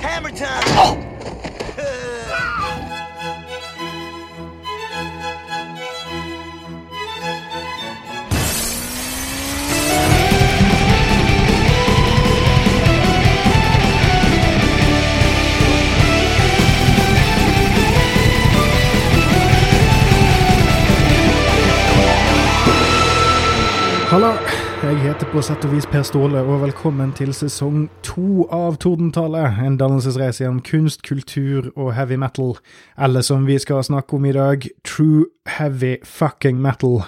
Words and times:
hammer 0.00 0.30
time! 0.30 0.62
Halla, 0.74 1.09
på 25.30 25.42
sett 25.46 25.62
og 25.62 25.70
vis 25.70 25.86
Per 25.86 26.02
Ståle, 26.02 26.40
og 26.42 26.64
velkommen 26.64 27.12
til 27.14 27.30
sesong 27.36 27.84
to 28.02 28.48
av 28.50 28.80
Tordentale, 28.82 29.44
En 29.62 29.76
dannelsesreise 29.78 30.42
gjennom 30.42 30.62
kunst, 30.66 31.04
kultur 31.06 31.70
og 31.76 31.92
heavy 31.94 32.16
metal. 32.18 32.56
Eller 32.98 33.22
som 33.22 33.46
vi 33.46 33.58
skal 33.58 33.84
snakke 33.84 34.16
om 34.16 34.24
i 34.26 34.32
dag, 34.32 34.66
true 34.82 35.26
heavy 35.46 35.98
fucking 36.02 36.60
metal. 36.60 37.04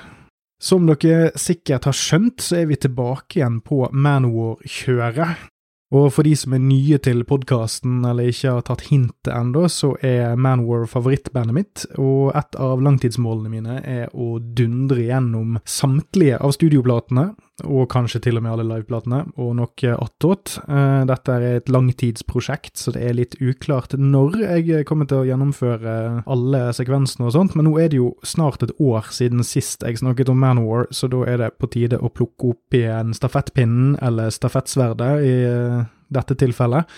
Som 0.60 0.86
dere 0.86 1.32
sikkert 1.34 1.84
har 1.84 1.98
skjønt, 1.98 2.38
så 2.38 2.60
er 2.62 2.66
vi 2.70 2.76
tilbake 2.76 3.40
igjen 3.40 3.58
på 3.60 3.88
Manowar-kjøret. 3.90 5.50
Og 5.92 6.08
for 6.14 6.24
de 6.24 6.32
som 6.38 6.54
er 6.56 6.62
nye 6.64 6.96
til 7.04 7.20
podkasten 7.28 8.00
eller 8.08 8.30
ikke 8.30 8.54
har 8.54 8.64
tatt 8.64 8.86
hintet 8.88 9.28
ennå, 9.28 9.66
så 9.68 9.92
er 10.00 10.38
Manwar 10.40 10.86
favorittbandet 10.88 11.56
mitt, 11.56 11.84
og 12.00 12.32
et 12.38 12.56
av 12.56 12.80
langtidsmålene 12.80 13.52
mine 13.52 13.80
er 13.84 14.06
å 14.16 14.38
dundre 14.40 15.04
gjennom 15.04 15.58
samtlige 15.68 16.40
av 16.40 16.54
studioplatene, 16.56 17.32
og 17.62 17.84
kanskje 17.92 18.22
til 18.24 18.38
og 18.38 18.44
med 18.44 18.54
alle 18.54 18.64
liveplatene, 18.66 19.20
og 19.36 19.52
noe 19.58 19.94
attåt. 19.94 20.56
Eh, 20.64 21.04
Dette 21.08 21.36
er 21.36 21.58
et 21.58 21.72
langtidsprosjekt, 21.72 22.74
så 22.80 22.94
det 22.94 23.04
er 23.06 23.16
litt 23.18 23.36
uklart 23.44 23.94
når 23.98 24.40
jeg 24.40 24.86
kommer 24.88 25.08
til 25.08 25.22
å 25.22 25.28
gjennomføre 25.28 26.24
alle 26.26 26.62
sekvensene 26.74 27.28
og 27.28 27.36
sånt, 27.36 27.56
men 27.58 27.68
nå 27.68 27.76
er 27.78 27.92
det 27.92 28.00
jo 28.00 28.12
snart 28.26 28.64
et 28.64 28.74
år 28.82 29.12
siden 29.14 29.44
sist 29.46 29.84
jeg 29.86 30.00
snakket 30.00 30.32
om 30.32 30.40
Manowar, 30.42 30.88
så 30.90 31.10
da 31.12 31.24
er 31.28 31.42
det 31.44 31.52
på 31.60 31.70
tide 31.72 32.00
å 32.00 32.10
plukke 32.12 32.54
opp 32.54 32.78
igjen 32.78 33.14
stafettpinnen, 33.16 33.96
eller 34.02 34.32
stafettsverdet, 34.34 35.12
i 35.22 35.34
eh, 35.48 35.82
dette 36.12 36.36
tilfellet. 36.40 36.88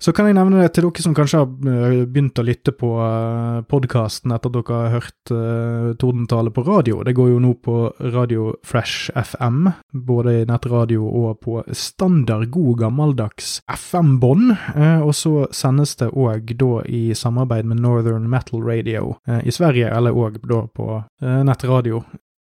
Så 0.00 0.14
kan 0.16 0.24
jeg 0.24 0.38
nevne 0.38 0.62
det 0.62 0.70
til 0.72 0.86
dere 0.86 1.02
som 1.04 1.14
kanskje 1.16 1.42
har 1.42 1.48
eh, 1.68 2.04
begynt 2.08 2.40
å 2.40 2.44
lytte 2.46 2.72
på 2.72 2.88
podkasten 3.68 4.32
etter 4.32 4.48
at 4.48 4.54
dere 4.56 4.78
har 4.78 4.94
hørt 4.94 5.32
uh, 5.34 5.90
Tordentale 6.00 6.52
på 6.56 6.64
radio. 6.64 7.02
Det 7.04 7.12
går 7.18 7.28
jo 7.34 7.42
nå 7.44 7.50
på 7.60 7.74
Radio 8.14 8.46
Fresh 8.64 9.12
FM, 9.12 9.68
både 9.92 10.38
i 10.38 10.46
nettradio 10.48 11.04
og 11.04 11.42
på 11.44 11.58
standard, 11.76 12.48
god, 12.54 12.78
gammeldags 12.80 13.58
FM-bånd. 13.68 14.54
Uh, 14.72 15.04
og 15.04 15.12
så 15.18 15.34
sendes 15.52 15.92
det 16.00 16.08
òg 16.14 16.54
da 16.56 16.80
i 16.88 17.10
samarbeid 17.12 17.68
med 17.68 17.84
Northern 17.84 18.24
Metal 18.32 18.64
Radio 18.64 19.18
uh, 19.28 19.42
i 19.44 19.52
Sverige, 19.52 19.92
eller 19.92 20.16
òg 20.16 20.40
da 20.48 20.64
på 20.64 20.88
nettradio 21.20 22.00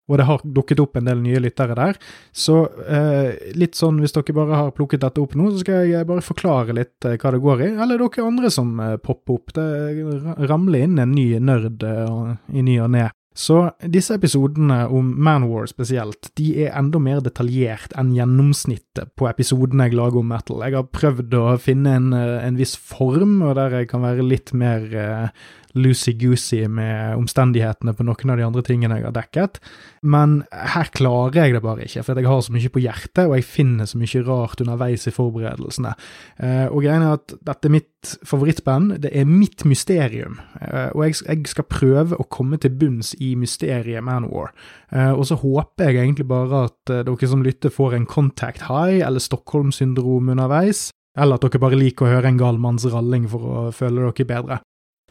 og 0.09 0.17
det 0.19 0.27
har 0.29 0.45
dukket 0.45 0.81
opp 0.81 0.97
en 0.99 1.09
del 1.11 1.21
nye 1.23 1.43
lyttere 1.45 1.77
der. 1.77 1.99
Så 2.33 2.63
eh, 2.89 3.53
litt 3.59 3.77
sånn, 3.79 4.01
hvis 4.03 4.17
dere 4.17 4.37
bare 4.37 4.63
har 4.63 4.75
plukket 4.77 5.05
dette 5.05 5.21
opp 5.21 5.37
nå, 5.37 5.51
så 5.53 5.63
skal 5.63 5.85
jeg 5.91 6.09
bare 6.09 6.25
forklare 6.25 6.77
litt 6.77 7.05
eh, 7.05 7.19
hva 7.21 7.35
det 7.35 7.43
går 7.45 7.65
i. 7.67 7.71
Eller 7.77 8.01
dere 8.01 8.27
andre 8.27 8.53
som 8.53 8.73
eh, 8.81 8.97
popper 9.05 9.37
opp. 9.37 9.55
Det 9.59 10.49
ramler 10.49 10.89
inn 10.89 10.99
en 11.03 11.13
ny 11.13 11.29
nerd 11.45 11.85
eh, 11.85 12.35
i 12.57 12.65
ny 12.65 12.81
og 12.87 12.93
ne. 12.97 13.09
Så 13.39 13.61
disse 13.87 14.17
episodene 14.19 14.81
om 14.91 15.13
Manwar 15.23 15.69
spesielt, 15.71 16.33
de 16.41 16.49
er 16.65 16.73
enda 16.75 16.99
mer 16.99 17.21
detaljert 17.23 17.93
enn 18.01 18.11
gjennomsnittet 18.17 19.13
på 19.15 19.29
episodene 19.31 19.87
jeg 19.87 19.95
lager 19.95 20.19
om 20.25 20.33
metal. 20.33 20.65
Jeg 20.67 20.75
har 20.75 20.89
prøvd 20.91 21.37
å 21.39 21.45
finne 21.63 21.93
en, 22.01 22.09
eh, 22.19 22.41
en 22.49 22.59
viss 22.59 22.75
form, 22.75 23.39
og 23.47 23.55
der 23.55 23.79
jeg 23.79 23.93
kan 23.93 24.03
være 24.03 24.27
litt 24.27 24.51
mer 24.53 24.89
eh, 24.91 25.29
loosey-goosey 25.77 26.69
med 26.73 27.19
omstendighetene 27.19 27.93
på 27.97 28.07
noen 28.07 28.33
av 28.33 28.41
de 28.41 28.47
andre 28.47 28.65
tingene 28.67 28.99
jeg 28.99 29.09
har 29.09 29.17
dekket, 29.17 29.61
men 30.03 30.41
her 30.53 30.91
klarer 30.95 31.43
jeg 31.43 31.57
det 31.57 31.63
bare 31.65 31.85
ikke, 31.85 32.05
for 32.07 32.21
jeg 32.21 32.31
har 32.31 32.43
så 32.45 32.55
mye 32.55 32.73
på 32.73 32.83
hjertet, 32.83 33.25
og 33.27 33.37
jeg 33.37 33.49
finner 33.49 33.89
så 33.89 34.01
mye 34.01 34.25
rart 34.27 34.63
underveis 34.65 35.09
i 35.09 35.15
forberedelsene. 35.15 35.95
Eh, 36.39 36.67
og 36.69 36.83
greia 36.85 36.99
er 37.01 37.17
at 37.19 37.35
dette 37.51 37.69
er 37.69 37.75
mitt 37.75 38.13
favorittband, 38.27 38.99
det 39.03 39.13
er 39.13 39.29
mitt 39.29 39.65
mysterium, 39.69 40.39
eh, 40.63 40.91
og 40.95 41.05
jeg, 41.09 41.47
skal 41.51 41.69
prøve 41.69 42.19
å 42.19 42.29
komme 42.31 42.61
til 42.63 42.75
bunns 42.79 43.15
i 43.21 43.35
mysteriet 43.39 44.05
Manowar. 44.05 44.55
Eh, 44.93 45.13
og 45.13 45.27
så 45.29 45.39
håper 45.41 45.91
jeg 45.91 46.03
egentlig 46.05 46.29
bare 46.31 46.67
at 46.69 46.95
dere 47.09 47.31
som 47.31 47.43
lytter 47.45 47.75
får 47.75 47.99
en 47.99 48.09
contact 48.09 48.69
high 48.71 49.03
eller 49.05 49.23
Stockholm-syndrom 49.23 50.31
underveis, 50.33 50.89
eller 51.19 51.37
at 51.37 51.45
dere 51.45 51.63
bare 51.63 51.79
liker 51.79 52.07
å 52.07 52.17
høre 52.17 52.31
en 52.31 52.41
gal 52.41 52.61
manns 52.63 52.87
ralling 52.89 53.27
for 53.31 53.45
å 53.51 53.69
føle 53.75 54.07
dere 54.07 54.29
bedre. 54.29 54.63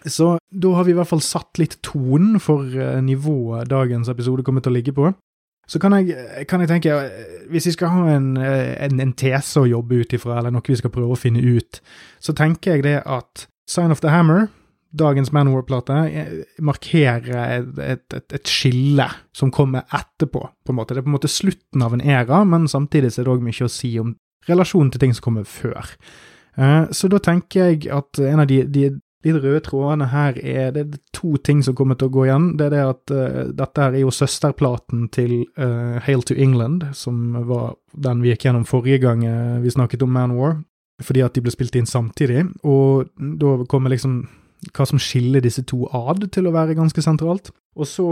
Så 0.06 0.38
da 0.54 0.74
har 0.76 0.86
vi 0.86 0.94
i 0.94 0.98
hvert 0.98 1.10
fall 1.10 1.24
satt 1.26 1.58
litt 1.62 1.80
tonen 1.86 2.38
for 2.44 2.68
eh, 2.70 3.00
nivået 3.04 3.70
dagens 3.72 4.12
episode 4.12 4.46
kommer 4.46 4.62
til 4.64 4.74
å 4.74 4.78
ligge 4.78 4.94
på. 4.96 5.10
Så 5.68 5.82
kan 5.84 5.98
jeg, 5.98 6.14
kan 6.48 6.62
jeg 6.64 6.70
tenke, 6.70 6.94
eh, 6.94 7.40
hvis 7.52 7.68
vi 7.72 7.74
skal 7.76 7.92
ha 7.96 8.04
en, 8.14 8.30
eh, 8.38 8.76
en, 8.86 9.02
en 9.04 9.16
tese 9.18 9.64
å 9.64 9.68
jobbe 9.68 10.04
ut 10.04 10.14
ifra, 10.16 10.38
eller 10.38 10.54
noe 10.54 10.68
vi 10.68 10.78
skal 10.78 10.94
prøve 10.94 11.18
å 11.18 11.20
finne 11.20 11.42
ut, 11.42 11.82
så 12.24 12.36
tenker 12.38 12.78
jeg 12.78 12.86
det 12.86 13.02
at 13.04 13.48
Sign 13.68 13.92
of 13.92 14.04
the 14.04 14.14
Hammer, 14.14 14.48
dagens 14.98 15.34
Manwar-plate, 15.36 15.98
markerer 16.64 17.34
et, 17.58 17.82
et, 18.16 18.30
et, 18.32 18.48
skille 18.48 19.10
som 19.36 19.52
kommer 19.52 19.84
etterpå, 19.94 20.46
på 20.64 20.72
en 20.72 20.78
måte. 20.78 20.96
Det 20.96 21.02
er 21.02 21.10
på 21.10 21.12
en 21.12 21.18
måte 21.18 21.32
slutten 21.32 21.84
av 21.84 21.98
en 21.98 22.06
æra, 22.06 22.46
men 22.48 22.70
samtidig 22.72 23.12
er 23.12 23.28
det 23.28 23.34
òg 23.34 23.44
mye 23.44 23.68
å 23.68 23.72
si 23.72 23.92
om 24.00 24.16
relasjonen 24.48 24.94
til 24.94 25.04
ting 25.04 25.18
som 25.18 25.28
kommer 25.28 25.44
før. 25.44 25.92
Så 26.96 27.12
da 27.12 27.20
tenker 27.22 27.68
jeg 27.68 27.92
at 27.94 28.18
en 28.24 28.42
av 28.42 28.48
de, 28.50 28.62
de 28.64 28.88
de 29.28 29.42
røde 29.42 29.62
trådene 29.66 30.08
her 30.12 30.40
er 30.40 30.72
det 30.76 30.84
er 30.86 31.02
to 31.16 31.36
ting 31.44 31.62
som 31.66 31.76
kommer 31.76 31.98
til 32.00 32.10
å 32.10 32.14
gå 32.16 32.26
igjen. 32.28 32.48
Det 32.60 32.70
er 32.70 32.74
det 32.76 32.84
at 32.86 33.14
uh, 33.14 33.44
dette 33.58 33.84
her 33.84 33.98
er 33.98 34.06
jo 34.06 34.14
søsterplaten 34.14 35.08
til 35.14 35.42
uh, 35.60 36.00
Hail 36.06 36.24
to 36.28 36.38
England, 36.38 36.88
som 36.98 37.36
var 37.50 37.76
den 37.94 38.24
vi 38.24 38.34
gikk 38.34 38.48
gjennom 38.48 38.66
forrige 38.68 39.04
gang 39.04 39.26
uh, 39.28 39.60
vi 39.64 39.74
snakket 39.74 40.06
om 40.06 40.14
Man 40.16 40.38
War, 40.40 40.60
fordi 41.04 41.26
at 41.26 41.36
de 41.36 41.44
ble 41.46 41.54
spilt 41.54 41.78
inn 41.78 41.90
samtidig. 41.90 42.48
Og 42.64 43.12
da 43.18 43.58
kommer 43.70 43.94
liksom 43.94 44.24
hva 44.74 44.88
som 44.90 45.00
skiller 45.02 45.44
disse 45.44 45.62
to 45.70 45.86
ad, 45.94 46.24
til 46.34 46.48
å 46.50 46.56
være 46.56 46.78
ganske 46.78 47.04
sentralt. 47.06 47.52
Og 47.78 47.86
så, 47.86 48.08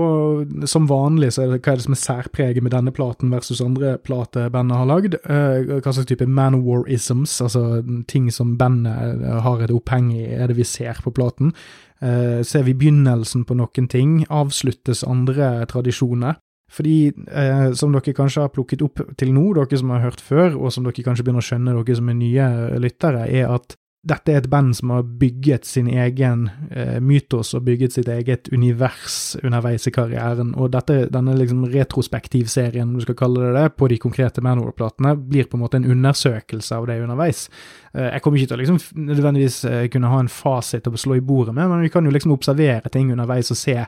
som 0.69 0.85
vanlig, 0.89 1.31
så 1.33 1.43
er 1.43 1.49
det 1.51 1.61
hva 1.65 1.73
er 1.73 1.79
det 1.79 1.85
som 1.87 1.95
er 1.95 2.01
særpreget 2.01 2.63
med 2.63 2.75
denne 2.75 2.93
platen 2.93 3.33
versus 3.33 3.63
andre 3.65 3.95
plater 3.97 4.51
bandet 4.53 4.77
har 4.77 4.89
lagd. 4.89 5.17
Uh, 5.25 5.79
hva 5.79 5.91
slags 5.91 6.09
type 6.11 6.27
manwar-isms, 6.29 7.39
altså 7.41 7.81
ting 8.11 8.29
som 8.33 8.55
bandet 8.59 9.25
har 9.45 9.65
et 9.65 9.73
oppheng 9.73 10.11
i, 10.13 10.27
er 10.37 10.51
det 10.51 10.59
vi 10.59 10.67
ser 10.69 11.01
på 11.01 11.13
platen. 11.15 11.55
Uh, 12.03 12.45
ser 12.45 12.67
vi 12.67 12.77
begynnelsen 12.77 13.47
på 13.49 13.57
noen 13.57 13.89
ting, 13.89 14.19
avsluttes 14.29 15.05
andre 15.07 15.65
tradisjoner. 15.71 16.37
Fordi, 16.71 17.13
eh, 17.29 17.71
som 17.73 17.93
dere 17.93 18.13
kanskje 18.13 18.41
har 18.41 18.49
plukket 18.53 18.81
opp 18.81 18.99
til 19.19 19.31
nå, 19.35 19.53
dere 19.53 19.77
som 19.77 19.91
har 19.93 20.01
hørt 20.01 20.21
før, 20.21 20.55
og 20.57 20.73
som 20.73 20.83
dere 20.83 21.05
kanskje 21.05 21.23
begynner 21.23 21.43
å 21.43 21.49
skjønne, 21.49 21.75
dere 21.77 21.97
som 21.99 22.09
er 22.09 22.17
nye 22.17 22.47
lyttere, 22.81 23.27
er 23.29 23.53
at 23.53 23.77
dette 24.05 24.31
er 24.31 24.43
et 24.43 24.49
band 24.49 24.75
som 24.77 24.91
har 24.93 25.05
bygget 25.19 25.65
sin 25.65 25.87
egen 25.89 26.45
eh, 26.69 26.99
mytos 27.01 27.55
og 27.57 27.63
bygget 27.65 27.95
sitt 27.95 28.09
eget 28.11 28.49
univers 28.53 29.35
underveis 29.41 29.87
i 29.89 29.93
karrieren, 29.95 30.53
og 30.53 30.69
dette, 30.75 31.07
denne 31.13 31.33
liksom 31.39 31.63
retrospektivserien, 31.73 32.85
om 32.85 32.99
du 32.99 33.05
skal 33.05 33.17
kalle 33.17 33.47
det 33.47 33.53
det, 33.57 33.65
på 33.79 33.89
de 33.89 33.97
konkrete 34.01 34.43
Manor-platene, 34.45 35.15
blir 35.17 35.49
på 35.49 35.57
en 35.57 35.63
måte 35.65 35.81
en 35.81 35.89
undersøkelse 35.95 36.77
av 36.77 36.85
det 36.89 36.99
underveis. 37.01 37.47
Eh, 37.93 38.11
jeg 38.11 38.25
kommer 38.25 38.41
ikke 38.41 38.53
til 38.53 38.59
å 38.59 38.63
liksom 38.63 39.07
nødvendigvis 39.09 39.61
eh, 39.71 39.87
kunne 39.93 40.13
ha 40.13 40.21
en 40.21 40.31
fasit 40.31 40.91
å 40.91 40.97
slå 40.97 41.17
i 41.17 41.25
bordet 41.25 41.55
med, 41.57 41.71
men 41.71 41.81
vi 41.85 41.93
kan 41.93 42.05
jo 42.05 42.13
liksom 42.13 42.35
observere 42.35 42.93
ting 42.93 43.09
underveis 43.15 43.49
og 43.55 43.61
se 43.61 43.79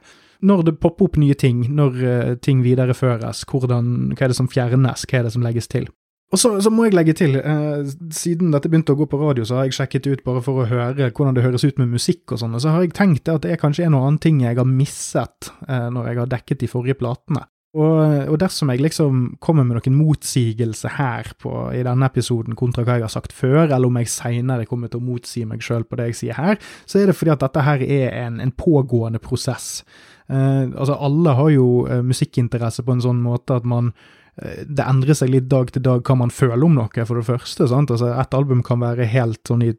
når 0.45 0.63
det 0.67 0.79
popper 0.81 1.07
opp 1.07 1.15
nye 1.17 1.33
ting, 1.33 1.63
når 1.73 1.95
uh, 1.97 2.33
ting 2.45 2.59
videreføres, 2.61 3.41
hvordan, 3.49 4.11
hva 4.13 4.27
er 4.27 4.33
det 4.33 4.37
som 4.37 4.49
fjernes, 4.51 5.05
hva 5.09 5.19
er 5.19 5.25
det 5.25 5.33
som 5.33 5.45
legges 5.45 5.69
til. 5.71 5.87
Og 6.27 6.39
så, 6.39 6.49
så, 6.59 6.71
må 6.73 6.87
jeg 6.87 6.95
legge 6.97 7.13
til, 7.15 7.37
eh, 7.39 7.87
siden 8.11 8.51
dette 8.51 8.67
begynte 8.67 8.91
å 8.91 8.99
gå 8.99 9.05
på 9.07 9.19
radio, 9.21 9.45
så 9.47 9.61
har 9.61 9.67
jeg 9.69 9.77
sjekket 9.77 10.09
ut 10.11 10.23
bare 10.25 10.41
for 10.43 10.59
å 10.59 10.67
høre 10.67 11.07
hvordan 11.07 11.37
det 11.37 11.45
høres 11.45 11.63
ut 11.63 11.77
med 11.79 11.93
musikk 11.93 12.35
og 12.35 12.41
sånn, 12.41 12.57
så 12.59 12.73
har 12.73 12.83
jeg 12.83 12.97
tenkt 12.97 13.31
at 13.31 13.45
det 13.45 13.53
er 13.53 13.61
kanskje 13.61 13.85
en 13.87 13.95
og 13.95 14.03
annen 14.03 14.19
ting 14.23 14.41
jeg 14.43 14.59
har 14.59 14.67
misset 14.67 15.53
eh, 15.69 15.87
når 15.93 16.09
jeg 16.09 16.19
har 16.19 16.33
dekket 16.33 16.65
de 16.65 16.71
forrige 16.71 16.99
platene. 16.99 17.45
Og, 17.77 17.99
og, 18.31 18.35
dersom 18.41 18.71
jeg 18.71 18.81
liksom 18.81 19.23
kommer 19.43 19.65
med 19.67 19.77
noen 19.77 19.97
motsigelse 19.99 20.95
her 20.97 21.29
på, 21.39 21.51
i 21.77 21.83
denne 21.85 22.07
episoden 22.09 22.57
kontra 22.57 22.85
hva 22.87 22.97
jeg 22.97 23.05
har 23.05 23.13
sagt 23.13 23.35
før, 23.35 23.67
eller 23.67 23.85
om 23.87 23.99
jeg 24.01 24.11
seinere 24.11 24.67
kommer 24.67 24.91
til 24.91 24.99
å 24.99 25.07
motsi 25.07 25.43
meg 25.45 25.63
sjøl 25.63 25.85
på 25.85 25.99
det 25.99 26.09
jeg 26.09 26.19
sier 26.21 26.39
her, 26.39 26.59
så 26.89 26.99
er 26.99 27.11
det 27.11 27.17
fordi 27.19 27.35
at 27.35 27.43
dette 27.43 27.65
her 27.67 27.83
er 27.83 28.15
en, 28.25 28.39
en 28.43 28.55
pågående 28.55 29.21
prosess. 29.23 29.83
Eh, 30.27 30.63
altså, 30.73 30.95
alle 30.95 31.35
har 31.37 31.51
jo 31.53 31.67
eh, 31.85 32.01
musikkinteresse 32.03 32.87
på 32.87 32.97
en 32.97 33.03
sånn 33.03 33.21
måte 33.23 33.59
at 33.61 33.67
man 33.67 33.93
det 34.37 34.85
endrer 34.85 35.17
seg 35.17 35.31
litt 35.33 35.47
dag 35.49 35.71
til 35.73 35.81
dag 35.81 36.03
hva 36.05 36.15
man 36.19 36.31
føler 36.33 36.61
om 36.67 36.75
noe, 36.77 37.05
for 37.09 37.17
det 37.17 37.25
første. 37.25 37.67
sant? 37.67 37.89
Altså, 37.89 38.11
Et 38.13 38.33
album 38.37 38.61
kan 38.63 38.79
være 38.83 39.07
helt 39.09 39.41
sånn 39.49 39.63
i 39.65 39.71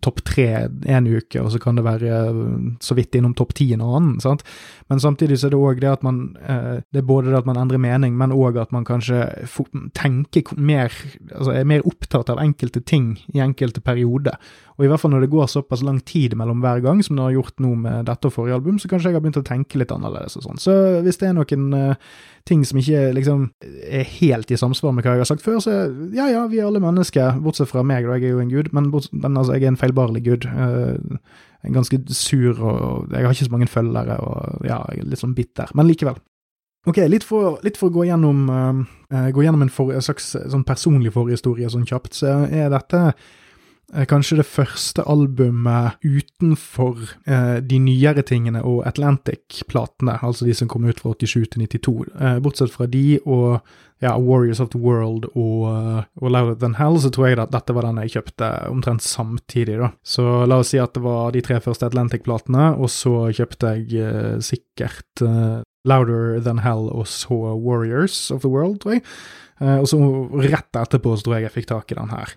topp 0.00 0.22
tre 0.24 0.46
en 0.88 1.06
uke, 1.06 1.42
og 1.42 1.50
så 1.52 1.60
kan 1.60 1.76
det 1.76 1.84
være 1.84 2.20
så 2.80 2.96
vidt 2.96 3.18
innom 3.18 3.34
topp 3.36 3.52
ti 3.58 3.68
en 3.74 3.84
annen. 3.84 4.20
sant? 4.24 4.42
Men 4.88 5.02
samtidig 5.04 5.36
så 5.36 5.50
er 5.50 5.52
det 5.52 5.60
òg 5.60 5.80
det 5.80 5.92
at 5.92 6.02
man 6.02 6.36
Det 6.36 7.02
er 7.02 7.06
både 7.06 7.30
det 7.30 7.42
at 7.42 7.46
man 7.46 7.58
endrer 7.60 7.78
mening, 7.78 8.16
men 8.16 8.32
òg 8.32 8.56
at 8.60 8.72
man 8.72 8.84
kanskje 8.84 9.20
tenker 9.92 10.56
mer 10.56 10.92
Altså 11.34 11.52
er 11.52 11.64
mer 11.64 11.84
opptatt 11.84 12.30
av 12.30 12.40
enkelte 12.40 12.80
ting 12.80 13.18
i 13.34 13.40
enkelte 13.40 13.80
perioder. 13.80 14.38
Og 14.76 14.84
i 14.84 14.88
hvert 14.88 15.00
fall 15.00 15.12
når 15.12 15.24
det 15.24 15.32
går 15.32 15.48
såpass 15.50 15.82
lang 15.84 16.00
tid 16.04 16.36
mellom 16.36 16.60
hver 16.64 16.80
gang, 16.84 17.02
som 17.04 17.16
det 17.16 17.24
har 17.24 17.36
gjort 17.36 17.60
nå 17.60 17.74
med 17.80 18.06
dette 18.08 18.28
og 18.28 18.32
forrige 18.32 18.58
album, 18.60 18.78
så 18.78 18.88
kanskje 18.88 19.10
jeg 19.10 19.16
har 19.16 19.24
begynt 19.24 19.40
å 19.40 19.46
tenke 19.46 19.80
litt 19.80 19.92
annerledes 19.92 20.36
og 20.36 20.46
sånn. 20.46 20.60
Så 20.60 20.74
hvis 21.04 21.20
det 21.20 21.30
er 21.30 21.36
noen 21.36 21.96
ting 22.46 22.62
som 22.64 22.78
ikke 22.78 23.08
liksom 23.16 23.48
er 23.90 24.05
helt 24.06 24.50
i 24.50 24.58
samsvar 24.60 24.94
med 24.94 25.06
hva 25.06 25.16
jeg 25.16 25.24
har 25.24 25.28
sagt 25.28 25.44
før, 25.44 25.58
så 25.62 25.74
ja 26.16 26.28
ja, 26.32 26.44
vi 26.50 26.60
er 26.60 26.68
alle 26.68 26.82
mennesker, 26.82 27.40
bortsett 27.44 27.70
fra 27.70 27.84
meg, 27.86 28.06
da 28.08 28.18
jeg 28.18 28.30
er 28.30 28.36
jo 28.36 28.44
en 28.44 28.52
gud, 28.52 28.70
men, 28.76 28.90
bortsett, 28.92 29.16
men 29.22 29.36
altså, 29.36 29.56
jeg 29.56 29.66
er 29.66 29.74
en 29.74 29.80
feilbarlig 29.80 30.24
gud. 30.26 30.48
Uh, 30.48 31.20
en 31.66 31.74
ganske 31.74 31.98
sur, 32.14 32.60
og 32.62 33.10
jeg 33.10 33.26
har 33.26 33.34
ikke 33.34 33.48
så 33.48 33.54
mange 33.54 33.70
følgere, 33.70 34.18
og 34.22 34.66
ja, 34.68 34.82
jeg 34.92 35.02
er 35.02 35.08
litt 35.10 35.22
sånn 35.22 35.34
bitter, 35.36 35.72
men 35.74 35.88
likevel. 35.88 36.20
Ok, 36.86 37.00
litt 37.10 37.26
for, 37.26 37.56
litt 37.66 37.80
for 37.80 37.90
å 37.90 37.96
gå 37.96 38.06
gjennom, 38.06 38.44
uh, 38.52 39.30
gå 39.34 39.42
gjennom 39.42 39.66
en, 39.66 39.72
for, 39.72 39.90
en 39.94 40.04
slags 40.04 40.34
sånn 40.36 40.66
personlig 40.68 41.14
forhistorie 41.16 41.70
sånn 41.72 41.88
kjapt, 41.88 42.14
så 42.20 42.38
er 42.46 42.70
dette 42.74 43.08
Eh, 43.10 43.12
kanskje 44.10 44.40
det 44.40 44.48
første 44.50 45.04
albumet 45.06 46.00
utenfor 46.02 47.04
eh, 47.26 47.58
de 47.62 47.78
nyere 47.78 48.24
tingene 48.26 48.62
og 48.66 48.82
Atlantic-platene, 48.88 50.18
altså 50.26 50.48
de 50.48 50.54
som 50.58 50.68
kom 50.68 50.88
ut 50.88 51.00
fra 51.00 51.14
87 51.14 51.52
til 51.54 51.66
92. 51.66 51.94
Eh, 52.18 52.38
bortsett 52.42 52.74
fra 52.74 52.88
de 52.90 53.20
og 53.24 53.60
ja, 54.02 54.16
Warriors 54.18 54.60
of 54.60 54.70
the 54.74 54.80
World 54.80 55.24
og, 55.32 55.62
uh, 55.70 56.02
og 56.20 56.30
Louder 56.30 56.58
Than 56.60 56.76
Hell, 56.76 56.98
så 57.00 57.08
tror 57.12 57.30
jeg 57.30 57.38
at 57.40 57.54
dette 57.54 57.72
var 57.72 57.86
den 57.86 58.02
jeg 58.02 58.12
kjøpte 58.18 58.50
omtrent 58.68 59.04
samtidig, 59.04 59.78
da. 59.80 59.88
Så 60.04 60.44
la 60.44 60.60
oss 60.60 60.74
si 60.74 60.80
at 60.82 60.92
det 60.96 61.04
var 61.04 61.32
de 61.32 61.40
tre 61.44 61.56
første 61.64 61.88
Atlantic-platene, 61.88 62.74
og 62.76 62.92
så 62.92 63.30
kjøpte 63.32 63.72
jeg 63.78 64.02
eh, 64.04 64.36
sikkert 64.44 65.24
uh, 65.24 65.64
Louder 65.88 66.42
Than 66.44 66.60
Hell 66.60 66.90
og 66.90 67.06
så 67.08 67.38
Warriors 67.54 68.18
of 68.34 68.44
the 68.44 68.52
World, 68.52 68.82
tror 68.82 68.98
jeg. 68.98 69.06
og 69.62 69.86
så 69.88 69.98
rett 70.44 70.76
etterpå 70.76 71.14
så 71.16 71.24
tror 71.24 71.38
jeg 71.38 71.46
jeg 71.46 71.54
fikk 71.54 71.68
tak 71.70 71.92
i 71.92 71.96
den 71.96 72.10
her. 72.12 72.34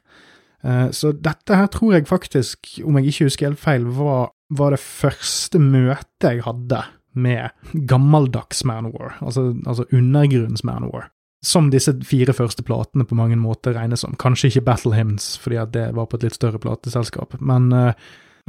Eh, 0.63 0.89
så 0.95 1.11
dette 1.15 1.55
her 1.55 1.69
tror 1.71 1.95
jeg 1.95 2.07
faktisk, 2.09 2.79
om 2.85 2.99
jeg 2.99 3.11
ikke 3.11 3.29
husker 3.29 3.51
helt 3.51 3.61
feil, 3.61 3.87
var, 3.99 4.31
var 4.49 4.75
det 4.75 4.81
første 4.83 5.61
møtet 5.61 6.29
jeg 6.29 6.45
hadde 6.47 6.83
med 7.19 7.49
gammeldags 7.89 8.63
Manowar, 8.67 9.17
altså, 9.21 9.53
altså 9.65 9.87
undergrunns 9.91 10.63
Manowar. 10.63 11.09
Som 11.45 11.69
disse 11.71 11.93
fire 12.03 12.33
første 12.35 12.63
platene 12.67 13.05
på 13.07 13.15
mange 13.15 13.37
måter 13.39 13.73
regnes 13.77 14.03
som. 14.03 14.17
Kanskje 14.19 14.49
ikke 14.51 14.65
Battle 14.67 14.97
Hymns, 14.97 15.37
fordi 15.39 15.61
at 15.61 15.71
det 15.71 15.85
var 15.95 16.09
på 16.11 16.19
et 16.19 16.25
litt 16.27 16.35
større 16.35 16.59
plateselskap. 16.59 17.37
Men 17.39 17.69
uh, 17.71 17.93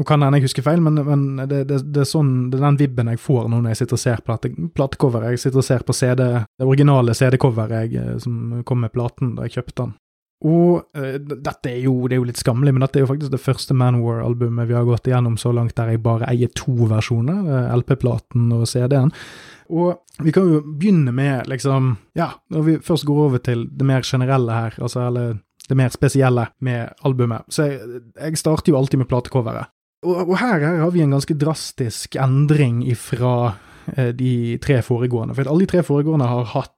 nå 0.01 0.07
kan 0.09 0.25
hende 0.25 0.41
jeg 0.41 0.49
husker 0.49 0.65
feil, 0.67 0.83
men, 0.83 0.99
men 1.07 1.23
det, 1.45 1.63
det, 1.69 1.79
det, 1.87 2.03
er 2.03 2.09
sånn, 2.09 2.49
det, 2.51 2.59
er 2.59 2.67
den 2.67 2.81
vibben 2.81 3.13
jeg 3.13 3.21
får 3.23 3.47
nå 3.47 3.61
når 3.61 3.75
jeg 3.75 3.83
sitter 3.83 3.99
og 3.99 4.03
ser 4.03 4.23
plate, 4.27 4.51
platecoveret. 4.75 5.37
Jeg 5.37 5.45
sitter 5.45 5.63
og 5.63 5.67
ser 5.67 5.87
på 5.87 5.97
CD, 5.97 6.25
det 6.59 6.67
originale 6.67 7.15
CD-coveret 7.15 7.97
eh, 8.01 8.15
som 8.25 8.63
kom 8.67 8.83
med 8.83 8.95
platen 8.95 9.37
da 9.37 9.47
jeg 9.47 9.61
kjøpte 9.61 9.85
den. 9.85 9.95
Og 10.41 10.97
uh, 10.97 11.17
dette 11.21 11.69
er 11.69 11.83
jo, 11.85 11.95
det 12.09 12.17
er 12.17 12.23
jo 12.23 12.29
litt 12.31 12.41
skammelig, 12.41 12.73
men 12.73 12.85
dette 12.85 13.01
er 13.01 13.05
jo 13.05 13.11
faktisk 13.11 13.35
det 13.35 13.43
første 13.43 13.77
Manowar-albumet 13.77 14.71
vi 14.71 14.77
har 14.79 14.89
gått 14.89 15.11
igjennom 15.11 15.37
så 15.41 15.53
langt 15.53 15.77
der 15.77 15.93
jeg 15.93 16.03
bare 16.05 16.29
eier 16.31 16.53
to 16.57 16.75
versjoner, 16.91 17.43
uh, 17.45 17.75
LP-platen 17.77 18.49
og 18.57 18.67
CD-en. 18.71 19.13
Og 19.71 20.25
vi 20.25 20.33
kan 20.35 20.49
jo 20.51 20.63
begynne 20.65 21.13
med, 21.15 21.47
liksom, 21.51 21.93
ja, 22.19 22.33
når 22.51 22.67
vi 22.67 22.79
først 22.83 23.07
går 23.07 23.21
over 23.29 23.43
til 23.45 23.69
det 23.71 23.87
mer 23.87 24.03
generelle 24.07 24.57
her, 24.57 24.81
altså 24.83 25.05
eller 25.07 25.39
det 25.71 25.77
mer 25.79 25.93
spesielle 25.95 26.49
med 26.67 27.05
albumet, 27.07 27.47
så 27.53 27.69
jeg, 27.69 28.01
jeg 28.19 28.41
starter 28.41 28.73
jo 28.73 28.81
alltid 28.81 29.05
med 29.05 29.11
platecoveret. 29.11 29.71
Og, 30.07 30.31
og 30.33 30.37
her, 30.41 30.59
her, 30.65 30.81
har 30.83 30.91
vi 30.95 31.05
en 31.05 31.15
ganske 31.15 31.37
drastisk 31.39 32.17
endring 32.19 32.81
ifra 32.89 33.53
eh, 33.95 34.11
de 34.17 34.57
tre 34.65 34.81
foregående, 34.83 35.37
for 35.37 35.51
alle 35.51 35.67
de 35.67 35.71
tre 35.75 35.85
foregående 35.87 36.29
har 36.31 36.49
hatt 36.57 36.75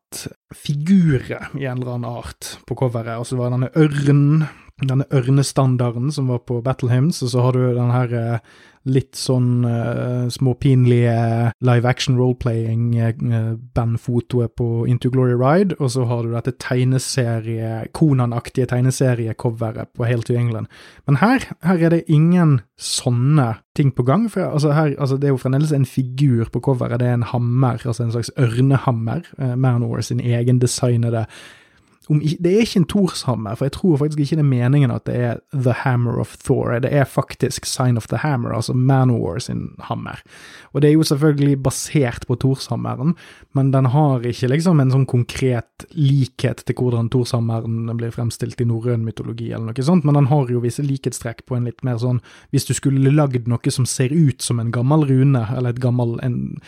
figurer 0.55 1.51
i 1.59 1.67
en 1.67 1.81
eller 1.81 1.95
annen 1.97 2.11
art 2.11 2.57
på 2.69 2.77
coveret. 2.79 3.21
Og 3.21 3.29
så 3.29 3.39
var 3.39 3.53
denne 3.55 3.71
ørnen, 3.79 4.47
denne 4.83 5.07
ørnestandarden 5.15 6.13
som 6.15 6.31
var 6.33 6.43
på 6.49 6.61
Battle 6.65 6.93
Hymns, 6.93 7.23
og 7.23 7.33
så 7.35 7.47
har 7.47 7.57
du 7.57 7.65
den 7.77 7.95
her 7.95 8.15
eh, 8.19 8.53
litt 8.89 9.17
sånn 9.19 9.65
uh, 9.67 10.29
småpinlige 10.33 11.53
live 11.63 11.89
action 11.89 12.17
roleplaying-bandfotoet 12.19 14.51
uh, 14.51 14.55
på 14.59 14.87
Into 14.91 15.11
Glory 15.13 15.37
Ride, 15.39 15.75
og 15.79 15.91
så 15.95 16.03
har 16.11 16.21
du 16.23 16.29
dette 16.35 16.59
tegneserie, 16.63 17.71
Konan-aktige 17.95 18.67
tegneseriecoveret 18.73 19.89
på 19.95 20.01
Hail 20.09 20.23
to 20.27 20.35
England. 20.39 20.67
Men 21.07 21.15
her, 21.23 21.39
her 21.63 21.79
er 21.79 21.91
det 21.95 22.11
ingen 22.11 22.51
sånne 22.81 23.49
ting 23.77 23.91
på 23.95 24.03
gang. 24.09 24.23
For 24.33 24.41
altså 24.49 24.71
her, 24.77 24.89
altså 24.99 25.17
det 25.17 25.27
er 25.29 25.35
jo 25.37 25.45
fremdeles 25.45 25.77
en 25.77 25.89
figur 25.89 26.45
på 26.53 26.59
coveret, 26.61 27.01
det 27.01 27.09
er 27.09 27.17
en 27.21 27.31
hammer, 27.33 27.77
altså 27.85 28.03
en 28.05 28.15
slags 28.15 28.35
ørnehammer. 28.39 29.21
Uh, 29.39 29.57
Manor 29.57 30.01
sin 30.03 30.21
egen 30.21 30.59
designede 30.63 31.25
om, 32.11 32.19
det 32.19 32.51
er 32.51 32.65
ikke 32.65 32.81
en 32.81 32.87
Thorshammer, 32.91 33.55
for 33.59 33.69
jeg 33.69 33.75
tror 33.77 33.99
faktisk 34.01 34.23
ikke 34.25 34.39
det 34.41 34.43
er 34.43 34.49
meningen 34.49 34.91
at 34.95 35.05
det 35.07 35.15
er 35.15 35.41
The 35.55 35.75
Hammer 35.85 36.19
of 36.23 36.35
Thor. 36.43 36.73
Det 36.83 36.91
er 36.91 37.05
faktisk 37.09 37.67
Sign 37.69 37.97
of 37.97 38.09
the 38.11 38.19
Hammer, 38.23 38.55
altså 38.57 38.75
Manowar 38.75 39.39
sin 39.39 39.69
hammer. 39.79 40.23
Og 40.73 40.83
det 40.83 40.91
er 40.91 40.97
jo 40.97 41.07
selvfølgelig 41.07 41.63
basert 41.63 42.27
på 42.27 42.37
Thorshammeren, 42.43 43.15
men 43.55 43.73
den 43.73 43.91
har 43.95 44.27
ikke 44.27 44.51
liksom 44.51 44.83
en 44.83 44.91
sånn 44.95 45.07
konkret 45.07 45.87
likhet 45.95 46.65
til 46.67 46.79
hvordan 46.79 47.11
Thorshammeren 47.13 47.93
blir 48.01 48.15
fremstilt 48.15 48.61
i 48.61 48.67
norrøn 48.67 49.07
mytologi, 49.07 49.53
eller 49.53 49.71
noe 49.71 49.87
sånt, 49.87 50.07
men 50.09 50.19
den 50.19 50.31
har 50.33 50.51
jo 50.51 50.63
visse 50.65 50.83
likhetstrekk 50.83 51.47
på 51.47 51.59
en 51.59 51.71
litt 51.71 51.85
mer 51.87 52.01
sånn 52.03 52.21
Hvis 52.51 52.67
du 52.67 52.75
skulle 52.75 53.13
lagd 53.15 53.47
noe 53.49 53.71
som 53.71 53.87
ser 53.87 54.13
ut 54.13 54.43
som 54.43 54.61
en 54.61 54.73
gammel 54.75 55.07
rune, 55.07 55.47
eller 55.55 55.71
et 55.71 55.83
gammel 55.83 56.19
en 56.23 56.59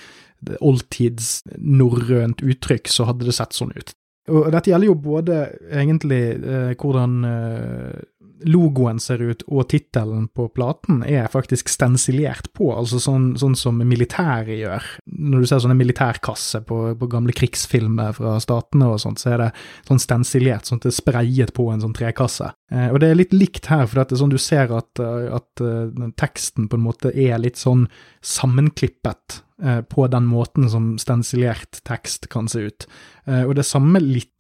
oldtids 0.61 1.43
norrønt 1.59 2.43
uttrykk, 2.45 2.89
så 2.91 3.09
hadde 3.09 3.29
det 3.29 3.37
sett 3.37 3.57
sånn 3.57 3.73
ut. 3.75 3.95
Og 4.33 4.49
dette 4.55 4.71
gjelder 4.71 4.89
jo 4.89 4.97
både 5.05 5.39
egentlig 5.69 6.23
eh, 6.41 6.73
hvordan 6.81 7.17
eh, 7.29 8.05
logoen 8.49 8.99
ser 9.01 9.23
ut, 9.25 9.45
og 9.49 9.69
tittelen 9.73 10.27
på 10.35 10.47
platen 10.55 11.03
er 11.07 11.31
faktisk 11.33 11.71
stensilert 11.73 12.51
på, 12.57 12.71
altså 12.75 13.01
sånn, 13.03 13.33
sånn 13.41 13.57
som 13.59 13.81
militæret 13.85 14.59
gjør. 14.59 14.89
Når 15.07 15.45
du 15.45 15.49
ser 15.49 15.63
sånne 15.65 15.79
militærkasser 15.79 16.65
på, 16.69 16.81
på, 16.99 17.11
gamle 17.11 17.35
krigsfilmer 17.37 18.17
fra 18.17 18.37
statene 18.43 18.91
og 18.93 19.01
sånt, 19.03 19.23
så 19.23 19.35
er 19.35 19.45
det 19.45 19.51
sånn 19.89 20.03
stensilert, 20.03 20.69
sånn 20.69 20.83
at 20.83 20.89
det 20.89 20.93
er 20.95 20.99
sprayet 20.99 21.55
på 21.57 21.69
en 21.73 21.85
sånn 21.85 21.97
trekasse. 21.97 22.51
Eh, 22.73 22.89
og 22.91 23.01
det 23.03 23.11
er 23.11 23.19
litt 23.19 23.35
likt 23.37 23.69
her, 23.73 23.87
for 23.87 24.01
det 24.01 24.15
er 24.15 24.23
sånn 24.23 24.33
du 24.33 24.41
ser 24.41 24.73
at, 24.73 25.01
at 25.01 25.65
uh, 25.65 26.07
teksten 26.21 26.71
på 26.71 26.79
en 26.79 26.87
måte 26.87 27.13
er 27.13 27.37
litt 27.43 27.61
sånn 27.61 27.89
sammenklippet 28.25 29.43
Eh, 29.63 29.81
på 29.83 30.07
den 30.07 30.27
måten 30.27 30.71
som 30.71 30.99
stensilert 30.99 31.79
tekst 31.87 32.29
kan 32.29 32.49
se 32.49 32.67
ut. 32.67 32.87
Eh, 33.25 33.45
og 33.47 33.55
det 33.55 33.63
samme 33.65 34.01
litt, 34.03 34.35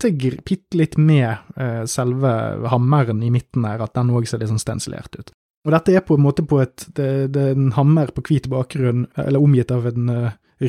bitte 0.44 0.76
litt 0.76 0.96
med 0.98 1.36
eh, 1.56 1.84
selve 1.86 2.32
hammeren 2.72 3.22
i 3.22 3.30
midten 3.30 3.64
her, 3.64 3.84
at 3.84 3.94
den 3.94 4.10
òg 4.10 4.26
ser 4.26 4.42
litt 4.42 4.50
sånn 4.50 4.62
stensilert 4.62 5.14
ut. 5.14 5.30
Og 5.64 5.72
dette 5.72 5.94
er 5.94 6.02
på 6.04 6.18
en 6.18 6.24
måte 6.26 6.42
på 6.44 6.58
et 6.60 6.88
Det, 6.92 7.28
det 7.32 7.40
er 7.40 7.54
en 7.54 7.70
hammer 7.72 8.10
på 8.12 8.26
hvit 8.26 8.50
bakgrunn, 8.50 9.06
eller 9.16 9.40
omgitt 9.40 9.70
av 9.72 9.86
en 9.88 10.10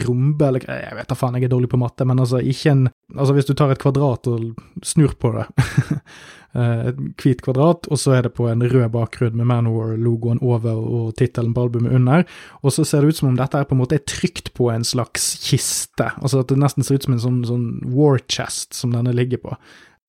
rombe, 0.05 0.45
eller 0.45 0.63
jeg 0.63 0.95
vet 0.97 1.09
da 1.09 1.17
faen, 1.17 1.35
jeg 1.35 1.49
er 1.49 1.51
dårlig 1.51 1.69
på 1.73 1.81
matte, 1.81 2.05
men 2.05 2.19
altså 2.19 2.39
ikke 2.39 2.71
en 2.71 2.87
Altså 3.15 3.35
hvis 3.35 3.45
du 3.45 3.53
tar 3.53 3.71
et 3.71 3.81
kvadrat 3.81 4.27
og 4.27 4.55
snur 4.83 5.13
på 5.19 5.33
det, 5.35 5.45
Eh, 5.85 5.97
et 6.55 6.99
hvit 7.21 7.41
kvadrat, 7.43 7.89
og 7.91 7.99
så 7.99 8.15
er 8.15 8.25
det 8.25 8.33
på 8.37 8.47
en 8.47 8.63
rød 8.63 8.87
bakgrunn 8.93 9.35
med 9.35 9.49
Manowar-logoen 9.49 10.39
over 10.45 10.77
og 10.79 11.15
tittelen 11.19 11.53
på 11.55 11.65
albumet 11.67 11.95
under. 11.97 12.23
Og 12.63 12.75
så 12.75 12.85
ser 12.87 13.03
det 13.03 13.15
ut 13.15 13.19
som 13.21 13.31
om 13.31 13.39
dette 13.39 13.59
er 13.59 13.67
på 13.67 13.75
en 13.75 13.81
måte 13.81 13.99
er 13.99 14.05
trykt 14.07 14.53
på 14.57 14.69
en 14.73 14.87
slags 14.87 15.33
kiste. 15.43 16.07
Altså 16.21 16.43
at 16.43 16.53
det 16.53 16.59
nesten 16.61 16.85
ser 16.85 16.99
ut 16.99 17.09
som 17.09 17.17
en 17.17 17.25
sånn, 17.25 17.41
sånn 17.49 17.67
war 17.95 18.21
chest 18.31 18.77
som 18.77 18.95
denne 18.95 19.13
ligger 19.15 19.43
på. 19.43 19.57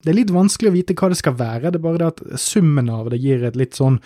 Det 0.05 0.13
er 0.13 0.21
litt 0.21 0.35
vanskelig 0.35 0.71
å 0.71 0.77
vite 0.77 0.95
hva 0.99 1.11
det 1.11 1.19
skal 1.19 1.35
være, 1.39 1.73
det 1.73 1.81
er 1.81 1.87
bare 1.89 2.03
det 2.03 2.13
at 2.13 2.41
summen 2.41 2.91
av 2.93 3.11
det 3.11 3.19
gir 3.19 3.43
et 3.49 3.59
litt 3.59 3.75
sånn 3.75 3.99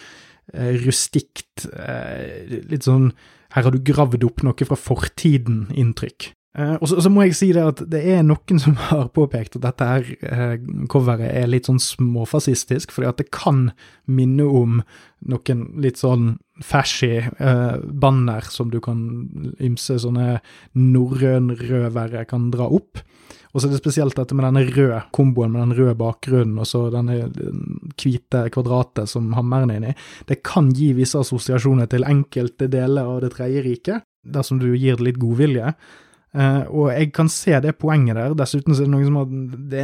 eh, 0.55 0.79
rustikt, 0.87 1.67
eh, 1.75 2.63
litt 2.71 2.89
sånn 2.89 3.11
her 3.55 3.67
har 3.67 3.75
du 3.75 3.83
gravd 3.83 4.23
opp 4.25 4.45
noe 4.47 4.67
fra 4.67 4.79
fortiden-inntrykk. 4.79 6.31
Uh, 6.59 6.75
og, 6.81 6.89
så, 6.89 6.97
og, 6.99 7.05
så, 7.07 7.11
må 7.15 7.23
jeg 7.23 7.37
si 7.39 7.49
det 7.55 7.63
at 7.63 7.81
det 7.93 8.01
er 8.11 8.25
noen 8.27 8.59
som 8.59 8.75
har 8.89 9.05
påpekt 9.15 9.55
at 9.55 9.67
dette 9.69 9.87
her 9.87 10.09
uh, 10.27 10.57
coveret 10.91 11.31
er 11.31 11.47
litt 11.47 11.69
sånn 11.71 11.79
småfascistisk, 11.83 12.91
fordi 12.91 13.07
at 13.07 13.21
det 13.23 13.29
kan 13.31 13.69
minne 14.11 14.49
om 14.49 14.81
noen 15.31 15.63
litt 15.79 16.01
sånn 16.03 16.33
fashy 16.67 17.21
uh, 17.39 17.79
banner 17.79 18.51
som 18.51 18.73
du 18.75 18.81
kan 18.83 19.05
ymse 19.63 20.01
sånne 20.03 20.41
norrønrøvere 20.75 22.27
kan 22.27 22.51
dra 22.51 22.67
opp. 22.67 23.05
Og 23.51 23.63
så 23.63 23.67
er 23.67 23.75
det 23.75 23.81
spesielt 23.85 24.19
dette 24.19 24.35
med 24.35 24.47
denne 24.47 24.67
røde 24.67 25.01
komboen 25.15 25.55
med 25.55 25.65
den 25.65 25.79
røde 25.79 25.95
bakgrunnen 25.99 26.59
og 26.63 26.69
så 26.71 26.85
denne 26.93 27.31
hvite 27.99 28.45
kvadratet 28.55 29.11
som 29.11 29.33
hammeren 29.39 29.71
er 29.71 29.81
inni. 29.81 29.97
Det 30.27 30.43
kan 30.47 30.71
gi 30.75 30.93
visse 30.99 31.19
assosiasjoner 31.19 31.91
til 31.91 32.07
enkelte 32.07 32.71
deler 32.71 33.07
av 33.07 33.25
Det 33.25 33.35
tredje 33.39 33.65
riket, 33.67 34.07
dersom 34.23 34.59
du 34.63 34.71
gir 34.75 34.99
det 34.99 35.11
litt 35.11 35.23
godvilje. 35.23 35.75
Uh, 36.31 36.63
og 36.71 36.85
jeg 36.95 37.09
kan 37.11 37.27
se 37.33 37.57
det 37.59 37.73
poenget 37.81 38.15
der. 38.15 38.37
Dessuten 38.39 38.75
så 38.75 38.85
er 38.85 38.87
det 38.87 38.93
noe 38.93 39.07
som 39.09 39.17
at 39.19 39.31
det, 39.73 39.83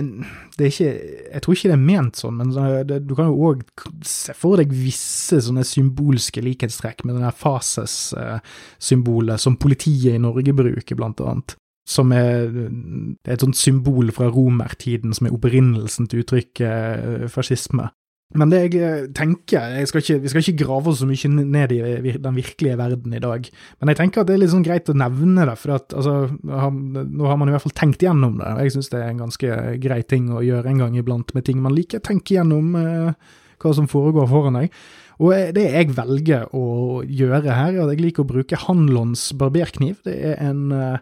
det 0.55 0.63
er 0.63 0.71
ikke 0.71 0.93
Jeg 1.33 1.43
tror 1.43 1.57
ikke 1.57 1.71
det 1.73 1.75
er 1.75 1.89
ment 1.89 2.21
sånn, 2.21 2.39
men 2.39 2.53
det, 2.87 3.01
du 3.03 3.15
kan 3.19 3.33
jo 3.33 3.49
òg 3.49 3.65
se 4.07 4.35
for 4.39 4.61
deg 4.61 4.71
visse 4.71 5.41
sånne 5.43 5.67
symbolske 5.67 6.45
likhetstrekk 6.47 7.03
med 7.03 7.19
det 7.19 7.25
der 7.27 7.41
fases-symbolet 7.43 9.35
uh, 9.35 9.43
som 9.43 9.59
politiet 9.59 10.15
i 10.15 10.23
Norge 10.23 10.55
bruker, 10.55 10.99
blant 10.99 11.21
annet. 11.27 11.59
Som 11.87 12.15
er, 12.15 12.47
er 12.47 13.35
et 13.35 13.43
sånt 13.43 13.59
symbol 13.59 14.15
fra 14.15 14.31
romertiden 14.31 15.15
som 15.15 15.27
er 15.27 15.35
opprinnelsen 15.35 16.07
til 16.11 16.23
uttrykket 16.23 17.27
uh, 17.27 17.27
fascisme. 17.33 17.91
Men 18.37 18.53
det 18.53 18.61
jeg 18.67 18.81
eh, 18.83 19.07
tenker 19.17 19.77
jeg 19.79 19.89
skal 19.91 20.03
ikke, 20.03 20.19
Vi 20.25 20.33
skal 20.33 20.43
ikke 20.43 20.65
grave 20.65 20.93
oss 20.93 21.01
så 21.03 21.09
mye 21.09 21.31
ned 21.37 21.73
i 21.75 21.81
den 22.13 22.37
virkelige 22.37 22.77
verden 22.79 23.15
i 23.17 23.23
dag, 23.23 23.49
men 23.81 23.93
jeg 23.93 24.01
tenker 24.01 24.23
at 24.23 24.29
det 24.29 24.37
er 24.37 24.43
litt 24.43 24.53
sånn 24.53 24.67
greit 24.67 24.91
å 24.93 24.97
nevne 24.97 25.47
det, 25.49 25.57
for 25.61 25.77
at 25.79 25.97
altså, 25.97 26.15
nå 26.43 27.31
har 27.31 27.41
man 27.41 27.49
i 27.49 27.55
hvert 27.55 27.65
fall 27.65 27.77
tenkt 27.77 28.05
gjennom 28.05 28.39
det. 28.41 28.53
og 28.53 28.63
Jeg 28.65 28.77
syns 28.77 28.93
det 28.93 29.01
er 29.01 29.11
en 29.11 29.25
ganske 29.25 29.59
grei 29.83 30.03
ting 30.09 30.31
å 30.33 30.45
gjøre 30.45 30.73
en 30.73 30.85
gang 30.85 31.01
iblant 31.01 31.33
med 31.37 31.47
ting 31.49 31.61
man 31.65 31.77
liker. 31.77 32.03
Tenke 32.05 32.37
gjennom 32.37 32.77
eh, 32.81 33.35
hva 33.63 33.75
som 33.77 33.89
foregår 33.91 34.29
foran 34.31 34.61
deg. 34.61 34.77
Og 35.17 35.33
det 35.57 35.65
jeg 35.65 35.95
velger 35.97 36.51
å 36.57 37.03
gjøre 37.09 37.49
her, 37.49 37.73
er 37.73 37.85
at 37.87 37.95
jeg 37.95 38.05
liker 38.05 38.27
å 38.27 38.31
bruke 38.35 38.59
Hanlons 38.67 39.31
barberkniv. 39.39 40.03
Det 40.05 40.17
er 40.33 40.41
en 40.45 40.69
eh, 40.77 41.01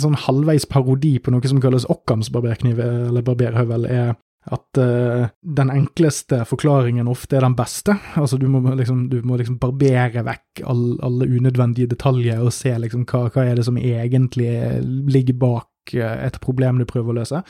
sånn 0.00 0.18
halvveis 0.26 0.68
parodi 0.70 1.16
på 1.22 1.32
noe 1.32 1.48
som 1.48 1.62
kalles 1.64 1.88
Occams 1.92 2.30
barberkniv, 2.34 2.80
eller 2.82 3.24
barberhøvel. 3.24 3.88
er 3.88 4.14
at 4.52 4.78
uh, 4.80 5.28
den 5.40 5.70
enkleste 5.72 6.42
forklaringen 6.48 7.08
ofte 7.08 7.38
er 7.38 7.46
den 7.46 7.56
beste. 7.56 7.96
Altså 8.20 8.36
du 8.40 8.48
må 8.50 8.60
liksom, 8.76 9.06
du 9.08 9.20
må 9.24 9.38
liksom 9.40 9.58
barbere 9.62 10.24
vekk 10.26 10.64
all, 10.68 10.84
alle 11.04 11.28
unødvendige 11.30 11.92
detaljer 11.94 12.42
og 12.44 12.52
se 12.52 12.74
liksom 12.80 13.06
hva, 13.08 13.28
hva 13.32 13.46
er 13.46 13.56
det 13.56 13.64
som 13.68 13.80
egentlig 13.80 14.50
ligger 14.82 15.40
bak 15.40 15.96
uh, 15.96 16.18
et 16.26 16.38
problem 16.44 16.82
du 16.82 16.88
prøver 16.88 17.14
å 17.14 17.18
løse. 17.22 17.42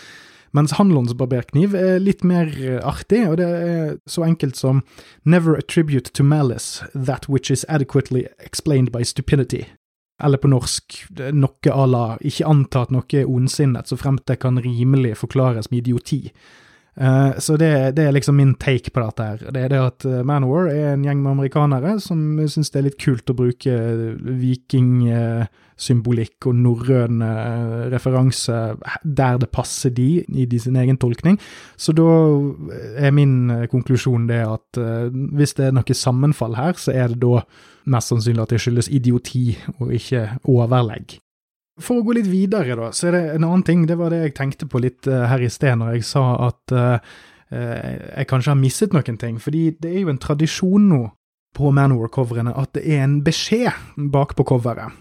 Mens 0.55 0.77
Hanlons 0.79 1.17
barberkniv 1.19 1.73
er 1.75 1.97
litt 1.99 2.23
mer 2.23 2.47
artig, 2.87 3.25
og 3.27 3.41
det 3.41 3.47
er 3.49 3.97
så 4.07 4.23
enkelt 4.23 4.55
som 4.55 4.85
Never 5.27 5.59
attribute 5.59 6.13
to 6.15 6.23
malice 6.23 6.85
that 6.95 7.27
which 7.27 7.51
is 7.51 7.67
adequately 7.69 8.29
explained 8.39 8.93
by 8.95 9.03
stupidity. 9.03 9.65
Eller 10.23 10.39
på 10.39 10.47
norsk, 10.47 10.95
noe 11.35 11.73
à 11.75 11.87
la 11.91 12.05
ikke 12.23 12.47
anta 12.47 12.85
at 12.87 12.93
noe 12.95 13.19
er 13.19 13.27
ondsinnet, 13.27 13.91
så 13.91 13.99
fremt 13.99 14.29
det 14.31 14.39
kan 14.45 14.61
rimelig 14.63 15.17
forklares 15.19 15.73
med 15.73 15.83
idioti. 15.83 16.29
Uh, 16.95 17.35
så 17.43 17.57
det, 17.59 17.97
det, 17.97 18.05
er 18.07 18.13
liksom 18.15 18.37
min 18.39 18.53
take 18.55 18.93
på 18.95 19.03
dette 19.03 19.25
her. 19.27 19.41
Det 19.51 19.63
er 19.65 19.69
det 19.73 19.81
at 19.83 20.05
uh, 20.07 20.23
Manowar 20.27 20.69
er 20.71 20.93
en 20.93 21.03
gjeng 21.03 21.25
med 21.25 21.33
amerikanere 21.33 21.97
som 22.03 22.39
syns 22.47 22.71
det 22.71 22.79
er 22.79 22.87
litt 22.87 23.03
kult 23.03 23.31
å 23.33 23.39
bruke 23.39 23.75
vikingsymbolikk 24.45 26.47
og 26.47 26.55
norrøn 26.63 27.17
referanse 27.91 28.77
der 29.03 29.39
det 29.43 29.51
passer 29.51 29.91
de, 29.97 30.23
i 30.23 30.47
de 30.47 30.59
sin 30.63 30.79
egen 30.79 30.99
tolkning. 31.03 31.35
Så 31.75 31.91
da 31.99 32.07
er 33.03 33.11
min 33.17 33.67
konklusjon 33.73 34.29
det 34.31 34.45
at 34.47 34.79
hvis 35.11 35.55
det 35.59 35.65
er 35.69 35.75
noe 35.75 35.95
sammenfall 35.99 36.55
her, 36.59 36.75
så 36.79 36.91
er 36.95 37.09
det 37.11 37.19
da 37.27 37.43
mest 37.91 38.09
sannsynlig 38.13 38.43
at 38.47 38.53
det 38.55 38.63
skyldes 38.63 38.93
idioti 38.95 39.59
og 39.81 39.91
ikke 39.99 40.29
overlegg. 40.47 41.19
For 41.83 41.99
å 41.99 42.05
gå 42.07 42.15
litt 42.15 42.31
videre, 42.31 42.77
da, 42.79 42.93
så 42.95 43.09
er 43.09 43.17
det 43.17 43.23
en 43.35 43.47
annen 43.49 43.65
ting. 43.67 43.87
Det 43.89 43.97
var 43.99 44.13
det 44.15 44.23
jeg 44.23 44.37
tenkte 44.39 44.69
på 44.71 44.83
litt 44.83 45.09
uh, 45.11 45.25
her 45.31 45.43
i 45.43 45.51
sted, 45.51 45.75
når 45.81 45.97
jeg 45.97 46.07
sa 46.07 46.23
at 46.47 46.75
uh, 46.75 47.15
jeg 47.51 48.29
kanskje 48.31 48.53
har 48.53 48.61
misset 48.61 48.95
noen 48.95 49.19
ting. 49.19 49.41
Fordi 49.43 49.69
det 49.83 49.91
er 49.91 50.05
jo 50.05 50.13
en 50.13 50.21
tradisjon 50.23 50.87
nå 50.91 51.01
på 51.55 51.71
Manor-coverene 51.75 52.55
at 52.59 52.73
det 52.75 52.85
er 52.91 53.05
en 53.05 53.21
beskjed 53.27 53.75
bak 54.15 54.37
på 54.39 54.47
coveret. 54.47 54.95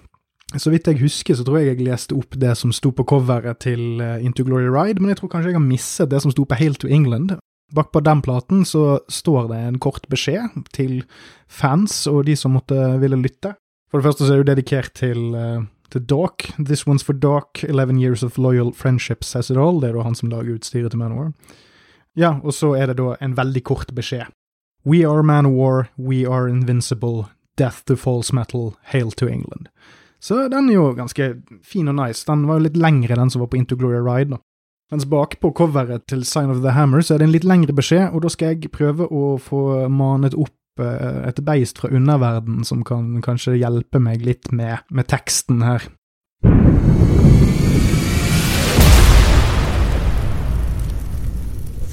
Så 0.53 0.69
vidt 0.69 0.85
jeg 0.85 1.01
husker, 1.01 1.33
så 1.33 1.45
tror 1.45 1.61
jeg 1.61 1.71
jeg 1.71 1.87
leste 1.87 2.13
opp 2.17 2.35
det 2.37 2.51
som 2.59 2.73
sto 2.75 2.91
på 2.93 3.05
coveret 3.09 3.63
til 3.65 4.03
Into 4.21 4.45
Glory 4.45 4.67
Ride, 4.69 5.01
men 5.01 5.09
jeg 5.09 5.21
tror 5.21 5.31
kanskje 5.33 5.49
jeg 5.49 5.57
har 5.57 5.65
misset 5.65 6.11
det 6.11 6.19
som 6.21 6.33
sto 6.33 6.45
på 6.45 6.59
Hail 6.59 6.77
to 6.77 6.91
England. 6.93 7.33
Bak 7.73 7.89
på 7.89 8.03
den 8.05 8.21
platen 8.21 8.61
så 8.69 8.99
står 9.09 9.47
det 9.49 9.61
en 9.65 9.79
kort 9.81 10.05
beskjed 10.13 10.53
til 10.77 10.99
fans 11.49 12.03
og 12.11 12.27
de 12.29 12.37
som 12.37 12.53
måtte 12.53 12.77
ville 13.01 13.17
lytte. 13.17 13.55
For 13.89 13.97
det 13.97 14.09
første 14.09 14.27
så 14.27 14.35
er 14.35 14.41
det 14.41 14.43
jo 14.43 14.51
dedikert 14.51 14.93
til 14.97 15.25
til 15.93 16.05
Doc. 16.09 16.47
This 16.57 16.85
one's 16.89 17.05
for 17.05 17.13
Doc. 17.13 17.63
Eleven 17.63 17.99
years 18.01 18.23
of 18.23 18.37
loyal 18.37 18.73
friendship 18.73 19.23
says 19.23 19.51
it 19.51 19.57
all. 19.57 19.79
Det 19.81 19.91
er 19.91 19.97
da 19.97 20.07
han 20.07 20.17
som 20.17 20.29
lager 20.29 20.57
utstyret 20.57 20.91
til 20.91 20.99
Manowar. 20.99 21.33
Ja, 22.17 22.39
og 22.43 22.53
så 22.53 22.73
er 22.77 22.91
det 22.91 22.97
da 22.99 23.15
en 23.21 23.37
veldig 23.37 23.63
kort 23.63 23.93
beskjed. 23.95 24.29
We 24.85 25.05
are 25.07 25.23
Manowar, 25.23 25.87
we 25.97 26.25
are 26.27 26.49
invincible, 26.49 27.29
death 27.57 27.85
to 27.87 27.95
false 27.95 28.35
metal, 28.35 28.73
hail 28.91 29.11
to 29.11 29.27
England. 29.27 29.69
Så 30.19 30.47
den 30.51 30.69
er 30.69 30.73
jo 30.73 30.93
ganske 30.95 31.35
fin 31.63 31.87
og 31.87 31.95
nice. 31.95 32.25
Den 32.27 32.47
var 32.47 32.59
jo 32.59 32.67
litt 32.67 32.77
lengre, 32.77 33.15
den 33.15 33.29
som 33.29 33.41
var 33.41 33.51
på 33.51 33.57
Into 33.57 33.75
Glory 33.75 34.01
Ride, 34.03 34.35
da. 34.35 34.41
Mens 34.91 35.05
bakpå 35.09 35.51
coveret 35.55 36.05
til 36.07 36.25
Sign 36.25 36.51
of 36.51 36.61
the 36.61 36.71
Hammer 36.75 37.01
så 37.01 37.15
er 37.15 37.23
det 37.23 37.27
en 37.29 37.33
litt 37.33 37.47
lengre 37.47 37.73
beskjed, 37.73 38.11
og 38.13 38.21
da 38.23 38.29
skal 38.29 38.53
jeg 38.53 38.71
prøve 38.71 39.07
å 39.07 39.37
få 39.41 39.87
manet 39.89 40.35
opp 40.37 40.53
Eh, 40.79 41.27
et 41.27 41.39
beist 41.45 41.77
fra 41.77 41.89
som 42.63 42.83
kan 42.83 43.21
kanskje 43.21 43.59
hjelpe 43.61 43.99
meg 43.99 44.23
litt 44.25 44.51
med, 44.51 44.81
med 44.89 45.05
teksten 45.05 45.61
her. 45.61 45.85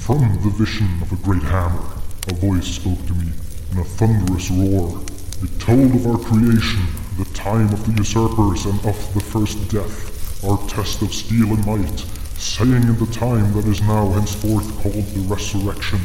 From 0.01 0.25
the 0.41 0.49
vision 0.57 0.89
of 1.03 1.11
a 1.13 1.19
great 1.23 1.43
hammer, 1.43 1.85
a 2.27 2.33
voice 2.41 2.65
spoke 2.65 3.05
to 3.05 3.13
me 3.13 3.29
in 3.71 3.77
a 3.77 3.83
thunderous 3.83 4.49
roar. 4.49 4.99
It 5.43 5.59
told 5.59 5.93
of 5.93 6.07
our 6.07 6.17
creation, 6.17 6.81
the 7.19 7.29
time 7.35 7.71
of 7.71 7.85
the 7.85 7.93
usurpers 8.01 8.65
and 8.65 8.79
of 8.83 8.97
the 9.13 9.21
first 9.21 9.69
death, 9.69 10.43
our 10.43 10.57
test 10.67 11.03
of 11.03 11.13
steel 11.13 11.53
and 11.53 11.63
might, 11.67 11.99
saying 12.39 12.81
in 12.89 12.97
the 12.97 13.13
time 13.13 13.53
that 13.53 13.67
is 13.67 13.81
now 13.81 14.09
henceforth 14.09 14.67
called 14.81 15.05
the 15.13 15.21
resurrection. 15.29 15.99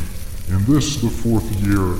In 0.49 0.63
this, 0.67 1.01
the 1.01 1.09
fourth 1.09 1.51
year, 1.65 1.97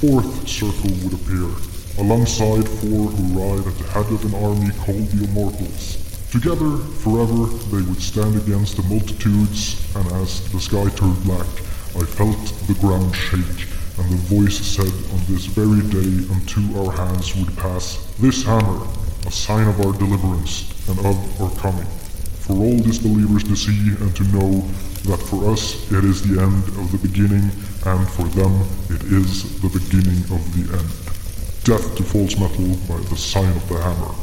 fourth 0.00 0.46
circle 0.46 0.94
would 1.02 1.12
appear, 1.12 1.50
alongside 1.98 2.62
four 2.78 3.10
who 3.10 3.24
ride 3.34 3.66
at 3.66 3.74
the 3.78 3.88
head 3.90 4.06
of 4.06 4.22
an 4.30 4.34
army 4.44 4.70
called 4.86 5.10
the 5.10 5.24
Immortals. 5.24 5.98
Together, 6.30 6.78
forever, 7.02 7.50
they 7.74 7.82
would 7.82 8.00
stand 8.00 8.36
against 8.36 8.76
the 8.76 8.84
multitudes, 8.84 9.74
and 9.96 10.06
as 10.22 10.46
the 10.52 10.60
sky 10.60 10.86
turned 10.94 11.20
black, 11.24 11.48
I 11.98 12.06
felt 12.06 12.38
the 12.70 12.78
ground 12.78 13.10
shake, 13.10 13.66
and 13.98 14.06
the 14.06 14.22
voice 14.30 14.62
said, 14.62 14.86
On 14.86 15.20
this 15.26 15.46
very 15.46 15.82
day 15.90 16.30
unto 16.30 16.62
our 16.78 16.92
hands 16.94 17.34
would 17.34 17.56
pass 17.56 17.98
this 18.20 18.44
hammer, 18.44 18.86
a 19.26 19.32
sign 19.32 19.66
of 19.66 19.80
our 19.80 19.98
deliverance 19.98 20.70
and 20.88 20.98
of 21.00 21.42
our 21.42 21.50
coming. 21.58 21.90
For 22.46 22.54
all 22.54 22.78
disbelievers 22.78 23.42
to 23.50 23.56
see 23.56 23.96
and 23.98 24.14
to 24.14 24.22
know 24.30 24.62
that 25.10 25.18
for 25.26 25.50
us 25.50 25.90
it 25.90 26.04
is 26.04 26.22
the 26.22 26.40
end 26.40 26.68
of 26.78 26.92
the 26.92 26.98
beginning 27.02 27.50
and 27.86 28.08
for 28.08 28.26
them 28.38 28.54
it 28.90 29.02
is 29.04 29.60
the 29.60 29.68
beginning 29.68 30.22
of 30.36 30.42
the 30.54 30.64
end. 30.78 30.90
Death 31.64 31.96
to 31.96 32.02
false 32.02 32.38
metal 32.38 32.68
by 32.88 32.98
the 33.10 33.16
sign 33.16 33.52
of 33.56 33.68
the 33.68 33.78
hammer. 33.78 34.14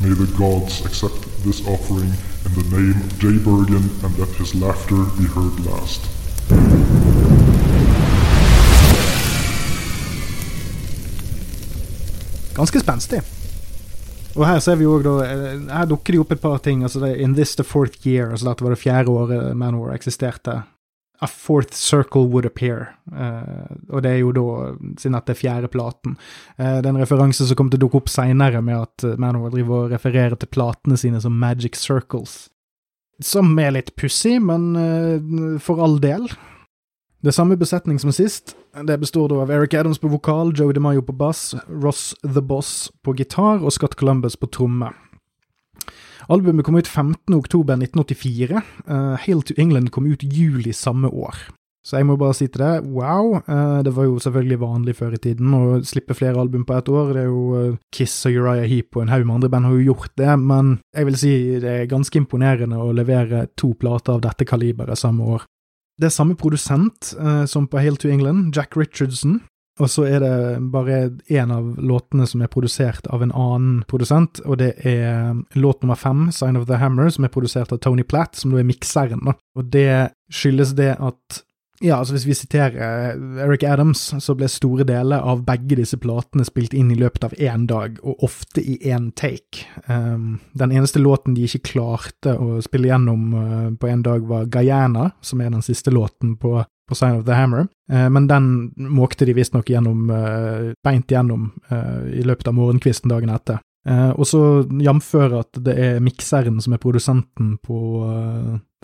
May 0.00 0.14
the 0.14 0.30
gods 0.38 0.84
accept 0.84 1.20
this 1.44 1.60
offering 1.66 2.12
in 2.46 2.52
the 2.58 2.66
name 2.76 2.96
of 3.04 3.18
Jay 3.18 3.38
Bergen 3.38 3.84
and 4.04 4.18
let 4.18 4.28
his 4.40 4.54
laughter 4.54 5.04
be 5.18 5.26
heard 5.36 5.56
last. 5.66 6.00
Ganske 12.54 12.80
spenstig. 12.80 13.22
Og 14.36 14.46
her 14.46 14.58
ser 14.62 14.76
vi 14.78 14.84
jo 14.84 14.98
da 15.02 15.14
eh, 15.26 15.62
Her 15.70 15.86
dukker 15.90 16.14
det 16.14 16.20
opp 16.22 16.32
et 16.32 16.42
par 16.42 16.58
ting. 16.58 16.82
altså 16.82 17.00
det, 17.00 17.16
In 17.20 17.34
this 17.34 17.54
the 17.56 17.64
fourth 17.64 18.06
year, 18.06 18.30
altså 18.30 18.48
dette 18.48 18.64
var 18.64 18.70
det 18.74 18.78
fjerde 18.78 19.10
året 19.10 19.56
Manowar 19.56 19.94
eksisterte. 19.94 20.62
A 21.20 21.28
fourth 21.28 21.74
circle 21.76 22.28
would 22.32 22.46
appear. 22.48 22.94
Uh, 23.12 23.68
og 23.90 24.02
det 24.02 24.14
er 24.14 24.22
jo 24.22 24.30
da, 24.32 24.44
siden 24.96 25.18
at 25.18 25.26
det 25.28 25.34
er 25.34 25.40
fjerde 25.40 25.68
platen. 25.68 26.16
Uh, 26.56 26.78
det 26.80 26.88
er 26.88 27.00
referanse 27.02 27.44
som 27.44 27.58
kommer 27.58 27.74
til 27.74 27.82
å 27.82 27.86
dukke 27.86 28.00
opp 28.00 28.08
seinere, 28.08 28.62
med 28.64 28.86
at 28.86 29.04
Manowar 29.20 29.52
driver 29.52 29.84
og 29.84 29.92
refererer 29.92 30.38
til 30.40 30.48
platene 30.48 30.96
sine 31.00 31.20
som 31.20 31.36
Magic 31.36 31.76
Circles. 31.76 32.46
Som 33.20 33.52
er 33.60 33.76
litt 33.76 33.92
pussig, 34.00 34.38
men 34.40 34.70
uh, 34.80 35.60
for 35.60 35.84
all 35.84 36.00
del. 36.00 36.30
Det 37.20 37.34
er 37.34 37.36
samme 37.36 37.56
besetning 37.60 38.00
som 38.00 38.12
sist. 38.16 38.54
Det 38.88 38.96
består 39.00 39.28
da 39.28 39.42
av 39.42 39.50
Eric 39.52 39.74
Adams 39.76 40.00
på 40.00 40.08
vokal, 40.08 40.54
Joe 40.56 40.72
DeMayo 40.72 41.02
på 41.04 41.12
bass, 41.12 41.50
Ross 41.68 42.14
The 42.24 42.40
Boss 42.40 42.88
på 43.04 43.12
gitar 43.18 43.60
og 43.60 43.74
Scott 43.76 43.98
Columbus 44.00 44.40
på 44.40 44.48
tromme. 44.48 44.88
Albumet 46.28 46.66
kom 46.66 46.76
ut 46.76 46.90
15.10.1984. 46.90 48.60
Uh, 48.90 49.16
Hail 49.22 49.42
to 49.46 49.56
England 49.56 49.92
kom 49.94 50.10
ut 50.10 50.22
juli 50.22 50.74
samme 50.76 51.08
år. 51.08 51.38
Så 51.80 51.96
jeg 51.96 52.04
må 52.10 52.18
bare 52.20 52.36
si 52.36 52.44
til 52.52 52.60
deg, 52.60 52.88
wow. 52.92 53.38
Uh, 53.46 53.80
det 53.84 53.94
var 53.96 54.04
jo 54.04 54.18
selvfølgelig 54.20 54.58
vanlig 54.60 54.94
før 54.98 55.14
i 55.16 55.20
tiden 55.22 55.54
å 55.56 55.78
slippe 55.86 56.16
flere 56.16 56.42
album 56.42 56.66
på 56.68 56.76
ett 56.76 56.90
år. 56.92 57.14
Det 57.16 57.22
er 57.22 57.30
jo 57.30 57.44
uh, 57.56 57.78
Kiss 57.94 58.18
og 58.28 58.36
Uriah 58.36 58.68
Heap 58.68 58.98
og 58.98 59.06
en 59.06 59.12
haug 59.14 59.24
med 59.24 59.38
andre 59.38 59.50
band 59.54 59.68
har 59.68 59.78
jo 59.78 59.94
gjort 59.94 60.12
det, 60.20 60.34
men 60.42 60.74
jeg 60.96 61.08
vil 61.08 61.16
si 61.22 61.32
det 61.62 61.72
er 61.72 61.88
ganske 61.88 62.20
imponerende 62.20 62.76
å 62.76 62.92
levere 62.96 63.46
to 63.56 63.72
plater 63.80 64.18
av 64.18 64.26
dette 64.26 64.44
kaliberet 64.48 65.00
samme 65.00 65.24
år. 65.38 65.48
Det 66.00 66.08
er 66.08 66.14
samme 66.16 66.36
produsent 66.36 67.14
uh, 67.16 67.46
som 67.48 67.68
på 67.68 67.80
Hail 67.80 67.96
to 68.00 68.12
England, 68.12 68.52
Jack 68.56 68.76
Richardson. 68.76 69.40
Og 69.80 69.88
så 69.90 70.04
er 70.08 70.20
det 70.20 70.32
bare 70.72 70.98
én 71.32 71.52
av 71.54 71.74
låtene 71.80 72.26
som 72.28 72.42
er 72.44 72.52
produsert 72.52 73.08
av 73.08 73.24
en 73.24 73.32
annen 73.32 73.82
produsent, 73.88 74.42
og 74.44 74.60
det 74.60 74.74
er 74.86 75.38
låt 75.56 75.82
nummer 75.82 75.98
fem, 75.98 76.28
Sign 76.34 76.60
of 76.60 76.68
the 76.68 76.80
Hammer, 76.80 77.08
som 77.10 77.24
er 77.24 77.32
produsert 77.32 77.72
av 77.72 77.80
Tony 77.80 78.04
Platt, 78.04 78.36
som 78.36 78.52
nå 78.52 78.60
er 78.60 78.68
mikseren. 78.68 79.24
Og 79.56 79.70
det 79.72 80.12
skyldes 80.32 80.76
det 80.78 80.94
at 80.98 81.44
ja, 81.80 81.96
altså 81.96 82.12
Hvis 82.12 82.26
vi 82.26 82.34
siterer 82.36 83.16
Eric 83.40 83.62
Adams, 83.64 84.02
så 84.20 84.34
ble 84.36 84.50
store 84.52 84.84
deler 84.84 85.24
av 85.24 85.46
begge 85.46 85.78
disse 85.78 85.96
platene 85.96 86.44
spilt 86.44 86.74
inn 86.76 86.90
i 86.92 86.98
løpet 87.00 87.24
av 87.24 87.36
én 87.40 87.64
dag, 87.70 87.96
og 88.04 88.20
ofte 88.26 88.60
i 88.60 88.76
én 88.92 89.08
take. 89.16 89.64
Um, 89.86 90.42
den 90.52 90.74
eneste 90.76 91.00
låten 91.00 91.32
de 91.34 91.46
ikke 91.48 91.72
klarte 91.72 92.34
å 92.36 92.60
spille 92.60 92.90
gjennom 92.90 93.32
uh, 93.32 93.70
på 93.80 93.88
én 93.88 94.04
dag, 94.04 94.28
var 94.28 94.50
Guyana, 94.52 95.08
som 95.24 95.40
er 95.40 95.54
den 95.54 95.64
siste 95.64 95.88
låten 95.94 96.36
på, 96.36 96.58
på 96.90 96.98
Sign 96.98 97.20
of 97.20 97.24
the 97.28 97.38
Hammer. 97.38 97.68
Uh, 97.92 98.08
men 98.12 98.28
den 98.30 98.52
måkte 98.76 99.28
de 99.28 99.38
visstnok 99.38 99.70
gjennom, 99.70 100.10
uh, 100.10 100.70
beint 100.84 101.10
gjennom 101.10 101.52
i 102.10 102.22
løpet 102.26 102.50
av 102.50 102.56
morgenkvisten 102.58 103.12
dagen 103.12 103.30
etter. 103.32 103.60
Eh, 103.88 104.10
og 104.10 104.26
så 104.28 104.40
jamfør 104.84 105.38
at 105.40 105.60
det 105.64 105.74
er 105.80 106.02
mikseren 106.04 106.58
som 106.60 106.74
er 106.76 106.82
produsenten 106.82 107.54
på 107.64 107.78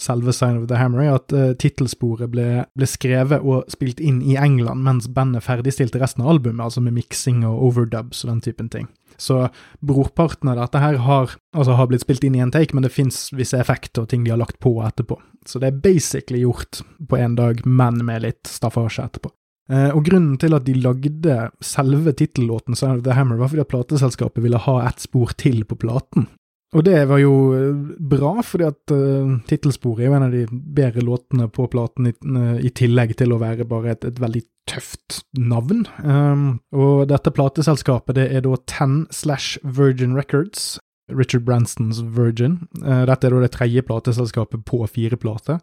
selve 0.00 0.32
Sign 0.36 0.58
of 0.60 0.68
the 0.68 0.76
Hammer, 0.76 1.02
er 1.04 1.16
at 1.16 1.32
uh, 1.32 1.54
tittelsporet 1.58 2.30
ble, 2.32 2.64
ble, 2.76 2.88
skrevet 2.88 3.44
og 3.44 3.70
spilt 3.72 4.00
inn 4.00 4.20
i 4.20 4.36
England 4.40 4.84
mens 4.84 5.08
bandet 5.08 5.46
ferdigstilte 5.46 6.00
resten 6.02 6.24
av 6.24 6.34
albumet, 6.34 6.64
altså 6.66 6.82
med 6.84 6.96
miksing 6.98 7.44
og 7.48 7.62
overdubs 7.70 8.24
og 8.24 8.34
den 8.34 8.44
typen 8.44 8.70
ting. 8.72 8.90
Så 9.16 9.46
brorparten 9.80 10.50
av 10.52 10.60
dette 10.60 10.82
her 10.82 10.98
har, 11.06 11.32
altså 11.56 11.78
har 11.78 11.88
blitt 11.88 12.04
spilt 12.04 12.26
inn 12.26 12.36
i 12.36 12.42
en 12.44 12.52
take, 12.52 12.76
men 12.76 12.84
det 12.84 12.92
fins 12.92 13.30
visse 13.32 13.56
effekter 13.56 14.04
og 14.04 14.10
ting 14.12 14.26
de 14.26 14.34
har 14.34 14.40
lagt 14.40 14.60
på 14.60 14.74
etterpå. 14.84 15.16
Så 15.48 15.62
det 15.62 15.70
er 15.70 15.80
basically 15.80 16.42
gjort 16.44 16.82
på 17.08 17.16
én 17.16 17.36
dag, 17.38 17.64
men 17.64 18.02
med 18.04 18.26
litt 18.26 18.50
staffasje 18.50 19.06
etterpå. 19.06 19.32
Eh, 19.72 19.90
og 19.90 20.04
grunnen 20.06 20.36
til 20.38 20.54
at 20.54 20.66
de 20.66 20.76
lagde 20.78 21.36
selve 21.64 22.12
tittellåten 22.14 22.76
Sign 22.78 23.00
of 23.00 23.06
the 23.06 23.16
Hammer, 23.16 23.40
var 23.40 23.50
fordi 23.50 23.64
at 23.64 23.72
plateselskapet 23.72 24.44
ville 24.44 24.60
ha 24.62 24.76
ett 24.86 25.02
spor 25.02 25.32
til 25.38 25.64
på 25.64 25.78
platen. 25.80 26.28
Og 26.74 26.82
det 26.84 26.98
var 27.06 27.20
jo 27.22 27.34
eh, 27.54 27.76
bra, 28.10 28.32
fordi 28.42 28.66
at 28.66 28.92
uh, 28.94 29.36
tittelsporet 29.46 30.02
er 30.02 30.10
jo 30.10 30.16
en 30.18 30.26
av 30.26 30.34
de 30.34 30.42
bedre 30.50 31.04
låtene 31.06 31.46
på 31.52 31.68
platen, 31.70 32.08
i, 32.10 32.14
uh, 32.26 32.56
i 32.58 32.72
tillegg 32.74 33.14
til 33.20 33.34
å 33.34 33.40
være 33.40 33.68
bare 33.70 33.94
et, 33.94 34.06
et 34.08 34.18
veldig 34.20 34.42
tøft 34.66 35.20
navn. 35.38 35.84
Um, 36.02 36.58
og 36.74 37.06
dette 37.12 37.30
plateselskapet 37.30 38.18
det 38.18 38.26
er 38.34 38.42
da 38.44 38.58
Ten 38.66 39.04
slash 39.14 39.60
Virgin 39.62 40.18
Records, 40.18 40.80
Richard 41.06 41.46
Branstons 41.46 42.02
Virgin. 42.02 42.64
Uh, 42.82 43.06
dette 43.06 43.30
er 43.30 43.36
da 43.36 43.44
det 43.46 43.54
tredje 43.54 43.86
plateselskapet 43.86 44.66
på 44.66 44.82
fire 44.90 45.18
plater. 45.22 45.62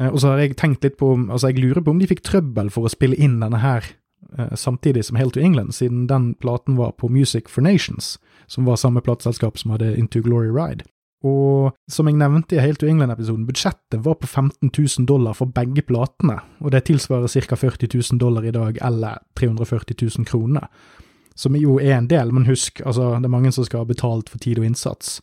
Uh, 0.00 0.08
og 0.08 0.22
så 0.22 0.32
har 0.32 0.40
jeg 0.46 0.56
tenkt 0.56 0.86
litt 0.86 0.96
på 0.96 1.12
Altså, 1.28 1.52
jeg 1.52 1.60
lurer 1.60 1.84
på 1.84 1.92
om 1.92 2.00
de 2.00 2.08
fikk 2.08 2.24
trøbbel 2.24 2.72
for 2.72 2.88
å 2.88 2.92
spille 2.92 3.18
inn 3.20 3.36
denne 3.44 3.60
her 3.60 3.84
samtidig 4.54 5.06
som 5.06 5.16
Hail 5.16 5.30
to 5.32 5.40
England, 5.40 5.74
siden 5.74 6.06
den 6.06 6.34
platen 6.34 6.76
var 6.76 6.92
på 7.00 7.08
Music 7.08 7.48
for 7.48 7.64
Nations, 7.64 8.18
som 8.46 8.68
var 8.68 8.76
samme 8.76 9.00
plateselskap 9.00 9.58
som 9.58 9.72
hadde 9.72 9.96
Into 9.96 10.20
Glory 10.20 10.50
Ride. 10.52 10.84
Og 11.26 11.74
som 11.90 12.06
jeg 12.06 12.14
nevnte 12.20 12.54
i 12.54 12.60
Hail 12.62 12.76
to 12.78 12.86
England-episoden, 12.86 13.46
budsjettet 13.48 14.04
var 14.04 14.20
på 14.20 14.28
15 14.28 14.70
000 14.70 15.06
dollar 15.08 15.34
for 15.34 15.50
begge 15.50 15.82
platene, 15.82 16.38
og 16.62 16.70
det 16.70 16.84
tilsvarer 16.86 17.26
ca. 17.26 17.56
40 17.56 17.90
000 18.12 18.20
dollar 18.20 18.46
i 18.46 18.54
dag, 18.54 18.78
eller 18.86 19.18
340 19.34 19.96
000 20.18 20.26
kroner. 20.26 20.68
Som 21.34 21.56
jo 21.58 21.78
er 21.78 21.96
en 21.96 22.08
del, 22.10 22.32
men 22.34 22.46
husk, 22.46 22.80
altså, 22.86 23.16
det 23.18 23.26
er 23.26 23.34
mange 23.34 23.52
som 23.54 23.66
skal 23.66 23.82
ha 23.82 23.88
betalt 23.88 24.30
for 24.30 24.38
tid 24.42 24.58
og 24.58 24.66
innsats. 24.66 25.18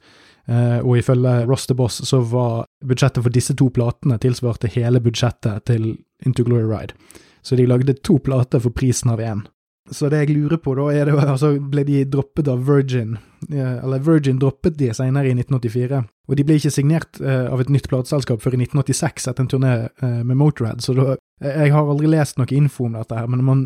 Uh, 0.46 0.84
og 0.84 1.00
ifølge 1.00 1.46
Ross 1.48 1.66
the 1.66 1.76
Boss 1.76 2.04
så 2.06 2.20
var 2.22 2.68
budsjettet 2.86 3.24
for 3.24 3.34
disse 3.34 3.56
to 3.58 3.72
platene 3.74 4.20
tilsvarte 4.22 4.70
hele 4.70 5.02
budsjettet 5.02 5.64
til 5.66 5.96
Into 6.26 6.44
Glory 6.44 6.68
Ride. 6.70 6.94
Så 7.46 7.58
de 7.60 7.68
lagde 7.70 7.94
to 8.02 8.18
plater 8.20 8.60
for 8.64 8.74
prisen 8.74 9.14
av 9.14 9.22
én. 9.22 9.46
Så 9.92 10.10
det 10.10 10.24
jeg 10.24 10.34
lurer 10.34 10.58
på, 10.58 10.74
da, 10.78 10.88
er 10.90 11.06
det 11.06 11.14
altså 11.36 11.54
ble 11.62 11.84
de 11.86 12.02
droppet 12.10 12.48
av 12.50 12.64
Virgin, 12.66 13.20
eller 13.54 14.02
Virgin 14.02 14.40
droppet 14.42 14.80
de 14.80 14.90
senere 14.98 15.30
i 15.30 15.36
1984. 15.38 16.02
Og 16.26 16.40
de 16.40 16.46
ble 16.48 16.58
ikke 16.58 16.74
signert 16.74 17.20
uh, 17.22 17.52
av 17.54 17.62
et 17.62 17.70
nytt 17.70 17.86
plateselskap 17.92 18.42
før 18.42 18.58
i 18.58 18.64
1986 18.64 19.30
etter 19.30 19.46
en 19.46 19.52
turné 19.52 19.76
uh, 20.02 20.22
med 20.26 20.40
Motorhead, 20.42 20.82
så 20.82 20.98
da 20.98 21.16
Jeg 21.44 21.74
har 21.74 21.90
aldri 21.92 22.08
lest 22.08 22.38
noe 22.40 22.48
info 22.56 22.86
om 22.88 22.94
dette 22.96 23.12
her, 23.12 23.26
men 23.28 23.42
man, 23.44 23.64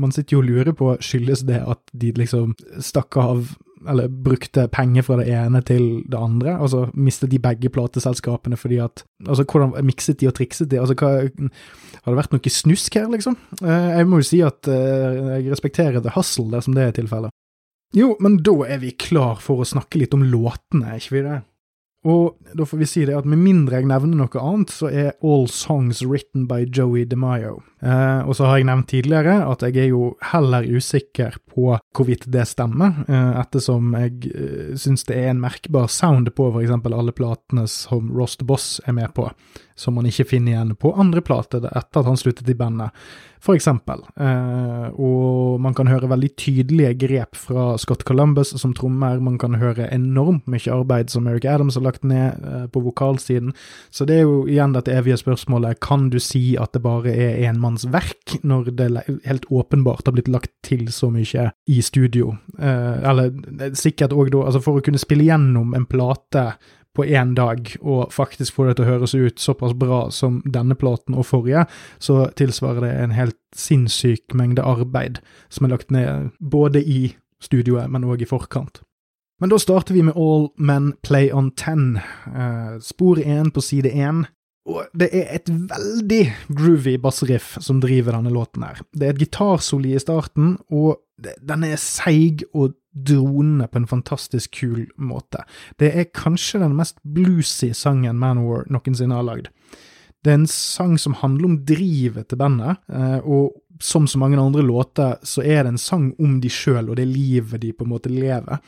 man 0.00 0.12
sitter 0.12 0.38
jo 0.38 0.40
og 0.40 0.46
lurer 0.48 0.72
på 0.72 0.94
skyldes 1.04 1.42
det 1.44 1.58
at 1.60 1.92
de 1.92 2.14
liksom 2.16 2.54
stakk 2.80 3.18
av 3.20 3.50
eller 3.88 4.08
brukte 4.08 4.66
penger 4.68 5.04
fra 5.06 5.16
det 5.20 5.28
ene 5.32 5.62
til 5.64 6.02
det 6.10 6.18
andre. 6.18 6.58
og 6.58 6.70
så 6.70 6.90
mistet 6.94 7.30
de 7.30 7.38
begge 7.38 7.68
plateselskapene 7.68 8.56
fordi 8.56 8.78
at 8.78 9.04
Altså, 9.28 9.44
hvordan 9.44 9.84
mikset 9.84 10.20
de 10.20 10.28
og 10.28 10.34
trikset 10.34 10.70
de? 10.70 10.80
Altså, 10.80 10.94
hva 10.94 11.28
Har 12.04 12.12
det 12.12 12.16
vært 12.16 12.32
noe 12.32 12.50
snusk 12.50 12.94
her, 12.94 13.08
liksom? 13.12 13.36
Eh, 13.62 13.90
jeg 13.98 14.06
må 14.08 14.16
jo 14.20 14.24
si 14.24 14.40
at 14.40 14.68
eh, 14.68 15.36
jeg 15.36 15.50
respekterer 15.52 16.00
The 16.00 16.14
Hustle 16.14 16.50
dersom 16.50 16.74
det 16.74 16.82
er 16.82 16.92
tilfellet. 16.96 17.30
Jo, 17.92 18.16
men 18.20 18.38
da 18.38 18.54
er 18.64 18.78
vi 18.78 18.94
klar 18.96 19.40
for 19.42 19.60
å 19.60 19.68
snakke 19.68 19.98
litt 19.98 20.14
om 20.14 20.22
låtene, 20.22 20.86
er 20.94 21.02
ikke 21.02 21.16
vi 21.18 21.22
det? 21.26 21.40
Og 22.08 22.38
da 22.56 22.64
får 22.64 22.80
vi 22.80 22.88
si 22.88 23.04
det 23.04 23.16
at 23.18 23.28
med 23.28 23.42
mindre 23.42 23.76
jeg 23.76 23.90
nevner 23.90 24.22
noe 24.22 24.40
annet, 24.40 24.72
så 24.72 24.88
er 24.88 25.18
All 25.20 25.48
Songs 25.52 26.00
Written 26.06 26.46
by 26.48 26.64
Joey 26.64 27.04
DeMaio. 27.04 27.58
Eh, 27.80 28.20
og 28.28 28.36
så 28.36 28.44
har 28.44 28.58
jeg 28.58 28.68
nevnt 28.68 28.90
tidligere 28.92 29.38
at 29.48 29.62
jeg 29.64 29.78
er 29.80 29.88
jo 29.94 30.10
heller 30.32 30.66
usikker 30.68 31.38
på 31.48 31.72
hvorvidt 31.96 32.26
det 32.32 32.44
stemmer, 32.50 33.02
eh, 33.08 33.40
ettersom 33.40 33.94
jeg 33.96 34.32
eh, 34.34 34.74
syns 34.80 35.06
det 35.08 35.16
er 35.16 35.32
en 35.32 35.40
merkbar 35.40 35.88
sound 35.88 36.28
på 36.36 36.50
f.eks. 36.52 36.76
alle 36.76 37.16
platene 37.16 37.64
som 37.70 38.12
Ross 38.12 38.36
the 38.36 38.46
Boss 38.46 38.82
er 38.84 38.96
med 38.98 39.14
på, 39.16 39.30
som 39.80 39.96
man 39.96 40.08
ikke 40.10 40.28
finner 40.34 40.54
igjen 40.54 40.76
på 40.76 40.92
andre 40.92 41.24
plater 41.24 41.64
etter 41.70 42.02
at 42.02 42.10
han 42.10 42.20
sluttet 42.20 42.52
i 42.52 42.58
bandet 42.58 42.92
eksempel. 43.48 44.02
Eh, 44.20 44.88
og 45.00 45.60
man 45.60 45.74
kan 45.74 45.88
høre 45.88 46.10
veldig 46.10 46.30
tydelige 46.36 46.94
grep 47.00 47.36
fra 47.36 47.76
Scott 47.78 48.04
Columbus 48.04 48.52
som 48.60 48.74
trommer, 48.76 49.20
man 49.20 49.38
kan 49.38 49.56
høre 49.56 49.88
enormt 49.92 50.46
mye 50.50 50.74
arbeid 50.74 51.10
som 51.10 51.26
Eric 51.26 51.46
Adams 51.48 51.78
har 51.78 51.84
lagt 51.86 52.04
ned 52.04 52.36
eh, 52.44 52.66
på 52.68 52.82
vokalsiden. 52.84 53.54
Så 53.90 54.04
det 54.04 54.20
er 54.20 54.28
jo 54.28 54.44
igjen 54.46 54.74
dette 54.76 54.92
evige 54.92 55.18
spørsmålet, 55.20 55.80
kan 55.80 56.10
du 56.10 56.18
si 56.20 56.56
at 56.60 56.74
det 56.76 56.84
bare 56.84 57.14
er 57.14 57.40
enmannsverk, 57.70 58.42
når 58.42 58.70
det 58.70 59.02
helt 59.24 59.44
åpenbart 59.50 60.06
har 60.06 60.12
blitt 60.12 60.28
lagt 60.28 60.52
til 60.62 60.90
så 60.92 61.10
mye 61.10 61.50
i 61.66 61.80
studio? 61.82 62.36
Eh, 62.58 63.08
eller 63.08 63.32
eh, 63.60 63.72
sikkert 63.74 64.12
òg 64.12 64.30
da, 64.30 64.44
altså 64.46 64.60
for 64.60 64.78
å 64.78 64.84
kunne 64.84 64.98
spille 64.98 65.24
gjennom 65.24 65.74
en 65.74 65.86
plate 65.86 66.56
på 66.94 67.04
én 67.06 67.34
dag, 67.34 67.70
og 67.80 68.12
faktisk 68.12 68.54
få 68.54 68.66
det 68.66 68.76
til 68.76 68.84
å 68.84 68.90
høres 68.90 69.14
ut 69.14 69.38
såpass 69.38 69.74
bra 69.78 70.10
som 70.10 70.42
denne 70.44 70.74
platen 70.74 71.14
og 71.14 71.26
forrige, 71.26 71.66
så 71.98 72.28
tilsvarer 72.34 72.82
det 72.82 72.94
en 72.98 73.14
helt 73.14 73.38
sinnssyk 73.54 74.34
mengde 74.34 74.62
arbeid 74.62 75.20
som 75.48 75.66
er 75.66 75.76
lagt 75.76 75.90
ned 75.90 76.30
både 76.40 76.82
i 76.82 77.14
studioet, 77.40 77.88
men 77.90 78.04
òg 78.04 78.22
i 78.22 78.28
forkant. 78.28 78.82
Men 79.40 79.48
da 79.48 79.56
starter 79.56 79.94
vi 79.94 80.02
med 80.04 80.18
All 80.20 80.50
Men 80.58 80.92
Play 81.00 81.30
On 81.32 81.48
Ten. 81.56 81.96
Uh, 82.26 82.76
spor 82.84 83.16
én 83.16 83.48
på 83.48 83.62
side 83.64 83.88
én. 83.88 84.26
Og 84.68 84.84
det 84.92 85.08
er 85.16 85.30
et 85.34 85.48
veldig 85.48 86.24
groovy 86.52 86.96
bassriff 87.00 87.54
som 87.64 87.80
driver 87.80 88.18
denne 88.18 88.32
låten 88.34 88.66
her. 88.66 88.82
Det 88.92 89.06
er 89.06 89.14
et 89.14 89.22
gitarsoli 89.22 89.94
i 89.96 90.02
starten, 90.02 90.58
og 90.68 91.00
den 91.20 91.64
er 91.64 91.80
seig 91.80 92.44
og 92.52 92.76
dronende 92.92 93.68
på 93.70 93.80
en 93.80 93.88
fantastisk 93.88 94.58
kul 94.60 94.84
måte. 94.98 95.44
Det 95.80 95.92
er 95.94 96.10
kanskje 96.12 96.60
den 96.64 96.76
mest 96.78 96.98
bluesy 97.04 97.70
sangen 97.76 98.18
Manowar 98.20 98.66
noensinne 98.72 99.16
har 99.16 99.26
lagd. 99.26 99.50
Det 100.20 100.32
er 100.32 100.40
en 100.42 100.50
sang 100.50 100.98
som 101.00 101.16
handler 101.16 101.48
om 101.48 101.58
drivet 101.64 102.28
til 102.28 102.40
bandet, 102.40 102.82
eh, 102.92 103.18
og 103.24 103.56
som 103.80 104.06
så 104.06 104.18
mange 104.20 104.36
andre 104.40 104.62
låter, 104.62 105.16
så 105.22 105.40
er 105.40 105.64
det 105.64 105.74
en 105.74 105.80
sang 105.80 106.10
om 106.20 106.40
de 106.42 106.50
sjøl 106.52 106.90
og 106.90 106.98
det 107.00 107.08
livet 107.08 107.62
de 107.62 107.72
på 107.72 107.86
en 107.86 107.94
måte 107.94 108.12
lever. 108.12 108.60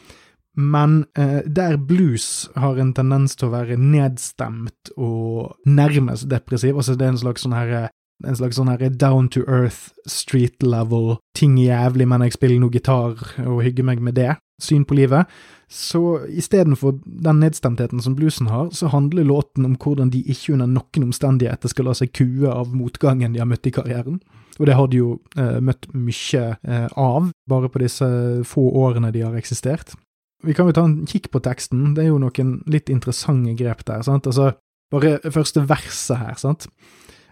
Men 0.57 1.05
eh, 1.17 1.41
der 1.47 1.79
blues 1.81 2.51
har 2.61 2.77
en 2.77 2.93
tendens 2.93 3.39
til 3.39 3.49
å 3.49 3.55
være 3.55 3.79
nedstemt 3.81 4.93
og 4.97 5.57
nærmest 5.65 6.29
depressiv, 6.31 6.77
altså 6.77 6.97
det 6.99 7.09
er 7.09 7.15
en 7.15 7.23
slags 7.25 7.47
sånn 7.47 7.57
herre 7.57 7.89
en 8.27 8.37
slags 8.39 8.59
sånn 8.59 8.71
her 8.71 8.91
down 8.91 9.29
to 9.33 9.43
earth, 9.51 9.93
street 10.07 10.63
level, 10.63 11.17
ting 11.35 11.57
jævlig, 11.61 12.07
men 12.09 12.25
jeg 12.27 12.37
spiller 12.37 12.61
noe 12.63 12.75
gitar 12.75 13.17
og 13.43 13.63
hygger 13.65 13.87
meg 13.89 14.03
med 14.05 14.15
det, 14.19 14.37
syn 14.63 14.85
på 14.87 14.97
livet. 14.99 15.31
Så 15.73 16.21
istedenfor 16.29 16.99
den 17.03 17.41
nedstemtheten 17.43 18.03
som 18.05 18.17
bluesen 18.19 18.51
har, 18.53 18.69
så 18.77 18.93
handler 18.93 19.27
låten 19.27 19.67
om 19.67 19.75
hvordan 19.81 20.13
de 20.13 20.21
ikke 20.23 20.55
under 20.55 20.71
noen 20.71 21.09
omstendigheter 21.09 21.73
skal 21.73 21.89
la 21.89 21.97
seg 21.99 22.13
kue 22.15 22.51
av 22.51 22.75
motgangen 22.77 23.35
de 23.35 23.43
har 23.43 23.51
møtt 23.51 23.67
i 23.67 23.75
karrieren. 23.75 24.21
Og 24.61 24.69
det 24.69 24.77
har 24.77 24.91
de 24.93 25.01
jo 25.01 25.15
eh, 25.41 25.59
møtt 25.65 25.89
mye 25.97 26.45
eh, 26.61 26.89
av, 27.01 27.31
bare 27.49 27.71
på 27.73 27.81
disse 27.81 28.07
få 28.47 28.67
årene 28.85 29.11
de 29.15 29.25
har 29.25 29.39
eksistert. 29.39 29.97
Vi 30.43 30.55
kan 30.55 30.67
jo 30.67 30.75
ta 30.75 30.85
en 30.85 31.05
kikk 31.07 31.31
på 31.31 31.41
teksten, 31.43 31.93
det 31.95 32.05
er 32.05 32.11
jo 32.11 32.19
noen 32.23 32.57
litt 32.67 32.91
interessante 32.91 33.55
grep 33.59 33.85
der. 33.87 34.03
sant? 34.03 34.27
Altså, 34.27 34.53
bare 34.91 35.19
første 35.31 35.63
verset 35.69 36.19
her, 36.19 36.35
sant. 36.37 36.67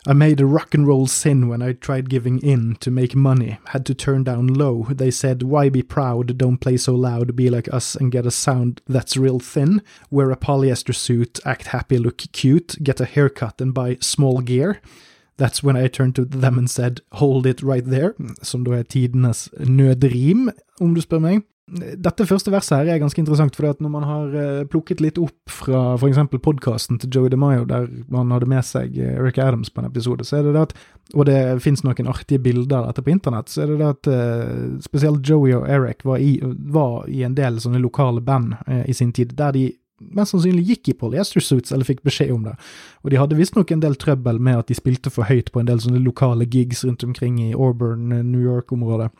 I 0.07 0.14
made 0.14 0.40
a 0.40 0.46
rock 0.46 0.75
and 0.75 0.87
roll 0.87 1.07
sin 1.07 1.46
when 1.46 1.61
I 1.61 1.73
tried 1.73 2.09
giving 2.09 2.38
in 2.38 2.77
to 2.81 2.90
make 2.90 3.14
money, 3.14 3.59
had 3.66 3.85
to 3.85 3.94
turn 3.94 4.25
down 4.25 4.46
low. 4.46 4.87
They 4.88 5.11
said, 5.11 5.42
Why 5.42 5.68
be 5.68 5.83
proud? 5.83 6.38
Don't 6.38 6.57
play 6.57 6.79
so 6.79 6.94
loud, 6.94 7.37
be 7.37 7.51
like 7.51 7.73
us 7.73 7.96
and 7.96 8.11
get 8.11 8.25
a 8.25 8.31
sound 8.31 8.81
that's 8.88 9.18
real 9.18 9.38
thin. 9.38 9.83
Wear 10.11 10.31
a 10.31 10.37
polyester 10.37 10.94
suit, 10.94 11.38
act 11.44 11.66
happy, 11.66 11.99
look 11.99 12.23
cute, 12.33 12.83
get 12.83 13.01
a 13.01 13.05
haircut 13.05 13.61
and 13.61 13.75
buy 13.75 13.99
small 14.01 14.40
gear. 14.40 14.81
That's 15.37 15.62
when 15.62 15.77
I 15.77 15.88
turned 15.88 16.16
to 16.16 16.25
them 16.25 16.59
and 16.59 16.70
said 16.70 17.01
hold 17.12 17.46
it 17.46 17.62
right 17.62 17.85
there, 17.85 18.14
som 18.42 18.64
da 18.64 18.79
er 18.79 18.85
tidenes 18.85 19.49
nødrim, 19.59 20.51
om 20.81 20.94
du 20.94 21.01
spør 21.01 21.20
meg. 21.20 21.44
Dette 21.70 22.24
første 22.26 22.50
verset 22.50 22.80
her 22.80 22.88
er 22.90 22.98
ganske 22.98 23.20
interessant, 23.22 23.54
for 23.54 23.68
når 23.78 23.90
man 23.92 24.06
har 24.06 24.33
eh, 24.35 24.62
plukket 24.70 25.02
litt 25.02 25.18
opp 25.22 25.52
fra 25.54 25.94
f.eks. 25.94 26.18
podkasten 26.42 26.98
til 26.98 27.12
Joey 27.14 27.30
DeMaio, 27.30 27.62
der 27.68 27.87
man 28.11 28.33
hadde 28.35 28.48
med 28.50 28.66
seg 28.66 28.96
eh, 28.98 29.12
Eric 29.14 29.38
Adams 29.38 29.70
på 29.70 29.83
en 29.83 29.87
episode, 29.87 30.26
så 30.26 30.40
er 30.40 30.48
det 30.48 30.56
det 30.56 30.64
at 30.68 30.74
og 31.11 31.26
det 31.26 31.38
finnes 31.62 31.83
noen 31.83 32.06
artige 32.11 32.38
bilder 32.42 32.80
av 32.80 32.90
dette 32.90 33.02
på 33.06 33.11
internett, 33.11 33.50
så 33.50 33.64
er 33.64 33.72
det 33.72 33.78
det 33.80 33.87
at 33.88 34.09
uh, 34.14 34.76
spesielt 34.78 35.26
Joey 35.26 35.56
og 35.56 35.64
Eric 35.66 36.04
var 36.06 36.22
i, 36.22 36.37
var 36.70 37.09
i, 37.11 37.24
en 37.26 37.35
del 37.35 37.59
sånne 37.59 37.80
lokale 37.83 38.22
band 38.22 38.54
i 38.87 38.94
sin 38.94 39.11
tid, 39.11 39.33
der 39.35 39.56
de 39.56 39.64
mest 40.14 40.37
sannsynlig 40.37 40.62
gikk 40.68 40.92
i 40.92 40.94
polyester 41.00 41.42
suits, 41.42 41.74
eller 41.74 41.88
fikk 41.88 42.04
beskjed 42.06 42.30
om 42.35 42.44
det. 42.46 42.54
Og 43.02 43.11
de 43.11 43.18
hadde 43.18 43.38
visstnok 43.40 43.74
en 43.74 43.83
del 43.83 43.98
trøbbel 43.98 44.38
med 44.38 44.62
at 44.62 44.70
de 44.70 44.78
spilte 44.78 45.11
for 45.11 45.26
høyt 45.26 45.50
på 45.50 45.64
en 45.64 45.72
del 45.72 45.83
sånne 45.83 46.02
lokale 46.04 46.46
gigs 46.46 46.85
rundt 46.87 47.02
omkring 47.06 47.40
i 47.42 47.50
Auburn, 47.56 48.06
New 48.30 48.40
York-området. 48.40 49.11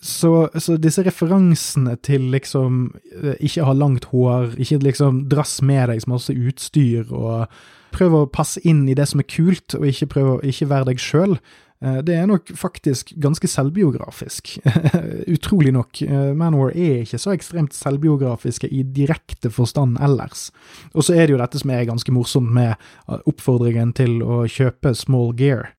Så, 0.00 0.48
så, 0.54 0.76
disse 0.78 1.02
referansene 1.02 1.96
til 2.06 2.28
liksom 2.30 2.84
eh, 3.18 3.34
ikke 3.42 3.66
ha 3.66 3.74
langt 3.74 4.08
hår, 4.12 4.54
ikke 4.60 4.82
liksom 4.86 5.24
drass 5.30 5.58
med 5.58 5.90
deg 5.90 6.04
så 6.04 6.12
masse 6.12 6.34
utstyr, 6.34 7.08
og 7.10 7.48
prøve 7.94 8.22
å 8.22 8.28
passe 8.30 8.62
inn 8.68 8.84
i 8.86 8.94
det 8.94 9.08
som 9.10 9.22
er 9.22 9.26
kult, 9.26 9.74
og 9.74 9.88
ikke 9.88 10.12
prøve 10.12 10.36
å 10.36 10.44
ikke 10.46 10.68
være 10.70 10.92
deg 10.92 11.02
sjøl, 11.02 11.34
eh, 11.82 11.98
det 12.06 12.14
er 12.14 12.28
nok 12.30 12.52
faktisk 12.54 13.10
ganske 13.18 13.50
selvbiografisk. 13.50 14.54
Utrolig 15.34 15.74
nok. 15.74 16.04
Manwar 16.38 16.76
er 16.78 17.02
ikke 17.02 17.18
så 17.18 17.34
ekstremt 17.34 17.74
selvbiografiske 17.74 18.70
i 18.70 18.84
direkte 18.86 19.50
forstand 19.50 19.98
ellers. 19.98 20.52
Og 20.94 21.08
så 21.08 21.16
er 21.16 21.26
det 21.26 21.34
jo 21.34 21.42
dette 21.42 21.64
som 21.64 21.74
er 21.74 21.88
ganske 21.90 22.14
morsomt 22.14 22.54
med 22.54 22.78
oppfordringen 23.26 23.96
til 23.98 24.22
å 24.22 24.44
kjøpe 24.46 24.94
small 24.94 25.34
gear 25.34 25.72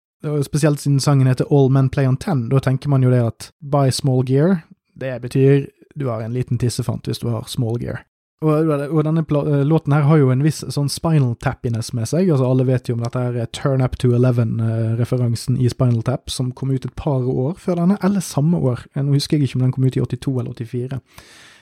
spesielt 0.43 0.79
siden 0.79 0.99
sangen 0.99 1.27
heter 1.27 1.47
All 1.49 1.69
Men 1.71 1.89
Play 1.89 2.07
On 2.07 2.17
Ten, 2.17 2.47
da 2.51 2.59
tenker 2.59 2.91
man 2.91 3.03
jo 3.03 3.11
det 3.13 3.21
at 3.23 3.51
buy 3.59 3.91
small 3.91 4.23
gear, 4.27 4.63
det 4.99 5.21
betyr 5.23 5.67
du 5.95 6.07
har 6.07 6.21
en 6.21 6.33
liten 6.33 6.59
tissefant 6.59 7.07
hvis 7.07 7.19
du 7.19 7.29
har 7.31 7.47
small 7.47 7.79
gear. 7.81 8.03
Og, 8.39 8.69
og 8.71 9.01
denne 9.03 9.25
eh, 9.27 9.63
låten 9.67 9.91
her 9.91 10.05
har 10.07 10.19
jo 10.21 10.29
en 10.31 10.43
viss 10.45 10.61
sånn 10.71 10.87
spinal 10.91 11.33
tappiness 11.43 11.91
med 11.95 12.07
seg, 12.07 12.29
altså 12.31 12.47
alle 12.47 12.65
vet 12.69 12.87
jo 12.87 12.95
om 12.95 13.03
dette 13.03 13.19
er 13.19 13.49
Turn 13.55 13.83
Up 13.83 13.97
to 13.99 14.13
Eleven-referansen 14.15 15.57
i 15.59 15.67
Spinal 15.71 16.05
Tap, 16.07 16.31
som 16.31 16.53
kom 16.55 16.71
ut 16.71 16.87
et 16.87 16.95
par 16.95 17.27
år 17.27 17.57
før 17.59 17.81
denne, 17.81 17.99
eller 18.05 18.23
samme 18.23 18.61
år, 18.63 18.85
nå 18.95 19.11
husker 19.17 19.35
jeg 19.35 19.49
ikke 19.49 19.59
om 19.59 19.65
den 19.67 19.75
kom 19.75 19.89
ut 19.89 19.99
i 19.99 20.03
82 20.05 20.37
eller 20.39 20.55
84. 20.55 21.01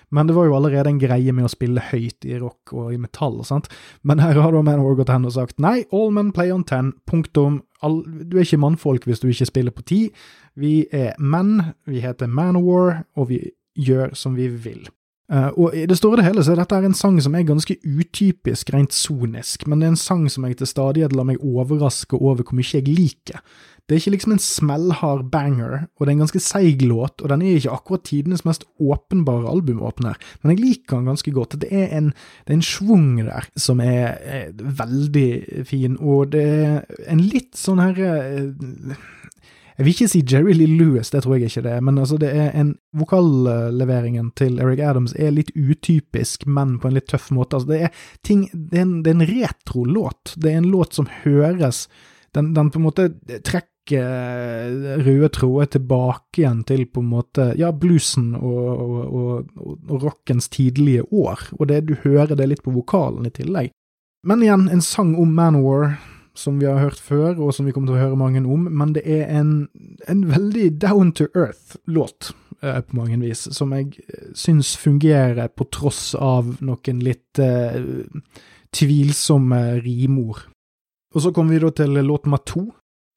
Men 0.09 0.29
det 0.29 0.37
var 0.37 0.47
jo 0.47 0.55
allerede 0.55 0.91
en 0.93 1.01
greie 1.01 1.33
med 1.35 1.47
å 1.47 1.51
spille 1.51 1.83
høyt 1.89 2.25
i 2.27 2.37
rock 2.39 2.71
og 2.73 2.93
i 2.95 2.99
metall, 3.01 3.41
sant. 3.47 3.67
Men 4.07 4.21
her 4.23 4.39
har 4.39 4.55
da 4.55 4.63
Manowar 4.63 4.95
gått 5.01 5.11
hen 5.11 5.27
og 5.27 5.35
sagt 5.35 5.59
nei, 5.63 5.81
all 5.91 6.13
men 6.15 6.31
play 6.35 6.51
on 6.53 6.63
ten, 6.67 6.93
punktum. 7.09 7.61
Du 7.83 8.37
er 8.37 8.45
ikke 8.45 8.61
mannfolk 8.63 9.07
hvis 9.07 9.23
du 9.23 9.27
ikke 9.29 9.49
spiller 9.49 9.75
på 9.75 9.83
ti. 9.87 10.01
Vi 10.55 10.87
er 10.95 11.17
menn, 11.19 11.73
vi 11.85 12.03
heter 12.03 12.31
Manowar, 12.31 13.03
og 13.19 13.29
vi 13.33 13.41
gjør 13.77 14.15
som 14.17 14.37
vi 14.39 14.47
vil. 14.47 14.87
Uh, 15.27 15.49
og 15.59 15.73
I 15.75 15.83
det 15.89 15.97
store 15.99 16.21
og 16.21 16.27
hele 16.29 16.43
så 16.45 16.53
er 16.53 16.61
dette 16.61 16.77
en 16.87 16.93
sang 16.95 17.17
som 17.19 17.33
er 17.35 17.47
ganske 17.47 17.75
utypisk 17.83 18.69
rent 18.71 18.95
sonisk, 18.95 19.65
men 19.67 19.81
det 19.81 19.89
er 19.89 19.95
en 19.97 19.99
sang 19.99 20.21
som 20.31 20.45
jeg 20.47 20.55
til 20.61 20.69
stadighet 20.69 21.15
lar 21.15 21.27
meg 21.27 21.41
overraske 21.43 22.15
over 22.15 22.45
hvor 22.45 22.55
mye 22.55 22.77
jeg 22.77 22.87
liker. 22.87 23.41
Det 23.87 23.95
er 23.95 24.01
ikke 24.01 24.13
liksom 24.17 24.33
en 24.35 24.41
smellhard 24.43 25.25
banger, 25.31 25.85
og 25.95 26.01
det 26.01 26.11
er 26.11 26.15
en 26.17 26.23
ganske 26.25 26.41
seig 26.43 26.81
låt, 26.83 27.21
og 27.23 27.31
den 27.31 27.43
er 27.43 27.55
ikke 27.55 27.75
akkurat 27.75 28.03
tidenes 28.07 28.43
mest 28.47 28.65
åpenbare 28.83 29.47
albumåpner, 29.51 30.15
men 30.41 30.51
jeg 30.53 30.59
liker 30.59 30.97
den 30.97 31.07
ganske 31.11 31.31
godt. 31.31 31.55
Det 31.61 31.69
er 31.71 31.91
en, 31.95 32.09
det 32.47 32.57
en 32.57 32.65
schwung 32.67 33.13
der 33.23 33.47
som 33.55 33.79
er, 33.83 34.17
er, 34.23 34.49
veldig 34.55 35.63
fin, 35.67 35.95
og 35.99 36.33
det 36.35 36.43
er 36.43 36.83
en 37.07 37.23
litt 37.23 37.55
sånn 37.55 37.79
her 37.79 38.03
eh, 38.03 38.99
jeg 39.77 39.85
vil 39.85 39.93
ikke 39.93 40.09
si 40.09 40.23
Jerry 40.25 40.55
Lee 40.57 40.73
Lewis, 40.79 41.11
det 41.13 41.21
tror 41.21 41.35
jeg 41.37 41.51
ikke 41.51 41.61
det 41.67 41.73
er, 41.75 41.81
men 41.85 41.99
altså 42.01 42.17
det 42.17 42.31
er 42.33 42.49
en 42.57 42.73
Vokalleveringen 42.97 44.31
til 44.39 44.57
Eric 44.57 44.81
Adams 44.81 45.13
er 45.21 45.35
litt 45.35 45.51
utypisk, 45.53 46.47
men 46.49 46.79
på 46.81 46.89
en 46.89 46.95
litt 46.97 47.05
tøff 47.11 47.27
måte. 47.35 47.59
Altså 47.59 47.69
det 47.69 47.81
er 47.85 48.05
ting 48.25 48.47
Det 48.51 48.79
er 48.79 48.87
en, 48.87 48.95
en 49.05 49.25
retro-låt. 49.29 50.33
Det 50.33 50.49
er 50.49 50.63
en 50.63 50.71
låt 50.71 50.97
som 50.97 51.09
høres 51.21 51.85
den, 52.33 52.55
den, 52.57 52.71
på 52.73 52.81
en 52.81 52.87
måte 52.87 53.07
trekker 53.45 54.97
røde 55.05 55.29
tråder 55.31 55.69
tilbake 55.77 56.41
igjen 56.41 56.65
til 56.67 56.83
på 56.89 57.05
en 57.05 57.11
måte 57.13 57.45
ja, 57.55 57.69
bluesen 57.71 58.33
og, 58.35 58.65
og, 58.73 58.97
og, 59.05 59.69
og 59.87 60.03
rockens 60.09 60.49
tidlige 60.51 61.05
år, 61.07 61.47
og 61.55 61.69
det 61.69 61.85
du 61.87 61.95
hører 62.01 62.35
det 62.35 62.49
litt 62.49 62.65
på 62.65 62.73
vokalen 62.75 63.29
i 63.29 63.35
tillegg. 63.37 63.71
Men 64.27 64.43
igjen, 64.43 64.67
en 64.73 64.83
sang 64.83 65.13
om 65.15 65.31
Manowar, 65.37 65.99
som 66.37 66.59
vi 66.61 66.67
har 66.69 66.79
hørt 66.79 66.99
før, 67.01 67.35
og 67.41 67.53
som 67.55 67.65
vi 67.67 67.73
kommer 67.73 67.91
til 67.91 67.97
å 67.97 68.03
høre 68.03 68.19
mange 68.19 68.43
om, 68.45 68.67
men 68.69 68.93
det 68.95 69.03
er 69.09 69.25
en, 69.39 69.67
en 70.09 70.25
veldig 70.29 70.69
down 70.81 71.11
to 71.17 71.27
earth-låt 71.33 72.31
eh, 72.61 72.81
på 72.85 72.99
mange 72.99 73.17
vis, 73.23 73.47
som 73.57 73.73
jeg 73.75 73.97
eh, 74.05 74.29
syns 74.37 74.75
fungerer 74.77 75.49
på 75.49 75.67
tross 75.73 76.11
av 76.13 76.57
noen 76.61 77.01
litt 77.05 77.41
eh, 77.41 77.81
tvilsomme 78.75 79.61
rimord. 79.81 80.45
Og 81.15 81.23
så 81.23 81.33
kommer 81.33 81.55
vi 81.55 81.63
da 81.63 81.73
til 81.73 81.97
låt 82.05 82.27
nummer 82.27 82.43
to, 82.45 82.67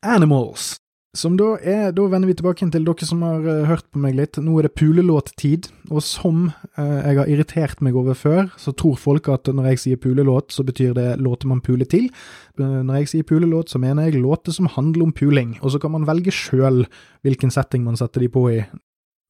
Animals. 0.00 0.78
Som 1.16 1.34
da 1.34 1.56
er 1.66 1.90
Da 1.90 2.04
vender 2.06 2.28
vi 2.30 2.36
tilbake 2.38 2.68
til 2.70 2.84
dere 2.86 3.06
som 3.06 3.22
har 3.26 3.42
uh, 3.42 3.66
hørt 3.66 3.86
på 3.90 3.98
meg 3.98 4.14
litt. 4.14 4.38
Nå 4.38 4.60
er 4.60 4.68
det 4.68 4.76
pulelåttid, 4.78 5.66
og 5.90 6.04
som 6.06 6.44
uh, 6.78 7.00
jeg 7.02 7.18
har 7.18 7.30
irritert 7.32 7.80
meg 7.82 7.98
over 7.98 8.14
før, 8.14 8.52
så 8.54 8.70
tror 8.70 8.94
folk 9.00 9.26
at 9.32 9.50
når 9.50 9.72
jeg 9.72 9.80
sier 9.82 9.98
pulelåt, 9.98 10.54
så 10.54 10.62
betyr 10.66 10.94
det 10.94 11.08
låter 11.18 11.50
man 11.50 11.62
puler 11.66 11.88
til. 11.90 12.06
Uh, 12.60 12.84
når 12.86 13.00
jeg 13.00 13.10
sier 13.14 13.26
pulelåt, 13.26 13.72
så 13.74 13.82
mener 13.82 14.06
jeg 14.06 14.22
låter 14.22 14.54
som 14.54 14.70
handler 14.70 15.08
om 15.08 15.16
puling, 15.16 15.56
og 15.58 15.74
så 15.74 15.82
kan 15.82 15.96
man 15.96 16.06
velge 16.06 16.30
sjøl 16.30 16.84
hvilken 17.26 17.50
setting 17.50 17.82
man 17.82 17.98
setter 17.98 18.22
de 18.22 18.30
på 18.30 18.46
i. 18.54 18.62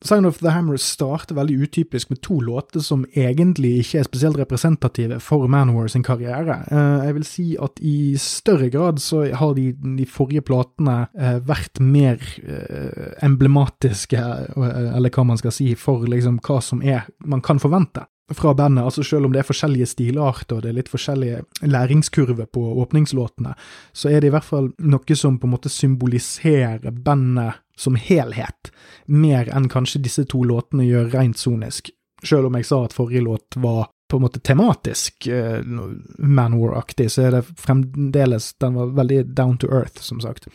Sign 0.05 0.25
of 0.25 0.39
the 0.39 0.49
Hammer 0.49 0.79
starter 0.81 1.37
veldig 1.37 1.59
utypisk 1.61 2.09
med 2.11 2.23
to 2.25 2.39
låter 2.41 2.81
som 2.81 3.03
egentlig 3.13 3.75
ikke 3.83 3.99
er 4.01 4.07
spesielt 4.09 4.39
representative 4.41 5.19
for 5.21 5.45
Manowar 5.53 5.91
sin 5.93 6.05
karriere. 6.07 6.63
Uh, 6.73 7.05
jeg 7.05 7.17
vil 7.19 7.27
si 7.29 7.45
at 7.61 7.83
i 7.85 8.17
større 8.17 8.71
grad 8.73 9.03
så 9.05 9.27
har 9.37 9.53
de, 9.59 9.75
de 9.99 10.07
forrige 10.09 10.41
platene 10.41 11.03
uh, 11.13 11.37
vært 11.45 11.83
mer 11.85 12.17
uh, 12.17 13.13
emblematiske, 13.27 14.25
eller 14.57 15.13
hva 15.13 15.27
man 15.29 15.41
skal 15.41 15.53
si, 15.53 15.75
for 15.77 16.09
liksom 16.09 16.41
hva 16.49 16.63
som 16.65 16.81
er 16.81 17.05
man 17.21 17.45
kan 17.45 17.61
forvente 17.61 18.07
fra 18.35 18.55
bandet, 18.55 18.85
altså 18.85 19.03
selv 19.03 19.27
om 19.27 19.33
det 19.35 19.43
er 19.43 19.49
forskjellige 19.49 19.89
stilarter 19.91 20.57
og 20.57 20.63
det 20.63 20.71
er 20.71 20.77
litt 20.77 20.91
forskjellige 20.91 21.41
læringskurver 21.67 22.47
på 22.55 22.63
åpningslåtene, 22.83 23.57
så 23.93 24.11
er 24.11 24.23
det 24.23 24.31
i 24.31 24.35
hvert 24.35 24.47
fall 24.47 24.71
noe 24.79 25.17
som 25.19 25.39
på 25.41 25.49
en 25.49 25.55
måte 25.57 25.73
symboliserer 25.73 26.95
bandet 26.95 27.59
som 27.81 27.97
helhet, 27.97 28.71
mer 29.09 29.49
enn 29.49 29.71
kanskje 29.73 30.03
disse 30.05 30.27
to 30.29 30.43
låtene 30.47 30.85
gjør 30.89 31.11
rent 31.15 31.41
sonisk. 31.41 31.91
Selv 32.21 32.51
om 32.51 32.59
jeg 32.59 32.69
sa 32.69 32.85
at 32.85 32.95
forrige 32.97 33.25
låt 33.25 33.57
var 33.57 33.89
på 34.11 34.19
en 34.19 34.25
måte 34.25 34.41
tematisk 34.43 35.29
uh, 35.31 35.63
Manwar-aktig, 36.19 37.07
så 37.15 37.29
er 37.29 37.37
det 37.37 37.45
fremdeles 37.61 38.53
Den 38.61 38.77
var 38.77 38.95
veldig 38.99 39.21
down 39.39 39.59
to 39.63 39.71
earth, 39.71 40.03
som 40.03 40.21
sagt. 40.21 40.49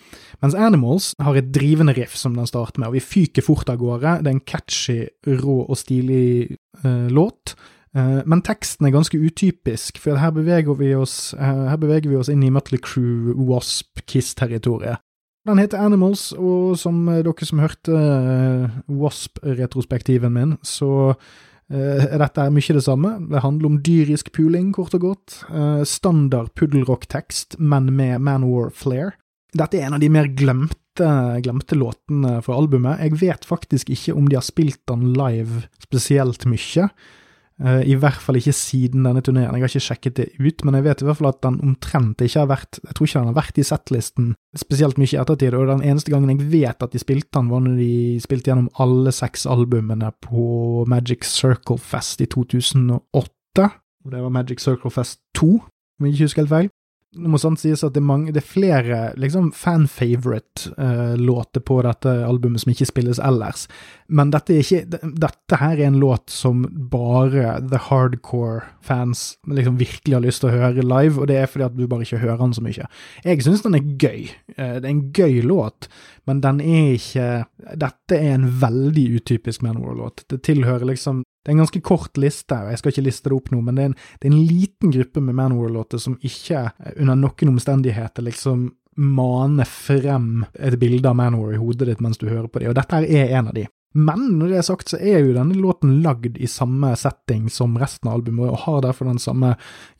Mens 0.44 0.58
Animals 0.60 1.14
har 1.24 1.40
et 1.40 1.54
drivende 1.56 1.96
riff 1.96 2.18
som 2.20 2.36
den 2.36 2.50
starter 2.50 2.84
med, 2.84 2.92
og 2.92 2.98
vi 2.98 3.06
fyker 3.06 3.46
fort 3.46 3.72
av 3.72 3.80
gårde. 3.82 4.18
Det 4.22 4.32
er 4.32 4.36
en 4.36 4.44
catchy, 4.44 5.00
rå 5.40 5.62
og 5.64 5.80
stilig 5.80 6.58
uh, 6.84 7.08
låt. 7.08 7.56
Uh, 7.96 8.20
men 8.28 8.44
teksten 8.44 8.90
er 8.90 8.98
ganske 8.98 9.18
utypisk, 9.18 10.04
for 10.04 10.20
her 10.20 10.36
beveger 10.36 10.76
vi 10.76 10.92
oss, 11.00 11.32
her 11.40 11.80
beveger 11.80 12.12
vi 12.12 12.20
oss 12.20 12.30
inn 12.30 12.44
i 12.44 12.52
Mutley 12.52 12.82
Crew, 12.84 13.32
Wasp, 13.48 14.04
Kiss-territoriet. 14.04 15.00
Den 15.46 15.62
heter 15.62 15.82
Animals, 15.86 16.32
og 16.34 16.74
som 16.82 17.04
eh, 17.12 17.22
dere 17.26 17.46
som 17.46 17.62
hørte 17.62 17.94
uh, 17.94 18.78
Wasp-retrospektiven 18.90 20.34
min, 20.34 20.56
så 20.66 20.90
uh, 21.14 22.06
dette 22.18 22.48
mye 22.54 22.78
det 22.78 22.82
samme. 22.86 23.12
Det 23.30 23.44
handler 23.44 23.70
om 23.70 23.76
dyrisk 23.86 24.32
puling, 24.34 24.72
kort 24.74 24.98
og 24.98 25.06
godt. 25.06 25.38
Uh, 25.52 25.84
standard 25.86 26.50
puddelrock-tekst, 26.58 27.60
men 27.60 27.92
med 27.94 28.26
Manwar 28.26 28.74
flair. 28.74 29.14
Dette 29.56 29.78
er 29.78 29.88
en 29.88 30.00
av 30.00 30.02
de 30.02 30.10
mer 30.12 30.32
glemte, 30.34 31.12
glemte 31.46 31.78
låtene 31.78 32.40
fra 32.44 32.58
albumet. 32.58 33.04
Jeg 33.06 33.22
vet 33.22 33.46
faktisk 33.46 33.94
ikke 33.94 34.18
om 34.18 34.32
de 34.32 34.40
har 34.40 34.48
spilt 34.48 34.82
den 34.90 35.12
live 35.14 35.68
spesielt 35.86 36.48
mye. 36.50 36.90
Uh, 37.56 37.80
I 37.88 37.96
hvert 37.96 38.20
fall 38.20 38.36
ikke 38.36 38.52
siden 38.52 39.06
denne 39.08 39.22
turneen. 39.24 39.48
Jeg 39.48 39.64
har 39.64 39.72
ikke 39.72 39.86
sjekket 39.86 40.18
det 40.18 40.26
ut, 40.42 40.64
men 40.68 40.76
jeg 40.76 40.86
vet 40.90 41.02
i 41.02 41.06
hvert 41.08 41.20
fall 41.22 41.30
at 41.30 41.40
den 41.46 41.62
omtrent 41.64 42.20
ikke 42.20 42.42
har 42.42 42.50
vært 42.52 42.80
Jeg 42.82 42.98
tror 42.98 43.08
ikke 43.08 43.22
den 43.22 43.30
har 43.32 43.38
vært 43.38 43.62
i 43.62 43.64
settlisten 43.64 44.34
spesielt 44.60 45.00
mye 45.00 45.14
i 45.14 45.20
ettertid, 45.22 45.56
og 45.56 45.72
den 45.72 45.86
eneste 45.88 46.12
gangen 46.12 46.34
jeg 46.34 46.50
vet 46.52 46.84
at 46.84 46.92
de 46.92 47.00
spilte 47.00 47.32
den, 47.38 47.52
var 47.52 47.64
når 47.64 47.78
de 47.80 47.94
spilte 48.24 48.52
gjennom 48.52 48.68
alle 48.84 49.14
seks 49.16 49.48
albumene 49.48 50.12
på 50.24 50.84
Magic 50.92 51.24
Circle 51.28 51.80
Fest 51.80 52.24
i 52.24 52.28
2008. 52.32 53.70
Og 54.06 54.12
det 54.12 54.24
var 54.26 54.36
Magic 54.36 54.64
Circle 54.64 54.92
Fest 54.92 55.22
2, 55.40 55.48
om 55.56 56.08
jeg 56.08 56.16
ikke 56.16 56.28
husker 56.28 56.44
helt 56.44 56.56
feil. 56.58 56.70
Det 57.16 57.30
må 57.32 57.38
sant 57.40 57.60
sies 57.62 57.84
at 57.86 57.94
det 57.96 58.02
er, 58.02 58.10
mange, 58.10 58.32
det 58.36 58.42
er 58.42 58.48
flere 58.48 58.98
liksom 59.20 59.52
fan-favorite-låter 59.56 61.62
uh, 61.62 61.66
på 61.66 61.76
dette 61.86 62.10
albumet 62.28 62.62
som 62.64 62.72
ikke 62.74 62.90
spilles 62.90 63.20
ellers, 63.24 63.62
men 64.08 64.32
dette, 64.34 64.54
er 64.54 64.60
ikke, 64.62 64.86
dette 65.26 65.56
her 65.62 65.76
er 65.80 65.88
en 65.88 66.02
låt 66.02 66.26
som 66.34 66.56
bare 66.92 67.44
the 67.72 67.80
hardcore-fans 67.88 69.20
liksom 69.50 69.76
virkelig 69.80 70.14
har 70.18 70.26
lyst 70.26 70.40
til 70.44 70.50
å 70.52 70.58
høre 70.58 70.86
live, 70.86 71.16
og 71.22 71.26
det 71.32 71.38
er 71.40 71.52
fordi 71.52 71.68
at 71.70 71.78
du 71.78 71.84
bare 71.92 72.04
ikke 72.06 72.24
hører 72.24 72.42
den 72.44 72.58
så 72.58 72.64
mye. 72.66 72.86
Jeg 73.26 73.36
syns 73.46 73.66
den 73.66 73.80
er 73.80 73.92
gøy. 74.02 74.22
Uh, 74.58 74.76
det 74.80 74.86
er 74.86 74.92
en 74.92 75.08
gøy 75.16 75.36
låt, 75.46 75.80
men 76.26 76.38
den 76.44 76.58
er 76.64 76.86
ikke 76.96 77.28
Dette 77.78 78.16
er 78.18 78.32
en 78.36 78.48
veldig 78.62 79.06
utypisk 79.20 79.60
Manwar-låt. 79.66 80.18
Det 80.30 80.40
tilhører 80.46 80.86
liksom 80.90 81.16
det 81.46 81.52
er 81.52 81.54
en 81.54 81.62
ganske 81.62 81.82
kort 81.86 82.18
liste, 82.18 82.58
og 82.58 82.72
jeg 82.74 82.82
skal 82.82 82.92
ikke 82.92 83.06
liste 83.06 83.30
det 83.30 83.36
opp 83.38 83.52
nå, 83.54 83.60
men 83.62 83.78
det 83.78 83.84
er 83.84 83.90
en, 83.92 84.00
det 84.18 84.26
er 84.26 84.32
en 84.34 84.48
liten 84.50 84.94
gruppe 84.96 85.22
med 85.22 85.38
Manowar-låter 85.38 86.02
som 86.02 86.16
ikke 86.26 86.64
under 86.96 87.20
noen 87.22 87.52
omstendigheter 87.52 88.26
liksom 88.26 88.72
maner 88.96 89.70
frem 89.70 90.46
et 90.58 90.78
bilde 90.82 91.12
av 91.12 91.20
Manowar 91.20 91.54
i 91.54 91.60
hodet 91.62 91.92
ditt 91.92 92.02
mens 92.02 92.18
du 92.18 92.26
hører 92.32 92.50
på 92.50 92.64
dem, 92.64 92.72
og 92.74 92.80
dette 92.80 93.04
er 93.06 93.36
en 93.38 93.52
av 93.52 93.54
de. 93.54 93.68
Men 93.96 94.26
når 94.36 94.50
det 94.52 94.58
er 94.60 94.66
sagt, 94.68 94.90
så 94.92 94.98
er 95.00 95.22
jo 95.24 95.36
denne 95.38 95.56
låten 95.56 95.94
lagd 96.04 96.36
i 96.36 96.50
samme 96.52 96.90
setting 97.00 97.46
som 97.54 97.78
resten 97.80 98.10
av 98.10 98.18
albumet, 98.18 98.50
og 98.52 98.66
har 98.66 98.82
derfor 98.84 99.08
den 99.08 99.22
samme 99.24 99.54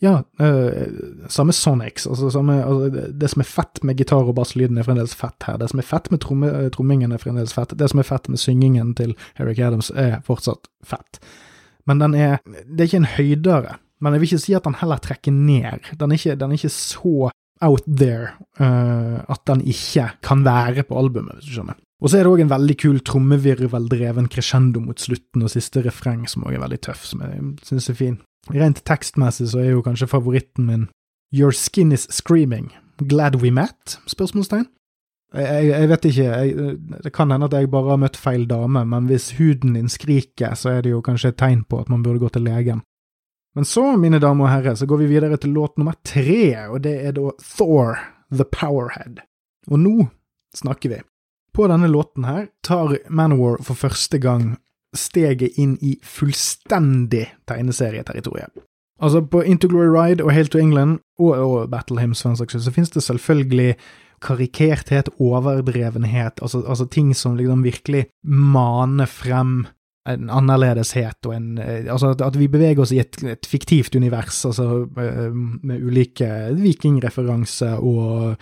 ja, 0.04 0.18
øh, 0.44 0.98
samme 1.32 1.56
sonics. 1.56 2.04
Altså, 2.08 2.28
samme, 2.34 2.58
altså 2.60 3.08
det 3.16 3.30
som 3.32 3.46
er 3.46 3.48
fett 3.48 3.84
med 3.88 3.96
gitar- 4.02 4.28
og 4.28 4.36
basslyden, 4.36 4.78
er 4.78 4.88
fremdeles 4.88 5.16
fett 5.16 5.48
her. 5.48 5.62
Det 5.62 5.72
som 5.72 5.80
er 5.80 5.88
fett 5.88 6.12
med 6.12 6.20
tromme, 6.26 6.52
trommingen, 6.76 7.16
er 7.16 7.24
fremdeles 7.24 7.56
fett. 7.56 7.78
Det 7.80 7.88
som 7.94 8.04
er 8.04 8.10
fett 8.10 8.28
med 8.28 8.42
syngingen 8.44 8.92
til 9.00 9.16
Eric 9.40 9.64
Adams, 9.64 9.94
er 9.96 10.20
fortsatt 10.28 10.68
fett. 10.84 11.22
Men 11.88 12.04
den 12.04 12.20
er 12.20 12.38
Det 12.46 12.82
er 12.82 12.90
ikke 12.90 13.04
en 13.04 13.16
høydere. 13.16 13.78
Men 14.02 14.14
jeg 14.14 14.22
vil 14.22 14.34
ikke 14.34 14.44
si 14.44 14.54
at 14.58 14.68
den 14.68 14.76
heller 14.82 15.00
trekker 15.00 15.32
ned. 15.32 15.88
Den 15.96 16.12
er 16.12 16.20
ikke, 16.20 16.36
den 16.36 16.52
er 16.52 16.60
ikke 16.60 16.70
så 16.70 17.32
out 17.64 17.86
there 17.88 18.36
uh, 18.60 19.24
at 19.32 19.42
den 19.48 19.62
ikke 19.64 20.10
kan 20.26 20.44
være 20.46 20.84
på 20.84 20.98
albumet, 21.00 21.38
hvis 21.40 21.50
du 21.50 21.58
skjønner. 21.58 21.80
Og 22.04 22.12
så 22.12 22.20
er 22.20 22.26
det 22.26 22.34
òg 22.34 22.44
en 22.44 22.52
veldig 22.52 22.76
kul 22.82 23.00
trommevirveldreven 23.08 24.28
crescendo 24.32 24.82
mot 24.84 25.00
slutten 25.00 25.46
og 25.46 25.54
siste 25.54 25.82
refreng, 25.86 26.26
som 26.30 26.44
òg 26.44 26.58
er 26.58 26.64
veldig 26.66 26.82
tøff, 26.84 27.06
som 27.08 27.24
jeg 27.24 27.42
syns 27.66 27.90
er 27.90 28.00
fin. 28.00 28.18
Rent 28.54 28.84
tekstmessig 28.86 29.48
så 29.54 29.64
er 29.64 29.72
jo 29.74 29.86
kanskje 29.86 30.12
favoritten 30.12 30.68
min 30.70 30.88
Your 31.34 31.52
skin 31.56 31.92
is 31.92 32.06
screaming. 32.14 32.70
Glad 33.02 33.42
we 33.42 33.52
met? 33.52 33.98
spørsmålstegn. 34.08 34.68
Jeg, 35.36 35.68
jeg, 35.68 35.88
vet 35.90 36.06
ikke, 36.06 36.24
jeg, 36.24 36.76
det 37.04 37.12
kan 37.12 37.32
hende 37.32 37.48
at 37.50 37.56
jeg 37.58 37.72
bare 37.72 37.96
har 37.96 38.00
møtt 38.00 38.16
feil 38.16 38.46
dame, 38.48 38.86
men 38.88 39.08
hvis 39.10 39.34
huden 39.36 39.74
din 39.76 39.90
skriker, 39.92 40.54
så 40.56 40.78
er 40.78 40.86
det 40.86 40.94
jo 40.94 41.02
kanskje 41.04 41.34
et 41.34 41.40
tegn 41.42 41.66
på 41.68 41.82
at 41.82 41.90
man 41.92 42.04
burde 42.06 42.22
gå 42.22 42.30
til 42.32 42.46
legen. 42.46 42.86
Men 43.56 43.66
så, 43.66 43.86
mine 43.98 44.20
damer 44.20 44.50
og 44.50 44.52
herrer, 44.52 44.76
så 44.76 44.86
går 44.86 45.06
vi 45.06 45.14
videre 45.14 45.38
til 45.40 45.54
låt 45.56 45.78
nummer 45.80 45.96
tre, 46.04 46.68
og 46.68 46.82
det 46.84 46.96
er 47.08 47.16
da 47.16 47.32
Thor, 47.40 48.02
The 48.34 48.44
Powerhead. 48.52 49.22
Og 49.72 49.80
nå 49.80 50.10
snakker 50.56 50.92
vi. 50.92 51.00
På 51.56 51.70
denne 51.72 51.88
låten 51.88 52.28
her 52.28 52.50
tar 52.68 52.98
Manowar 53.08 53.62
for 53.64 53.80
første 53.80 54.20
gang 54.20 54.58
steget 54.96 55.56
inn 55.60 55.78
i 55.80 55.96
fullstendig 56.04 57.30
tegneserieterritoriet. 57.48 58.52
Altså, 59.00 59.22
på 59.22 59.44
Into 59.44 59.68
Glory 59.72 59.92
Ride 59.92 60.24
og 60.24 60.32
Hail 60.36 60.52
to 60.52 60.60
England, 60.60 61.00
og, 61.20 61.32
og 61.36 61.72
Battle 61.72 62.00
Hymns 62.04 62.24
for 62.24 62.32
en 62.32 62.40
saks 62.40 62.56
skyld, 62.56 62.66
så 62.68 62.76
finnes 62.76 62.92
det 62.92 63.04
selvfølgelig 63.04 63.76
karikerthet, 64.24 65.10
overdrevenhet, 65.20 66.40
altså, 66.42 66.64
altså 66.68 66.88
ting 66.92 67.16
som 67.16 67.36
liksom 67.40 67.64
virkelig 67.64 68.06
maner 68.24 69.08
frem 69.12 69.66
en 70.06 70.30
annerledeshet 70.30 71.28
og 71.28 71.36
en 71.36 71.60
eh, 71.62 71.88
Altså 71.92 72.14
at 72.14 72.38
vi 72.38 72.50
beveger 72.52 72.84
oss 72.84 72.94
i 72.94 73.02
et, 73.02 73.18
et 73.26 73.50
fiktivt 73.50 73.96
univers, 73.98 74.44
altså 74.48 74.86
eh, 75.02 75.30
med 75.34 75.86
ulike 75.86 76.30
vikingreferanser 76.60 77.82
og 77.82 78.36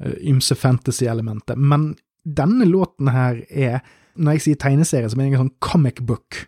eh, 0.00 0.14
ymse 0.30 0.56
fantasy-elementer. 0.56 1.58
Men 1.60 1.92
denne 2.24 2.68
låten 2.68 3.10
her 3.12 3.42
er, 3.48 3.80
når 4.16 4.38
jeg 4.38 4.46
sier 4.46 4.62
tegneserie, 4.64 5.10
så 5.10 5.18
mener 5.18 5.32
jeg 5.34 5.40
en 5.40 5.44
sånn 5.48 5.60
comic 5.64 6.00
book. 6.08 6.44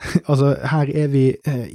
altså, 0.30 0.54
her 0.72 0.92
er 0.96 1.08
vi 1.12 1.24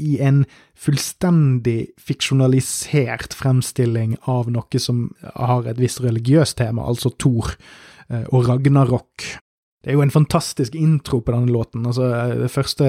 i 0.02 0.16
en 0.26 0.44
fullstendig 0.74 1.92
fiksjonalisert 2.02 3.36
fremstilling 3.38 4.18
av 4.30 4.50
noe 4.54 4.82
som 4.82 5.08
har 5.34 5.70
et 5.70 5.82
visst 5.82 6.02
religiøst 6.04 6.58
tema, 6.62 6.86
altså 6.90 7.14
Thor 7.22 7.54
og 8.10 8.50
Ragnarok. 8.50 9.30
Det 9.86 9.92
er 9.92 10.00
jo 10.00 10.02
en 10.02 10.10
fantastisk 10.10 10.76
intro 10.76 11.20
på 11.22 11.32
denne 11.32 11.54
låten. 11.54 11.86
altså 11.86 12.10
eh, 12.10 12.40
De 12.42 12.50
første, 12.50 12.86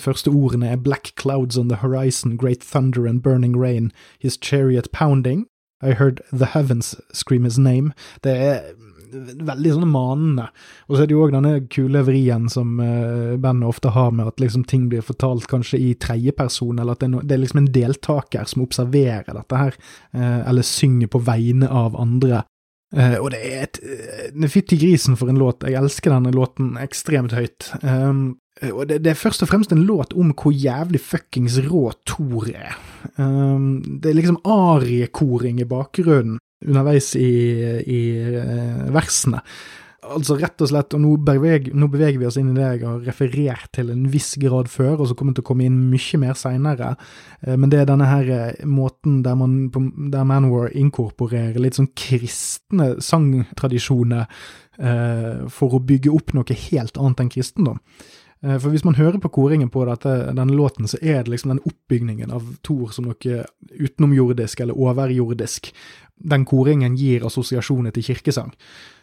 første, 0.00 0.30
ordene 0.32 0.70
er 0.72 0.76
Black 0.76 1.12
clouds 1.20 1.58
on 1.58 1.68
the 1.68 1.76
horizon, 1.76 2.38
great 2.38 2.60
thunder 2.60 3.06
and 3.06 3.20
burning 3.22 3.60
rain, 3.60 3.92
his 4.18 4.38
chariot 4.40 4.88
pounding. 4.92 5.46
I 5.82 5.92
heard 5.92 6.20
the 6.32 6.46
heavens 6.46 6.96
scream 7.12 7.44
his 7.44 7.58
name. 7.58 7.92
Det 8.24 8.32
er 8.36 8.60
veldig 9.44 9.74
sånn 9.74 9.90
manende. 9.90 10.46
Og 10.88 10.96
så 10.96 11.02
er 11.02 11.10
det 11.10 11.16
jo 11.16 11.24
òg 11.26 11.34
denne 11.34 11.52
kule 11.72 12.02
vrien 12.06 12.48
som 12.52 12.78
uh, 12.80 13.36
bandet 13.40 13.68
ofte 13.68 13.92
har 13.92 14.12
med 14.14 14.30
at 14.30 14.40
liksom 14.40 14.64
ting 14.64 14.88
blir 14.88 15.04
fortalt 15.04 15.48
kanskje 15.50 15.80
i 15.80 15.90
tredjeperson, 16.00 16.78
eller 16.78 16.96
at 16.96 17.02
det 17.02 17.08
er, 17.08 17.14
no, 17.16 17.24
det 17.24 17.36
er, 17.36 17.42
liksom 17.44 17.62
en 17.64 17.72
deltaker 17.74 18.48
som 18.48 18.64
observerer 18.64 19.28
dette 19.28 19.60
her, 19.60 19.76
uh, 20.16 20.40
eller 20.48 20.66
synger 20.66 21.12
på 21.12 21.22
vegne 21.26 21.68
av 21.68 21.98
andre. 22.00 22.44
Uh, 22.90 23.16
og 23.20 23.30
det 23.30 23.40
er 23.46 23.66
et 23.68 23.78
uh, 23.86 24.46
Fytti 24.50 24.78
grisen 24.80 25.18
for 25.18 25.30
en 25.30 25.38
låt. 25.38 25.62
Jeg 25.62 25.78
elsker 25.78 26.10
denne 26.14 26.32
låten 26.34 26.74
ekstremt 26.82 27.34
høyt. 27.36 27.70
Um, 27.84 28.40
og 28.74 28.88
det, 28.90 29.00
det, 29.04 29.12
er 29.12 29.20
først 29.20 29.44
og 29.44 29.48
fremst 29.52 29.72
en 29.72 29.86
låt 29.88 30.12
om 30.18 30.34
hvor 30.34 30.52
jævlig 30.52 31.00
fuckings 31.00 31.60
rå 31.68 31.86
Thor 32.08 32.50
er. 32.50 32.76
Um, 33.16 33.80
det 34.02 34.10
er 34.10 34.18
liksom 34.18 34.40
ariekoring 34.44 35.62
i 35.62 35.68
bakgrunnen 35.68 36.40
underveis 36.66 37.14
i, 37.16 37.30
i 37.88 38.00
uh, 38.36 38.88
versene. 38.92 39.40
Altså 40.10 40.34
rett 40.40 40.62
og 40.64 40.70
slett, 40.70 40.94
og 40.96 41.02
nå 41.04 41.12
beveger, 41.22 41.74
nå 41.76 41.86
beveger, 41.90 42.18
vi 42.18 42.26
oss 42.26 42.38
inn 42.40 42.50
i 42.50 42.56
det 42.56 42.66
jeg 42.66 42.82
har 42.82 43.04
referert 43.06 43.68
til 43.76 43.92
en 43.92 44.06
viss 44.10 44.32
grad 44.42 44.70
før, 44.72 44.96
og 44.96 45.10
så 45.10 45.16
kommer 45.18 45.36
til 45.36 45.44
å 45.44 45.48
komme 45.50 45.66
inn 45.68 45.76
mye 45.92 46.18
mer 46.22 46.38
seinere, 46.38 46.94
uh, 47.46 47.54
men 47.54 47.70
det 47.70 47.82
er 47.82 47.90
denne 47.90 48.08
her 48.10 48.30
uh, 48.30 48.64
måten 48.66 49.20
der, 49.26 49.36
man, 49.38 49.68
der 50.10 50.26
Manwar 50.26 50.74
inkorporerer 50.74 51.60
litt 51.62 51.78
sånn 51.78 51.92
kristne 51.94 52.96
sangtradisjoner 53.02 54.26
for 55.52 55.74
å 55.76 55.78
bygge 55.84 56.08
opp 56.08 56.30
noe 56.32 56.54
helt 56.56 56.96
annet 56.96 57.18
enn 57.20 57.30
kristendom. 57.34 57.80
For 58.40 58.72
hvis 58.72 58.86
man 58.86 58.96
hører 58.96 59.20
på 59.20 59.28
koringen 59.34 59.68
på 59.68 59.82
dette, 59.84 60.14
denne 60.32 60.56
låten, 60.56 60.88
så 60.88 60.96
er 61.02 61.26
det 61.26 61.34
liksom 61.34 61.52
den 61.52 61.60
oppbygningen 61.68 62.32
av 62.32 62.46
Thor 62.64 62.94
som 62.96 63.10
noe 63.10 63.42
utenomjordisk 63.68 64.62
eller 64.64 64.78
overjordisk, 64.80 65.68
den 66.32 66.46
koringen 66.48 66.96
gir 66.96 67.26
assosiasjoner 67.28 67.92
til 67.92 68.08
kirkesang. 68.08 68.54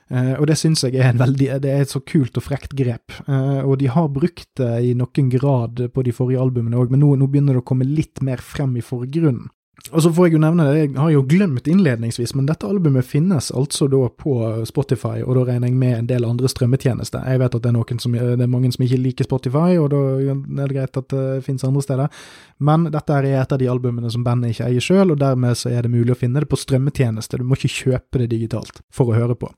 Uh, 0.08 0.38
og 0.40 0.46
det 0.48 0.56
syns 0.56 0.86
jeg 0.86 0.96
er, 1.04 1.18
veldig, 1.20 1.50
det 1.64 1.72
er 1.72 1.84
et 1.84 1.92
så 1.92 2.00
kult 2.00 2.38
og 2.40 2.46
frekt 2.46 2.76
grep. 2.80 3.16
Uh, 3.28 3.60
og 3.66 3.78
de 3.82 3.90
har 3.92 4.08
brukt 4.14 4.50
det 4.60 4.72
i 4.88 4.94
noen 4.98 5.32
grad 5.34 5.84
på 5.94 6.06
de 6.08 6.16
forrige 6.16 6.42
albumene 6.44 6.80
òg, 6.80 6.94
men 6.94 7.04
nå, 7.04 7.14
nå, 7.20 7.28
begynner 7.32 7.58
det 7.58 7.66
å 7.66 7.68
komme 7.68 7.88
litt 7.88 8.24
mer 8.24 8.44
frem 8.44 8.78
i 8.80 8.86
forgrunnen. 8.86 9.50
Og 9.92 10.02
så 10.04 10.10
får 10.12 10.26
jeg 10.26 10.34
jo 10.36 10.40
nevne 10.42 10.66
det, 10.68 10.80
jeg 10.80 10.98
har 10.98 11.12
jo 11.14 11.22
glemt 11.30 11.68
innledningsvis, 11.70 12.34
men 12.36 12.48
dette 12.50 12.68
albumet 12.68 13.06
finnes 13.08 13.52
altså 13.56 13.86
da 13.92 14.08
på 14.10 14.34
Spotify, 14.68 15.22
og 15.22 15.38
da 15.38 15.44
regner 15.48 15.70
jeg 15.70 15.78
med 15.80 15.94
en 15.96 16.10
del 16.10 16.26
andre 16.28 16.50
strømmetjenester. 16.52 17.24
Jeg 17.30 17.40
vet 17.40 17.56
at 17.56 17.64
det 17.64 17.72
er, 17.72 18.00
som, 18.04 18.18
det 18.18 18.44
er 18.44 18.52
mange 18.52 18.72
som 18.74 18.84
ikke 18.84 19.00
liker 19.00 19.28
Spotify, 19.30 19.78
og 19.80 19.92
da 19.94 20.02
er 20.26 20.42
det 20.58 20.68
greit 20.74 21.00
at 21.00 21.08
det 21.14 21.26
finnes 21.46 21.64
andre 21.68 21.84
steder. 21.86 22.24
Men 22.58 22.90
dette 22.92 23.16
er 23.16 23.30
et 23.30 23.54
av 23.54 23.62
de 23.62 23.70
albumene 23.72 24.12
som 24.12 24.26
bandet 24.26 24.56
ikke 24.56 24.68
eier 24.68 24.84
sjøl, 24.84 25.14
og 25.14 25.22
dermed 25.22 25.56
så 25.62 25.72
er 25.72 25.86
det 25.86 25.94
mulig 25.94 26.16
å 26.16 26.20
finne 26.20 26.44
det 26.44 26.50
på 26.52 26.60
strømmetjenester. 26.60 27.40
Du 27.40 27.48
må 27.48 27.56
ikke 27.56 27.76
kjøpe 27.78 28.24
det 28.24 28.32
digitalt 28.34 28.82
for 28.92 29.14
å 29.14 29.16
høre 29.16 29.38
på. 29.40 29.52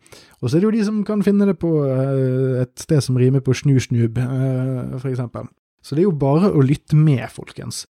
Og 0.44 0.50
så 0.50 0.58
er 0.58 0.62
det 0.62 0.70
jo 0.70 0.76
de 0.78 0.88
som 0.92 1.00
kan 1.08 1.24
finne 1.26 1.48
det 1.50 1.56
på 1.64 1.72
eh, 1.88 2.60
et 2.66 2.76
sted 2.84 3.02
som 3.08 3.18
rimer 3.18 3.42
på 3.42 3.56
snusnub, 3.56 4.20
eh, 4.20 5.00
for 5.00 5.10
eksempel. 5.10 5.48
Så 5.82 5.96
det 5.96 6.04
er 6.04 6.12
jo 6.12 6.20
bare 6.20 6.52
å 6.52 6.62
lytte 6.62 7.00
med, 7.00 7.24
folkens. 7.32 7.88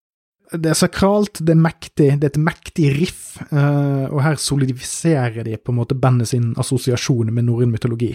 Det 0.54 0.70
er 0.72 0.78
sakralt, 0.78 1.42
det 1.42 1.56
er 1.56 1.62
mektig, 1.62 2.12
det 2.22 2.28
er 2.28 2.34
et 2.34 2.42
mektig 2.42 2.92
riff, 3.00 3.24
uh, 3.50 4.06
og 4.12 4.22
her 4.26 4.38
solidifiserer 4.40 5.46
de 5.48 5.58
på 5.58 5.74
en 5.74 5.80
måte 5.80 5.98
bandet 5.98 6.30
sin 6.32 6.54
assosiasjon 6.62 7.34
med 7.34 7.48
norrøn 7.48 7.74
mytologi. 7.74 8.14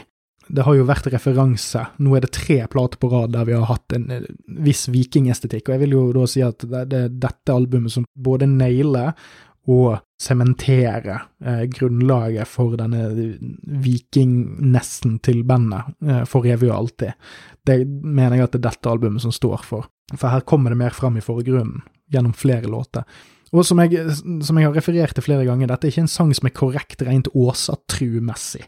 Det 0.51 0.65
har 0.67 0.75
jo 0.75 0.87
vært 0.89 1.11
referanse, 1.13 1.85
nå 2.03 2.17
er 2.17 2.25
det 2.25 2.33
tre 2.35 2.59
plater 2.71 2.99
på 2.99 3.11
rad 3.13 3.35
der 3.35 3.47
vi 3.47 3.55
har 3.55 3.69
hatt 3.71 3.95
en, 3.95 4.09
en 4.15 4.65
viss 4.67 4.89
vikingestetikk, 4.91 5.69
og 5.69 5.77
jeg 5.77 5.83
vil 5.85 5.95
jo 5.95 6.07
da 6.17 6.25
si 6.31 6.43
at 6.43 6.65
det, 6.67 6.89
det 6.91 7.05
er 7.05 7.15
dette 7.27 7.55
albumet 7.55 7.95
som 7.95 8.07
både 8.19 8.49
nailer 8.51 9.13
og 9.71 10.01
sementerer 10.21 11.21
eh, 11.45 11.63
grunnlaget 11.71 12.49
for 12.49 12.75
denne 12.81 13.05
vikingnesten 13.85 15.19
til 15.25 15.45
bandet 15.47 15.93
eh, 16.03 16.25
for 16.29 16.49
evig 16.49 16.71
og 16.73 16.77
alltid. 16.79 17.31
Det 17.67 17.79
mener 17.87 18.41
jeg 18.41 18.49
at 18.49 18.57
det 18.57 18.63
er 18.63 18.69
dette 18.71 18.91
albumet 18.91 19.23
som 19.23 19.35
står 19.35 19.63
for, 19.69 19.87
for 20.17 20.33
her 20.33 20.43
kommer 20.49 20.73
det 20.73 20.81
mer 20.81 20.97
fram 20.97 21.21
i 21.21 21.25
forgrunnen 21.25 21.85
gjennom 22.13 22.35
flere 22.37 22.71
låter. 22.71 23.07
Og 23.51 23.67
som 23.67 23.81
jeg, 23.83 24.05
som 24.47 24.59
jeg, 24.59 24.69
har 24.69 24.77
referert 24.77 25.17
til 25.19 25.27
flere 25.27 25.47
ganger, 25.49 25.71
dette 25.73 25.89
er 25.89 25.95
ikke 25.95 26.05
en 26.05 26.13
sang 26.13 26.31
som 26.37 26.47
er 26.47 26.55
korrekt 26.55 27.03
rent 27.03 27.31
Åsatru-messig. 27.35 28.63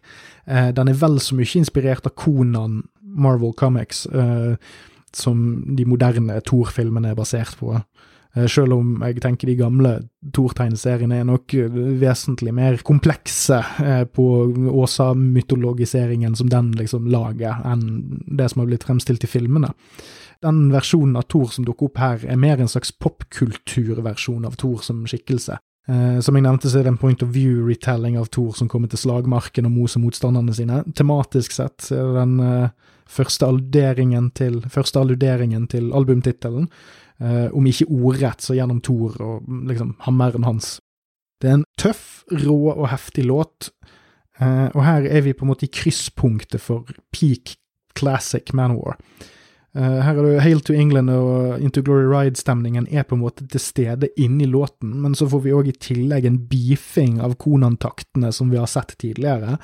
Eh, 0.47 0.71
den 0.75 0.91
er 0.91 0.99
vel 0.99 1.21
så 1.23 1.39
mye 1.39 1.61
inspirert 1.61 2.09
av 2.09 2.17
Konan, 2.19 2.81
Marvel 3.03 3.55
Comics, 3.55 4.07
eh, 4.11 4.57
som 5.15 5.45
de 5.79 5.87
moderne 5.87 6.41
Thor-filmene 6.49 7.13
er 7.13 7.19
basert 7.19 7.55
på. 7.61 7.77
Eh, 8.35 8.49
selv 8.49 8.79
om 8.79 8.95
jeg 9.05 9.21
tenker 9.21 9.51
de 9.51 9.59
gamle 9.59 9.93
Thor-tegneseriene 10.33 11.21
er 11.21 11.29
nok 11.29 11.53
eh, 11.59 11.79
vesentlig 12.01 12.55
mer 12.57 12.79
komplekse 12.87 13.61
eh, 13.85 14.05
på 14.09 14.27
Åsa-mytologiseringen 14.73 16.37
som 16.39 16.49
den 16.53 16.73
liksom 16.79 17.11
lager, 17.13 17.61
enn 17.69 18.25
det 18.27 18.49
som 18.51 18.65
har 18.65 18.73
blitt 18.73 18.89
fremstilt 18.89 19.27
i 19.27 19.31
filmene. 19.31 19.75
Den 20.43 20.65
versjonen 20.73 21.17
av 21.21 21.29
Thor 21.31 21.51
som 21.55 21.67
dukker 21.67 21.91
opp 21.91 22.01
her, 22.03 22.25
er 22.27 22.41
mer 22.41 22.61
en 22.61 22.71
slags 22.71 22.93
popkulturversjon 22.99 24.47
av 24.49 24.57
Thor 24.59 24.83
som 24.83 25.05
skikkelse. 25.07 25.59
Eh, 25.91 26.19
som 26.23 26.37
jeg 26.39 26.45
nevnte, 26.47 26.71
så 26.71 26.81
er 26.81 26.87
det 26.87 26.93
en 26.95 27.01
point 27.01 27.23
of 27.25 27.31
view-retelling 27.35 28.17
av 28.19 28.31
Thor 28.35 28.53
som 28.59 28.71
kommer 28.71 28.91
til 28.91 29.01
slagmarken 29.03 29.67
og 29.67 29.75
moser 29.75 30.03
motstanderne 30.03 30.55
sine. 30.55 30.83
Tematisk 30.99 31.55
sett 31.55 31.91
er 31.91 32.03
det 32.03 32.19
den 32.21 32.35
eh, 32.47 32.93
første 33.11 33.49
alluderingen 33.49 34.31
til, 34.39 34.61
første 34.71 35.03
alluderingen 35.03 35.67
til 35.71 35.91
albumtittelen. 35.95 36.69
Eh, 37.23 37.49
om 37.55 37.67
ikke 37.67 37.91
ordrett, 37.91 38.43
så 38.43 38.57
gjennom 38.57 38.81
Thor 38.83 39.19
og 39.23 39.51
liksom 39.69 39.95
hammeren 40.07 40.47
hans. 40.47 40.77
Det 41.43 41.51
er 41.51 41.59
en 41.59 41.69
tøff, 41.79 42.23
rå 42.31 42.57
og 42.73 42.89
heftig 42.91 43.27
låt, 43.27 43.71
eh, 44.41 44.69
og 44.73 44.83
her 44.87 45.07
er 45.07 45.23
vi 45.27 45.35
på 45.35 45.47
en 45.47 45.53
måte 45.53 45.67
i 45.67 45.75
krysspunktet 45.75 46.63
for 46.63 46.87
peak 47.15 47.57
classic 47.99 48.55
Manowar. 48.55 48.99
Uh, 49.73 50.03
her 50.05 50.19
er 50.19 50.27
det 50.27 50.43
Hail 50.45 50.61
to 50.61 50.75
England 50.77 51.09
og 51.15 51.63
Into 51.65 51.81
Glory 51.85 52.05
Ride-stemningen 52.11 52.91
er 52.93 53.07
på 53.09 53.17
en 53.17 53.23
måte 53.23 53.47
til 53.49 53.63
stede 53.63 54.11
inni 54.21 54.45
låten, 54.45 54.99
men 55.01 55.17
så 55.17 55.25
får 55.33 55.45
vi 55.47 55.55
òg 55.57 55.71
i 55.71 55.79
tillegg 55.81 56.29
en 56.29 56.43
beefing 56.51 57.23
av 57.25 57.39
Konan-taktene 57.41 58.35
som 58.37 58.53
vi 58.53 58.61
har 58.61 58.69
sett 58.69 58.93
tidligere. 59.01 59.57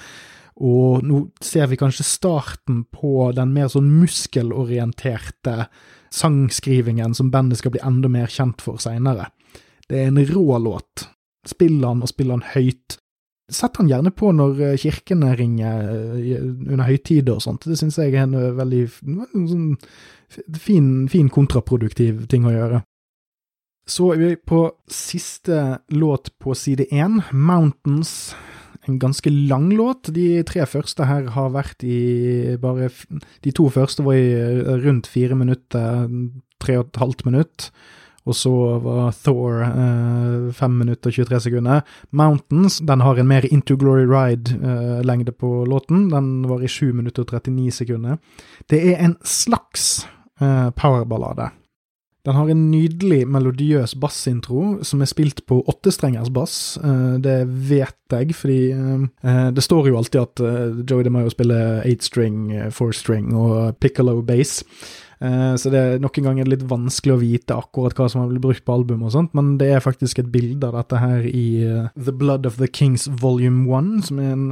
Og 0.64 1.04
nå 1.06 1.20
ser 1.44 1.68
vi 1.70 1.78
kanskje 1.78 2.06
starten 2.08 2.82
på 2.90 3.28
den 3.36 3.52
mer 3.54 3.68
sånn 3.70 3.92
muskelorienterte 4.00 5.68
sangskrivingen 6.10 7.14
som 7.14 7.30
bandet 7.30 7.60
skal 7.60 7.76
bli 7.76 7.84
enda 7.84 8.08
mer 8.10 8.32
kjent 8.32 8.64
for 8.64 8.80
seinere. 8.82 9.28
Det 9.88 10.00
er 10.00 10.10
en 10.10 10.24
rå 10.32 10.58
låt. 10.64 11.04
Spill 11.46 11.78
den, 11.84 12.02
og 12.02 12.10
spill 12.10 12.32
den 12.32 12.44
høyt. 12.54 12.98
Sett 13.48 13.78
han 13.80 13.88
gjerne 13.88 14.12
på 14.12 14.28
når 14.36 14.60
eh, 14.60 14.76
kirkene 14.80 15.32
ringer 15.38 15.86
eh, 15.88 16.42
under 16.42 16.84
høytider 16.84 17.38
og 17.38 17.44
sånt. 17.44 17.64
Det 17.64 17.78
syns 17.80 17.96
jeg 17.96 18.12
er 18.12 18.26
en 18.26 18.36
eh, 18.36 18.52
veldig 18.58 18.82
sånn, 18.92 19.70
fin, 20.60 20.90
fin 21.08 21.30
kontraproduktiv 21.32 22.26
ting 22.28 22.44
å 22.44 22.52
gjøre. 22.52 22.82
Så 23.88 24.10
er 24.12 24.20
vi 24.20 24.34
på 24.36 24.66
siste 24.92 25.78
låt 25.96 26.28
på 26.44 26.52
side 26.52 26.90
én, 26.92 27.22
Mountains 27.32 28.34
en 28.88 28.98
ganske 29.00 29.30
lang 29.32 29.70
låt. 29.76 30.10
De 30.12 30.42
tre 30.48 30.66
første 30.68 31.06
her 31.08 31.30
har 31.34 31.54
vært 31.54 31.84
i 31.84 32.56
bare 32.60 32.90
De 33.44 33.52
to 33.52 33.68
første 33.72 34.04
var 34.04 34.16
i 34.16 34.28
rundt 34.84 35.08
fire 35.08 35.36
minutter, 35.36 36.08
tre 36.60 36.78
og 36.80 36.88
et 36.88 37.00
halvt 37.00 37.24
minutt. 37.28 37.70
Og 38.28 38.36
så 38.36 38.52
var 38.84 39.14
Thor 39.24 39.62
eh, 39.64 40.48
5 40.54 40.78
minutter 40.82 41.10
og 41.10 41.18
23 41.20 41.40
sekunder. 41.48 41.84
Mountains 42.10 42.78
den 42.84 43.04
har 43.04 43.18
en 43.18 43.30
mer 43.30 43.46
Into 43.50 43.76
Glory 43.80 44.06
Ride-lengde 44.08 45.32
eh, 45.32 45.38
på 45.38 45.64
låten. 45.68 46.08
Den 46.12 46.48
var 46.48 46.62
i 46.62 46.68
7 46.68 46.92
minutter 46.92 47.24
og 47.24 47.32
39 47.40 47.70
sekunder. 47.82 48.20
Det 48.70 48.82
er 48.92 49.00
en 49.04 49.16
slags 49.24 50.06
eh, 50.40 50.70
powerballade. 50.76 51.50
Den 52.28 52.36
har 52.36 52.50
en 52.50 52.70
nydelig 52.70 53.22
melodiøs 53.30 53.94
bassintro 53.96 54.82
som 54.84 55.00
er 55.00 55.08
spilt 55.08 55.46
på 55.48 55.62
åttestrengers 55.70 56.28
bass. 56.34 56.56
Eh, 56.84 57.14
det 57.24 57.38
vet 57.70 57.96
jeg, 58.12 58.34
fordi 58.36 58.58
eh, 58.74 59.06
eh, 59.24 59.46
det 59.56 59.64
står 59.64 59.88
jo 59.88 59.96
alltid 59.96 60.20
at 60.20 60.42
Joey 60.90 61.06
DeMayo 61.06 61.32
spiller 61.32 61.80
eight 61.86 62.04
string, 62.04 62.50
four 62.70 62.92
string 62.92 63.32
og 63.32 63.78
piccolo 63.80 64.20
bass. 64.20 64.60
Så 65.18 65.72
det 65.72 65.78
er 65.80 66.02
nok 66.02 66.14
en 66.20 66.28
gang 66.28 66.36
litt 66.46 66.62
vanskelig 66.70 67.14
å 67.16 67.18
vite 67.18 67.56
akkurat 67.58 67.96
hva 67.98 68.06
som 68.06 68.20
har 68.20 68.28
blitt 68.30 68.44
brukt 68.44 68.62
på 68.62 68.76
albumet 68.76 69.08
og 69.08 69.14
sånt, 69.16 69.32
men 69.34 69.56
det 69.58 69.72
er 69.74 69.82
faktisk 69.82 70.20
et 70.22 70.28
bilde 70.30 70.68
av 70.68 70.76
dette 70.78 71.00
her 71.02 71.26
i 71.26 71.48
The 71.98 72.14
Blood 72.14 72.46
of 72.46 72.60
the 72.62 72.68
Kings 72.70 73.08
Volume 73.18 73.66
1, 73.66 73.90
som 74.06 74.20
er 74.22 74.36
en 74.36 74.46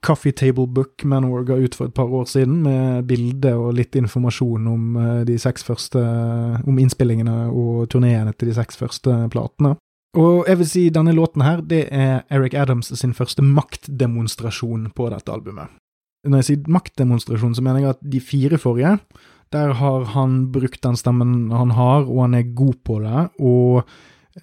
Coffee 0.00 0.32
Table 0.32 0.66
Book 0.66 1.04
Manor 1.04 1.42
ga 1.42 1.56
ut 1.58 1.74
for 1.74 1.88
et 1.88 1.94
par 1.94 2.06
år 2.14 2.24
siden, 2.30 2.62
med 2.62 3.06
bilde 3.10 3.54
og 3.58 3.74
litt 3.78 3.96
informasjon 3.98 4.68
om 4.70 4.96
eh, 4.96 5.24
de 5.26 5.38
seks 5.40 5.66
første 5.66 5.98
Om 5.98 6.78
innspillingene 6.78 7.48
og 7.50 7.88
turneene 7.90 8.32
til 8.36 8.52
de 8.52 8.56
seks 8.58 8.78
første 8.78 9.14
platene. 9.32 9.74
Og 10.18 10.46
jeg 10.48 10.58
vil 10.60 10.68
si 10.70 10.84
denne 10.94 11.12
låten 11.14 11.42
her, 11.44 11.60
det 11.60 11.88
er 11.92 12.22
Eric 12.32 12.54
Adams 12.54 12.92
sin 12.96 13.12
første 13.14 13.42
maktdemonstrasjon 13.44 14.88
på 14.96 15.10
dette 15.12 15.32
albumet. 15.32 15.74
Når 16.26 16.40
jeg 16.40 16.46
sier 16.48 16.70
maktdemonstrasjon, 16.74 17.54
så 17.54 17.62
mener 17.62 17.82
jeg 17.82 17.94
at 17.94 18.00
de 18.14 18.20
fire 18.22 18.58
forrige, 18.58 18.96
der 19.54 19.74
har 19.80 20.04
han 20.14 20.46
brukt 20.52 20.82
den 20.84 20.96
stemmen 20.98 21.50
han 21.54 21.74
har, 21.76 22.06
og 22.08 22.22
han 22.26 22.38
er 22.38 22.54
god 22.56 22.78
på 22.84 23.00
det, 23.04 23.26
og 23.38 23.88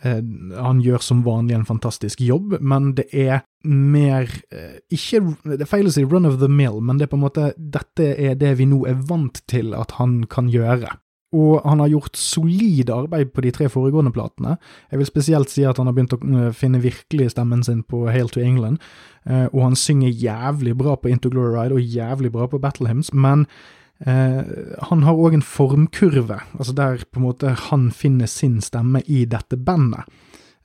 Eh, 0.02 0.22
han 0.58 0.82
gjør 0.84 1.04
som 1.04 1.24
vanlig 1.26 1.56
en 1.56 1.68
fantastisk 1.68 2.22
jobb, 2.26 2.58
men 2.60 2.94
det 2.98 3.06
er 3.14 3.46
mer 3.66 4.28
eh, 4.52 4.78
Ikke 4.94 5.22
Det 5.46 5.64
er 5.64 5.70
feil 5.70 5.88
å 5.90 5.94
si 5.94 6.04
run 6.04 6.28
of 6.28 6.40
the 6.42 6.50
mill, 6.52 6.82
men 6.82 7.00
det 7.00 7.08
er 7.08 7.14
på 7.14 7.20
en 7.20 7.26
måte 7.26 7.52
dette 7.58 8.12
er 8.14 8.36
det 8.40 8.56
vi 8.60 8.68
nå 8.70 8.84
er 8.90 9.00
vant 9.08 9.42
til 9.52 9.76
at 9.78 9.96
han 10.00 10.24
kan 10.32 10.50
gjøre. 10.52 10.92
Og 11.36 11.66
han 11.68 11.82
har 11.84 11.92
gjort 11.92 12.20
solid 12.20 12.92
arbeid 12.94 13.34
på 13.36 13.44
de 13.44 13.52
tre 13.56 13.68
foregående 13.72 14.14
platene. 14.16 14.56
Jeg 14.92 15.02
vil 15.02 15.10
spesielt 15.10 15.52
si 15.52 15.66
at 15.68 15.80
han 15.82 15.90
har 15.90 15.96
begynt 15.96 16.16
å 16.16 16.20
eh, 16.22 16.52
finne 16.56 16.84
virkelig 16.84 17.34
stemmen 17.36 17.64
sin 17.66 17.84
på 17.84 18.06
Hail 18.12 18.32
to 18.32 18.44
England, 18.44 18.84
og 19.26 19.58
han 19.58 19.74
synger 19.74 20.12
jævlig 20.14 20.76
bra 20.78 20.92
på 21.02 21.10
Into 21.10 21.32
Glory 21.34 21.56
Ride 21.56 21.74
og 21.74 21.82
jævlig 21.82 22.30
bra 22.30 22.46
på 22.46 22.60
Battle 22.62 22.92
Hymns, 22.92 23.10
men 23.10 23.48
han 24.04 25.04
har 25.08 25.16
òg 25.16 25.38
en 25.38 25.44
formkurve, 25.46 26.42
altså 26.60 26.74
der 26.76 27.06
på 27.08 27.22
en 27.22 27.26
måte 27.30 27.54
han 27.70 27.86
finner 27.96 28.28
sin 28.28 28.58
stemme 28.62 29.00
i 29.08 29.22
dette 29.30 29.56
bandet. 29.56 30.04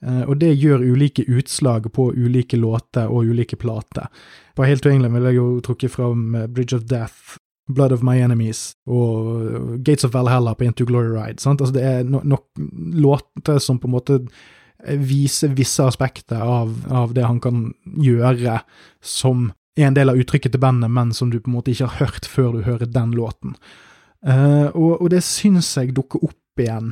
Eh, 0.05 0.23
og 0.25 0.39
det 0.41 0.55
gjør 0.57 0.81
ulike 0.81 1.25
utslag 1.29 1.85
på 1.93 2.09
ulike 2.15 2.57
låter 2.57 3.11
og 3.11 3.29
ulike 3.29 3.57
plater. 3.59 4.09
På 4.55 4.65
Helt 4.65 4.85
uengelig 4.85 5.05
England 5.05 5.17
vil 5.17 5.29
jeg 5.29 5.37
jo 5.37 5.47
trukke 5.65 5.89
fram 5.89 6.35
eh, 6.35 6.47
Bridge 6.47 6.75
of 6.77 6.87
Death, 6.89 7.37
Blood 7.69 7.93
of 7.93 8.01
My 8.03 8.17
Enemies 8.19 8.73
og 8.89 9.77
Gates 9.85 10.03
of 10.03 10.15
Valhalla 10.15 10.55
på 10.55 10.65
Into 10.65 10.85
Glory 10.85 11.13
Ride. 11.13 11.39
Sant? 11.39 11.61
Altså 11.61 11.75
det 11.75 11.85
er 11.85 12.03
nok 12.03 12.25
no 12.25 12.39
låter 13.05 13.59
som 13.59 13.79
på 13.79 13.87
en 13.87 13.95
måte 13.95 14.19
viser 14.81 15.53
visse 15.53 15.85
aspekter 15.85 16.41
av, 16.41 16.73
av 16.89 17.13
det 17.13 17.21
han 17.21 17.39
kan 17.39 17.67
gjøre 18.01 18.57
som 19.05 19.51
er 19.77 19.87
en 19.87 19.95
del 19.95 20.11
av 20.11 20.19
uttrykket 20.19 20.53
til 20.53 20.61
bandet, 20.61 20.91
men 20.91 21.13
som 21.15 21.31
du 21.31 21.39
på 21.39 21.51
en 21.51 21.57
måte 21.59 21.71
ikke 21.73 21.89
har 21.93 22.07
hørt 22.07 22.27
før 22.27 22.57
du 22.57 22.65
hører 22.67 22.89
den 22.91 23.15
låten. 23.15 23.55
Uh, 24.21 24.69
og, 24.77 25.01
og, 25.01 25.07
det 25.13 25.23
syns 25.25 25.71
jeg 25.77 25.95
dukker 25.97 26.21
opp 26.27 26.61
igjen 26.61 26.91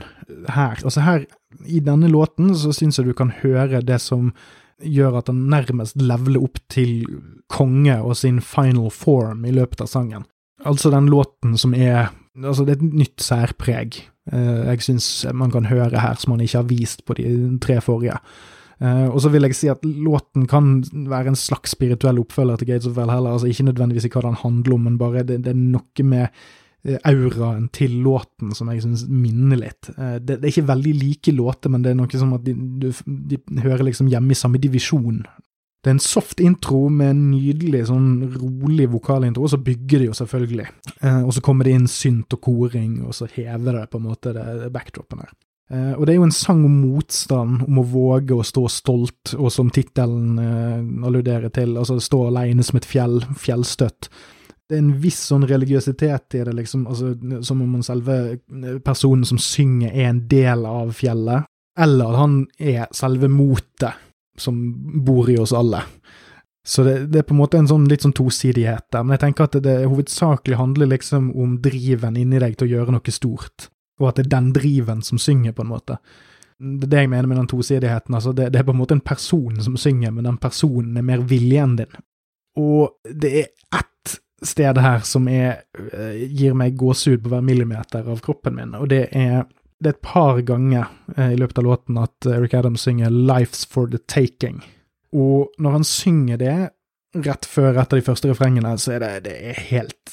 her. 0.49 0.79
Altså 0.81 1.03
her, 1.05 1.27
i 1.65 1.81
denne 1.83 2.09
låten, 2.09 2.53
så 2.57 2.73
syns 2.73 2.97
jeg 2.97 3.09
du 3.09 3.13
kan 3.17 3.33
høre 3.43 3.83
det 3.85 3.99
som 4.01 4.31
gjør 4.79 5.19
at 5.19 5.29
han 5.29 5.43
nærmest 5.51 5.99
leveler 5.99 6.45
opp 6.47 6.61
til 6.71 7.03
konge 7.51 7.97
og 7.99 8.15
sin 8.17 8.39
final 8.41 8.87
form 8.95 9.43
i 9.45 9.53
løpet 9.53 9.83
av 9.83 9.91
sangen. 9.91 10.23
Altså 10.63 10.91
den 10.93 11.11
låten 11.11 11.57
som 11.59 11.75
er 11.75 12.15
Altså, 12.39 12.63
det 12.63 12.71
er 12.71 12.77
et 12.77 12.93
nytt 13.01 13.23
særpreg 13.25 13.97
uh, 14.31 14.69
jeg 14.69 14.83
syns 14.85 15.07
man 15.35 15.51
kan 15.51 15.65
høre 15.67 15.99
her, 15.99 16.15
som 16.15 16.31
man 16.31 16.43
ikke 16.45 16.61
har 16.61 16.67
vist 16.69 17.01
på 17.03 17.17
de 17.17 17.25
tre 17.59 17.81
forrige. 17.83 18.15
Uh, 18.79 19.09
og 19.11 19.19
så 19.19 19.27
vil 19.33 19.43
jeg 19.43 19.57
si 19.57 19.67
at 19.71 19.83
låten 19.83 20.45
kan 20.47 20.77
være 21.11 21.33
en 21.33 21.39
slags 21.39 21.73
spirituell 21.75 22.21
oppfølger 22.21 22.61
til 22.61 22.69
Gates 22.71 22.87
of 22.87 22.95
Valhalla. 22.95 23.33
Altså 23.35 23.49
ikke 23.51 23.67
nødvendigvis 23.67 24.07
i 24.07 24.13
hva 24.13 24.23
den 24.23 24.39
handler 24.39 24.77
om, 24.77 24.87
men 24.87 24.97
bare 25.01 25.25
det, 25.27 25.41
det 25.43 25.51
er 25.51 25.59
noe 25.59 26.05
med 26.07 26.29
uh, 26.87 26.95
auraen 27.11 27.67
til 27.75 27.97
låten 28.05 28.55
som 28.55 28.71
jeg 28.71 28.85
syns 28.85 29.03
minner 29.11 29.59
litt. 29.65 29.91
Uh, 29.97 30.15
det, 30.15 30.37
det, 30.37 30.45
er 30.45 30.53
ikke 30.53 30.71
veldig 30.71 30.95
like 31.01 31.35
låter, 31.35 31.73
men 31.75 31.83
det 31.83 31.91
er 31.91 31.99
noe 31.99 32.23
som 32.23 32.31
at 32.37 32.47
de, 32.47 32.55
de, 32.55 32.93
de, 33.35 33.41
hører 33.65 33.83
liksom 33.89 34.11
hjemme 34.13 34.31
i 34.31 34.39
samme 34.39 34.63
divisjon. 34.63 35.25
Det 35.83 35.91
er 35.91 35.97
en 35.97 36.03
soft 36.03 36.39
intro 36.43 36.85
med 36.91 37.11
en 37.11 37.27
nydelig, 37.33 37.85
sånn 37.91 38.31
rolig 38.31 38.87
vokalintro, 38.91 39.43
og 39.43 39.53
så 39.53 39.59
bygger 39.63 40.03
de 40.03 40.09
jo 40.09 40.15
selvfølgelig. 40.15 40.65
og 41.23 41.29
så 41.31 41.43
kommer 41.43 41.67
det 41.67 41.75
inn 41.77 41.85
synt 41.87 42.35
og 42.35 42.41
koring, 42.43 42.97
og 43.07 43.15
så 43.15 43.29
hever 43.31 43.77
det 43.77 43.85
på 43.87 44.01
en 44.01 44.09
måte 44.09 44.35
det 44.35 44.73
backdropen 44.75 45.23
her. 45.23 45.31
Uh, 45.69 45.93
og 45.99 46.07
det 46.07 46.15
er 46.15 46.17
jo 46.17 46.25
en 46.25 46.33
sang 46.33 46.63
om 46.65 46.79
motstand, 46.81 47.61
om 47.67 47.77
å 47.77 47.85
våge 47.85 48.33
å 48.33 48.45
stå 48.45 48.63
stolt, 48.73 49.35
og 49.37 49.51
som 49.53 49.69
tittelen 49.73 50.39
uh, 50.41 51.05
alluderer 51.05 51.53
til, 51.53 51.75
altså 51.77 51.99
stå 52.01 52.23
alene 52.31 52.65
som 52.65 52.79
et 52.79 52.87
fjell, 52.89 53.19
fjellstøtt. 53.37 54.09
Det 54.69 54.77
er 54.77 54.81
en 54.81 54.95
viss 55.01 55.19
sånn 55.29 55.45
religiøsitet 55.49 56.39
i 56.39 56.43
det, 56.45 56.55
liksom, 56.57 56.87
altså, 56.89 57.13
som 57.45 57.61
om 57.65 57.79
selve 57.81 58.17
eh, 58.29 58.75
personen 58.85 59.25
som 59.25 59.39
synger, 59.41 59.89
er 59.89 60.11
en 60.11 60.19
del 60.29 60.61
av 60.69 60.91
fjellet, 60.93 61.49
eller 61.79 62.11
at 62.11 62.19
han 62.21 62.35
er 62.61 62.83
selve 62.93 63.31
motet 63.33 63.97
som 64.37 64.59
bor 65.05 65.29
i 65.33 65.39
oss 65.41 65.55
alle. 65.57 65.81
Så 66.61 66.85
det, 66.85 66.95
det, 67.09 67.23
er 67.23 67.25
på 67.25 67.33
en 67.33 67.41
måte 67.41 67.57
en 67.57 67.69
sånn 67.69 67.87
litt 67.89 68.05
sånn 68.05 68.13
tosidighet 68.13 68.85
der, 68.93 69.01
men 69.01 69.17
jeg 69.17 69.23
tenker 69.23 69.49
at 69.49 69.57
det, 69.57 69.63
det 69.65 69.89
hovedsakelig 69.89 70.59
handler 70.61 70.93
liksom 70.93 71.31
om 71.33 71.57
driven 71.65 72.19
inni 72.21 72.41
deg 72.41 72.53
til 72.57 72.69
å 72.69 72.73
gjøre 72.75 72.93
noe 72.93 73.15
stort 73.15 73.71
og 73.99 74.09
at 74.09 74.19
det 74.19 74.27
er 74.27 74.35
den 74.37 74.51
driven 74.55 75.03
som 75.05 75.21
synger, 75.21 75.53
på 75.55 75.65
en 75.65 75.71
måte. 75.73 75.99
Det 76.59 76.89
er 76.89 76.91
det 76.91 77.03
jeg 77.05 77.11
mener 77.11 77.27
med 77.27 77.37
den 77.37 77.47
tosidigheten. 77.47 78.15
altså 78.15 78.33
det, 78.33 78.49
det, 78.53 78.59
er 78.59 78.67
på 78.67 78.75
en 78.75 78.81
måte 78.81 78.97
en 78.97 79.05
person 79.05 79.61
som 79.63 79.77
synger, 79.77 80.11
men 80.11 80.27
den 80.27 80.37
personen 80.37 80.97
er 80.97 81.05
mer 81.07 81.23
viljen 81.27 81.77
din. 81.79 82.01
Og 82.59 82.97
det 83.03 83.31
er 83.43 83.47
ett 83.79 84.19
sted 84.43 84.77
her 84.77 84.99
som 85.07 85.27
er, 85.27 85.63
eh, 85.93 86.25
gir 86.27 86.55
meg 86.55 86.77
gåsehud 86.79 87.23
på 87.23 87.31
hver 87.31 87.43
millimeter 87.43 88.07
av 88.07 88.19
kroppen 88.23 88.55
min, 88.55 88.75
og 88.75 88.89
det 88.89 89.07
er 89.11 89.45
det 89.79 89.93
er 89.93 89.95
et 89.95 90.03
par 90.03 90.41
ganger 90.43 90.89
eh, 91.15 91.33
i 91.33 91.37
løpet 91.39 91.61
av 91.61 91.63
låten 91.63 91.99
at 92.01 92.27
Eric 92.27 92.53
Adams 92.53 92.83
synger 92.83 93.09
'Life's 93.09 93.63
for 93.63 93.87
the 93.87 93.97
Taking'. 94.11 94.59
Og 95.15 95.53
når 95.57 95.71
han 95.71 95.83
synger 95.83 96.37
det 96.37 96.69
rett 97.15 97.45
før 97.45 97.79
et 97.79 97.93
av 97.93 97.99
de 97.99 98.05
første 98.05 98.29
refrengene, 98.29 98.75
så 98.77 98.97
er 98.97 98.99
det, 98.99 99.23
det 99.29 99.37
er 99.49 99.61
helt 99.71 100.11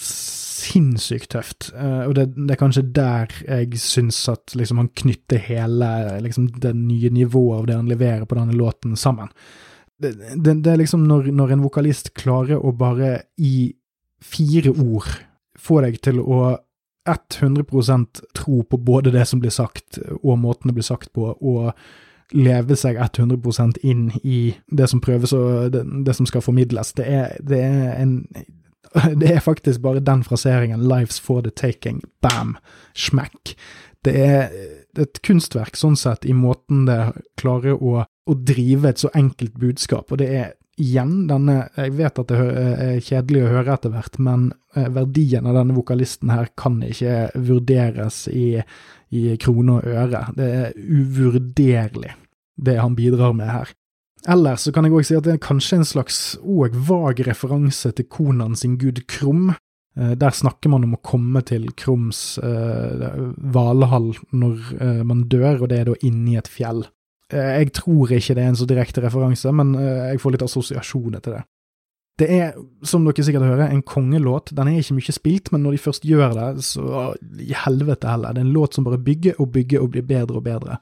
sinnssykt 0.67 1.31
tøft. 1.35 1.71
Uh, 1.75 2.07
og 2.09 2.17
det, 2.19 2.29
det, 2.37 2.51
er 2.55 2.61
kanskje 2.61 2.85
der 2.97 3.33
jeg 3.45 3.81
syns 3.83 4.19
at 4.33 4.57
liksom, 4.59 4.83
han 4.83 4.91
knytter 4.99 5.41
hele 5.47 5.91
liksom, 6.25 6.51
det 6.63 6.75
nye 6.79 7.13
nivået 7.15 7.61
av 7.61 7.71
det 7.71 7.79
han 7.79 7.91
leverer 7.91 8.27
på 8.29 8.39
denne 8.39 8.57
låten, 8.57 8.97
sammen. 8.99 9.33
Det, 10.03 10.13
det, 10.37 10.59
det 10.65 10.73
er 10.73 10.83
liksom 10.83 11.07
når, 11.09 11.31
når, 11.33 11.55
en 11.55 11.65
vokalist 11.65 12.13
klarer 12.19 12.61
å 12.61 12.75
bare 12.77 13.31
i 13.41 13.73
fire 14.21 14.75
ord 14.75 15.09
få 15.57 15.81
deg 15.85 16.01
til 16.05 16.21
å 16.21 16.57
100% 17.07 18.21
tro 18.35 18.63
på 18.67 18.79
både 18.83 19.13
det 19.15 19.25
som 19.31 19.41
blir 19.41 19.55
sagt, 19.55 20.01
og 20.23 20.41
måten 20.43 20.69
det 20.69 20.77
blir 20.77 20.87
sagt 20.87 21.13
på, 21.15 21.31
og 21.31 21.71
leve 22.35 22.77
seg 22.77 22.99
100% 22.99 23.79
inn 23.87 24.09
i 24.25 24.51
det 24.67 24.89
som 24.91 25.01
prøves 25.03 25.33
og 25.37 25.71
det, 25.75 25.85
det 26.07 26.15
som 26.19 26.27
skal 26.27 26.43
formidles. 26.43 26.93
Det 26.99 27.07
er, 27.07 27.37
det 27.39 27.61
er, 27.63 27.93
en 28.03 28.17
Det 29.21 29.31
er 29.35 29.45
faktisk 29.45 29.83
bare 29.85 30.01
den 30.01 30.25
fraseringen. 30.25 30.87
'Life's 30.87 31.21
for 31.21 31.43
the 31.43 31.51
taking'. 31.51 32.03
Bam! 32.23 32.57
Smekk. 32.95 33.57
Det 34.07 34.15
er 34.15 34.53
et 34.97 35.19
kunstverk 35.27 35.77
sånn 35.77 35.97
sett 35.99 36.25
i 36.25 36.35
måten 36.37 36.87
det 36.87 37.01
klarer 37.41 37.75
å, 37.77 38.05
å 38.07 38.35
drive 38.35 38.89
et 38.89 39.03
så 39.03 39.11
enkelt 39.19 39.57
budskap, 39.59 40.13
og 40.13 40.21
det 40.23 40.29
er 40.31 40.55
igjen 40.77 41.25
denne 41.29 41.71
Jeg 41.77 41.95
vet 41.97 42.19
at 42.21 42.29
det 42.31 42.39
er 42.39 43.01
kjedelig 43.05 43.43
å 43.45 43.53
høre 43.55 43.75
etter 43.77 43.93
hvert, 43.95 44.19
men 44.23 44.51
eh, 44.77 44.89
verdien 44.93 45.49
av 45.49 45.57
denne 45.57 45.77
vokalisten 45.77 46.33
her 46.33 46.51
kan 46.59 46.79
ikke 46.85 47.31
vurderes 47.49 48.27
i, 48.29 48.61
i 49.11 49.25
krone 49.41 49.81
og 49.81 49.89
øre. 49.89 50.27
Det 50.37 50.51
er 50.61 50.77
uvurderlig, 50.77 52.13
det 52.57 52.79
han 52.79 52.97
bidrar 52.99 53.35
med 53.37 53.53
her. 53.53 53.73
Ellers 54.27 54.67
så 54.67 54.73
kan 54.75 54.87
jeg 54.87 54.97
òg 54.97 55.07
si 55.07 55.17
at 55.17 55.27
det 55.27 55.37
er 55.37 55.43
kanskje 55.43 55.81
en 55.81 55.87
slags 55.87 56.19
òg 56.43 56.75
vag 56.89 57.23
referanse 57.29 57.93
til 57.95 58.09
Konan 58.11 58.59
sin 58.59 58.75
gud 58.81 59.05
Krum. 59.11 59.53
Eh, 59.97 60.15
der 60.19 60.35
snakker 60.35 60.73
man 60.73 60.85
om 60.87 60.97
å 60.97 61.03
komme 61.05 61.43
til 61.47 61.69
Krums 61.79 62.39
eh, 62.43 63.07
valhall 63.55 64.13
når 64.35 64.73
eh, 64.81 65.03
man 65.07 65.27
dør, 65.31 65.63
og 65.63 65.71
det 65.71 65.81
er 65.81 65.91
da 65.91 65.99
inni 66.07 66.37
et 66.39 66.51
fjell. 66.51 66.85
Eh, 67.33 67.53
jeg 67.61 67.75
tror 67.79 68.17
ikke 68.19 68.35
det 68.35 68.43
er 68.43 68.51
en 68.51 68.59
så 68.59 68.67
direkte 68.69 69.05
referanse, 69.05 69.53
men 69.55 69.77
jeg 69.79 70.23
får 70.23 70.37
litt 70.37 70.47
assosiasjoner 70.49 71.23
til 71.23 71.39
det. 71.39 71.45
Det 72.17 72.27
er, 72.33 72.55
som 72.89 73.05
dere 73.05 73.25
sikkert 73.25 73.45
hører, 73.45 73.69
en 73.69 73.83
kongelåt. 73.85 74.55
Den 74.57 74.71
er 74.71 74.81
ikke 74.81 74.97
mye 74.97 75.13
spilt, 75.13 75.51
men 75.53 75.67
når 75.67 75.77
de 75.77 75.81
først 75.85 76.07
gjør 76.09 76.33
det, 76.39 76.47
så 76.65 77.11
i 77.45 77.53
helvete 77.67 78.09
heller. 78.09 78.33
Det 78.33 78.41
er 78.41 78.47
en 78.49 78.55
låt 78.57 78.77
som 78.77 78.87
bare 78.87 79.01
bygger 79.05 79.37
og 79.37 79.51
bygger 79.53 79.85
og 79.85 79.91
blir 79.93 80.07
bedre 80.09 80.41
og 80.41 80.47
bedre. 80.47 80.79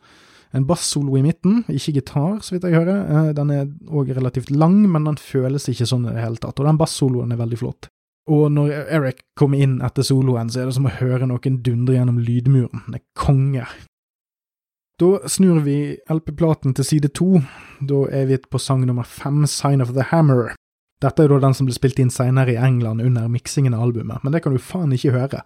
En 0.55 0.67
bassolo 0.69 1.17
i 1.19 1.25
midten, 1.25 1.65
ikke 1.67 1.97
gitar, 1.97 2.37
så 2.45 2.55
vidt 2.55 2.69
jeg 2.69 2.77
hører. 2.77 3.01
Eh, 3.05 3.33
den 3.35 3.51
er 3.51 3.65
òg 3.91 4.13
relativt 4.15 4.53
lang, 4.55 4.85
men 4.91 5.09
den 5.09 5.19
føles 5.19 5.67
ikke 5.71 5.89
sånn 5.91 6.07
i 6.07 6.15
det 6.15 6.23
hele 6.23 6.39
tatt. 6.39 6.61
Og 6.61 6.69
den 6.69 6.79
bassoloen 6.79 7.35
er 7.35 7.41
veldig 7.41 7.59
flott. 7.59 7.89
Og 8.31 8.47
når 8.55 8.71
Eric 8.89 9.25
kommer 9.37 9.61
inn 9.61 9.81
etter 9.85 10.07
soloen, 10.07 10.49
så 10.49 10.63
er 10.63 10.71
det 10.71 10.77
som 10.79 10.87
å 10.89 10.95
høre 10.95 11.27
noen 11.29 11.59
dundre 11.67 11.99
gjennom 11.99 12.23
lydmuren. 12.25 12.87
Det 12.89 13.03
er 13.03 13.07
konge. 13.19 13.67
Da 15.03 15.29
snur 15.29 15.59
vi 15.67 15.97
LP-platen 16.09 16.75
til 16.79 16.87
side 16.87 17.11
to. 17.19 17.41
Da 17.83 18.05
er 18.15 18.29
vi 18.31 18.39
på 18.39 18.61
sang 18.63 18.87
nummer 18.87 19.05
fem, 19.05 19.43
Sign 19.51 19.83
of 19.83 19.93
the 19.93 20.07
Hammer. 20.13 20.55
Dette 21.03 21.25
er 21.25 21.33
da 21.35 21.41
den 21.43 21.57
som 21.57 21.67
ble 21.67 21.75
spilt 21.75 21.99
inn 22.01 22.13
seinere 22.15 22.55
i 22.55 22.61
England 22.61 23.03
under 23.03 23.27
miksingen 23.29 23.75
av 23.75 23.83
albumet, 23.89 24.23
men 24.23 24.33
det 24.33 24.45
kan 24.45 24.55
du 24.55 24.63
faen 24.63 24.95
ikke 24.95 25.13
høre. 25.17 25.43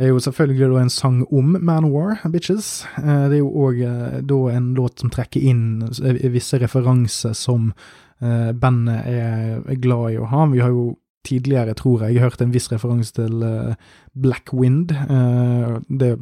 Det 0.00 0.06
er 0.06 0.14
jo 0.14 0.20
selvfølgelig 0.24 0.80
en 0.80 0.90
sang 0.90 1.16
om 1.28 1.56
Manowar, 1.60 2.22
bitches. 2.32 2.86
Eh, 2.98 3.26
det 3.28 3.36
er 3.36 3.42
jo 3.42 3.50
òg 3.66 3.82
eh, 3.84 4.54
en 4.56 4.70
låt 4.72 5.02
som 5.02 5.10
trekker 5.12 5.42
inn 5.44 5.82
visse 6.32 6.56
referanser 6.56 7.34
som 7.36 7.74
eh, 8.24 8.48
bandet 8.56 9.04
er 9.04 9.60
glad 9.76 10.14
i 10.14 10.16
å 10.16 10.30
ha. 10.30 10.46
Vi 10.48 10.62
har 10.64 10.72
jo 10.72 10.96
tidligere, 11.28 11.76
tror 11.76 12.06
jeg, 12.06 12.22
hørt 12.24 12.40
en 12.40 12.54
viss 12.54 12.70
referanse 12.72 13.12
til 13.12 13.44
Black 14.16 14.54
Wind. 14.56 14.88
Det 15.92 16.14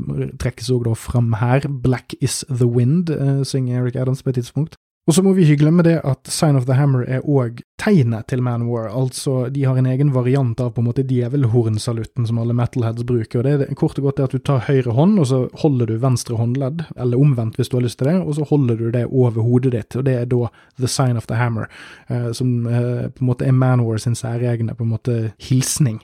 trekkes 0.42 0.72
òg 0.74 0.88
da 0.88 0.96
fram 0.98 1.36
her. 1.38 1.62
Black 1.70 2.16
is 2.20 2.40
the 2.50 2.66
wind, 2.66 3.14
synger 3.46 3.78
Eric 3.78 3.94
Adams 3.94 4.24
på 4.26 4.34
et 4.34 4.40
tidspunkt. 4.40 4.74
Og 5.08 5.14
så 5.16 5.22
må 5.24 5.32
vi 5.32 5.46
ikke 5.46 5.62
glemme 5.62 5.80
det 5.86 5.94
at 6.04 6.28
Sign 6.28 6.58
of 6.58 6.66
the 6.68 6.74
Hammer 6.76 7.06
er 7.08 7.22
òg 7.24 7.62
tegnet 7.80 8.26
til 8.28 8.42
Manwar, 8.44 8.90
altså 8.92 9.46
de 9.48 9.62
har 9.64 9.78
en 9.80 9.86
egen 9.88 10.10
variant 10.12 10.60
av 10.60 10.74
på 10.76 10.82
en 10.82 10.88
måte 10.90 11.04
djevelhornsalutten 11.08 12.26
som 12.28 12.40
alle 12.42 12.52
metalheads 12.52 13.06
bruker, 13.08 13.40
og 13.40 13.46
det 13.46 13.70
er 13.70 13.78
kort 13.78 13.96
og 13.96 14.04
godt 14.04 14.18
det 14.18 14.26
at 14.26 14.34
du 14.36 14.42
tar 14.44 14.66
høyre 14.66 14.92
hånd, 14.92 15.14
og 15.22 15.30
så 15.30 15.38
holder 15.62 15.88
du 15.88 15.94
venstre 16.02 16.36
håndledd, 16.36 16.82
eller 17.00 17.22
omvendt 17.24 17.56
hvis 17.56 17.72
du 17.72 17.78
har 17.78 17.86
lyst 17.86 18.02
til 18.02 18.10
det, 18.10 18.18
og 18.20 18.36
så 18.36 18.44
holder 18.50 18.76
du 18.76 18.90
det 18.92 19.06
over 19.06 19.46
hodet 19.46 19.72
ditt, 19.78 19.96
og 19.96 20.04
det 20.04 20.16
er 20.18 20.26
da 20.28 20.50
The 20.76 20.90
Sign 20.92 21.16
of 21.16 21.30
the 21.30 21.38
Hammer, 21.40 21.70
eh, 22.12 22.28
som 22.36 22.66
eh, 22.68 23.06
på 23.08 23.24
en 23.24 23.30
måte 23.30 23.48
er 23.48 23.56
Manwar 23.56 24.02
sin 24.04 24.18
særegne 24.18 24.76
på 24.76 24.84
en 24.84 24.92
måte 24.92 25.16
hilsning 25.40 26.02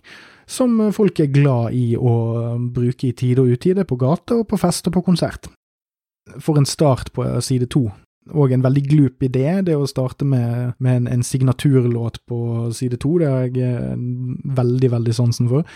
som 0.49 0.77
folk 0.93 1.21
er 1.21 1.33
glad 1.33 1.73
i 1.73 1.95
å 1.97 2.15
bruke 2.73 3.09
i 3.09 3.15
tide 3.17 3.41
og 3.41 3.53
utide, 3.57 3.85
på 3.89 3.97
gate 4.01 4.37
og 4.41 4.49
på 4.49 4.61
fest 4.61 4.89
og 4.89 4.99
på 4.99 5.05
konsert. 5.07 5.49
For 6.37 6.61
en 6.61 6.69
start 6.69 7.13
på 7.17 7.25
side 7.45 7.69
to 7.73 7.87
og 8.33 8.53
en 8.53 8.65
veldig 8.65 8.85
glup 8.89 9.27
idé, 9.27 9.49
det 9.67 9.77
å 9.77 9.89
starte 9.89 10.25
med, 10.25 10.73
med 10.79 11.03
en, 11.03 11.11
en, 11.19 11.27
signaturlåt 11.27 12.23
på 12.29 12.71
side 12.73 13.01
to. 13.03 13.19
Det 13.21 13.29
har 13.29 13.45
jeg 13.49 13.61
eh, 13.67 14.01
veldig, 14.57 14.91
veldig 14.97 15.15
sansen 15.17 15.51
for. 15.51 15.69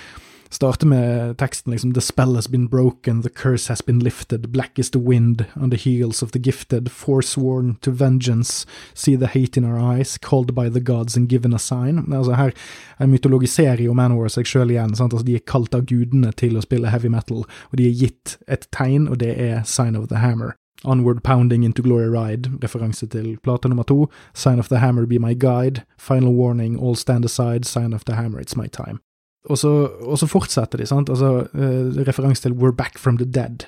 Starte 0.51 0.87
med 0.87 1.37
teksten 1.37 1.75
liksom 1.75 1.93
The 1.93 2.01
spell 2.01 2.35
has 2.35 2.49
been 2.49 2.67
broken, 2.67 3.21
the 3.21 3.29
curse 3.29 3.69
has 3.69 3.83
been 3.83 3.99
lifted, 3.99 4.49
black 4.49 4.79
is 4.79 4.91
the 4.91 4.99
wind 4.99 5.45
on 5.57 5.71
the 5.71 5.77
heels 5.77 6.23
of 6.23 6.33
the 6.33 6.39
gifted, 6.39 6.91
forsworn 6.91 7.77
to 7.83 7.91
vengeance, 7.91 8.67
see 8.95 9.15
the 9.15 9.27
hate 9.27 9.59
in 9.59 9.65
our 9.65 9.79
eyes, 9.79 10.17
called 10.17 10.55
by 10.55 10.71
the 10.71 10.81
gods 10.81 11.17
and 11.17 11.29
given 11.29 11.53
a 11.53 11.59
sign. 11.59 11.99
Altså 12.13 12.33
Her, 12.33 12.53
her 12.99 13.07
mytologiserer 13.07 13.83
jo 13.85 13.93
Manowar 13.93 14.33
seg 14.33 14.49
sjøl 14.49 14.73
igjen. 14.73 14.97
Altså 14.97 15.21
De 15.25 15.37
er 15.37 15.45
kalt 15.45 15.75
av 15.75 15.85
gudene 15.85 16.33
til 16.33 16.57
å 16.57 16.65
spille 16.65 16.89
heavy 16.89 17.13
metal, 17.13 17.45
og 17.45 17.77
de 17.77 17.91
er 17.91 18.01
gitt 18.07 18.39
et 18.49 18.65
tegn, 18.73 19.09
og 19.09 19.21
det 19.21 19.35
er 19.37 19.63
Sign 19.69 19.97
of 19.97 20.09
the 20.09 20.17
Hammer. 20.17 20.57
Onward 20.85 21.23
Pounding 21.25 21.65
Into 21.65 21.83
Glory 21.83 22.09
Ride, 22.09 22.51
referanse 22.63 23.07
til 23.07 23.37
plate 23.43 23.69
nummer 23.69 23.83
to. 23.83 24.09
Sign 24.35 24.59
of 24.59 24.69
the 24.69 24.79
Hammer 24.79 25.07
Be 25.07 25.19
My 25.19 25.35
Guide. 25.35 25.83
Final 25.99 26.33
Warning, 26.33 26.79
All 26.81 26.97
Stand 26.97 27.25
Aside. 27.25 27.65
Sign 27.65 27.93
of 27.93 28.05
the 28.05 28.15
Hammer 28.15 28.41
It's 28.41 28.57
My 28.57 28.69
Time. 28.69 28.99
Og 29.45 29.59
så, 29.59 29.91
og 30.01 30.19
så 30.19 30.27
fortsetter 30.27 30.79
de, 30.79 30.87
sant? 30.87 31.09
Altså, 31.09 31.47
uh, 31.55 32.07
referanse 32.07 32.43
til 32.43 32.53
We're 32.53 32.77
Back 32.77 32.99
From 32.99 33.19
The 33.19 33.27
Dead. 33.27 33.65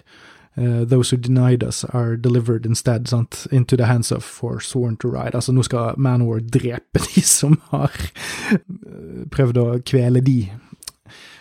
Uh, 0.59 0.85
those 0.85 1.11
who 1.11 1.23
denied 1.23 1.63
us 1.63 1.85
are 1.85 2.17
delivered 2.17 2.67
instead, 2.67 3.07
sant? 3.07 3.47
Into 3.53 3.77
the 3.77 3.87
hands 3.87 4.13
of 4.13 4.23
for 4.23 4.61
sworn 4.61 4.97
to 4.97 5.09
ride. 5.09 5.35
Altså, 5.35 5.53
nå 5.53 5.63
skal 5.63 5.95
Manowar 5.97 6.39
drepe 6.39 6.99
de 7.15 7.23
som 7.23 7.61
har 7.71 7.91
uh, 8.53 9.27
prøvd 9.31 9.59
å 9.59 9.79
kvele 9.87 10.21
de 10.21 10.51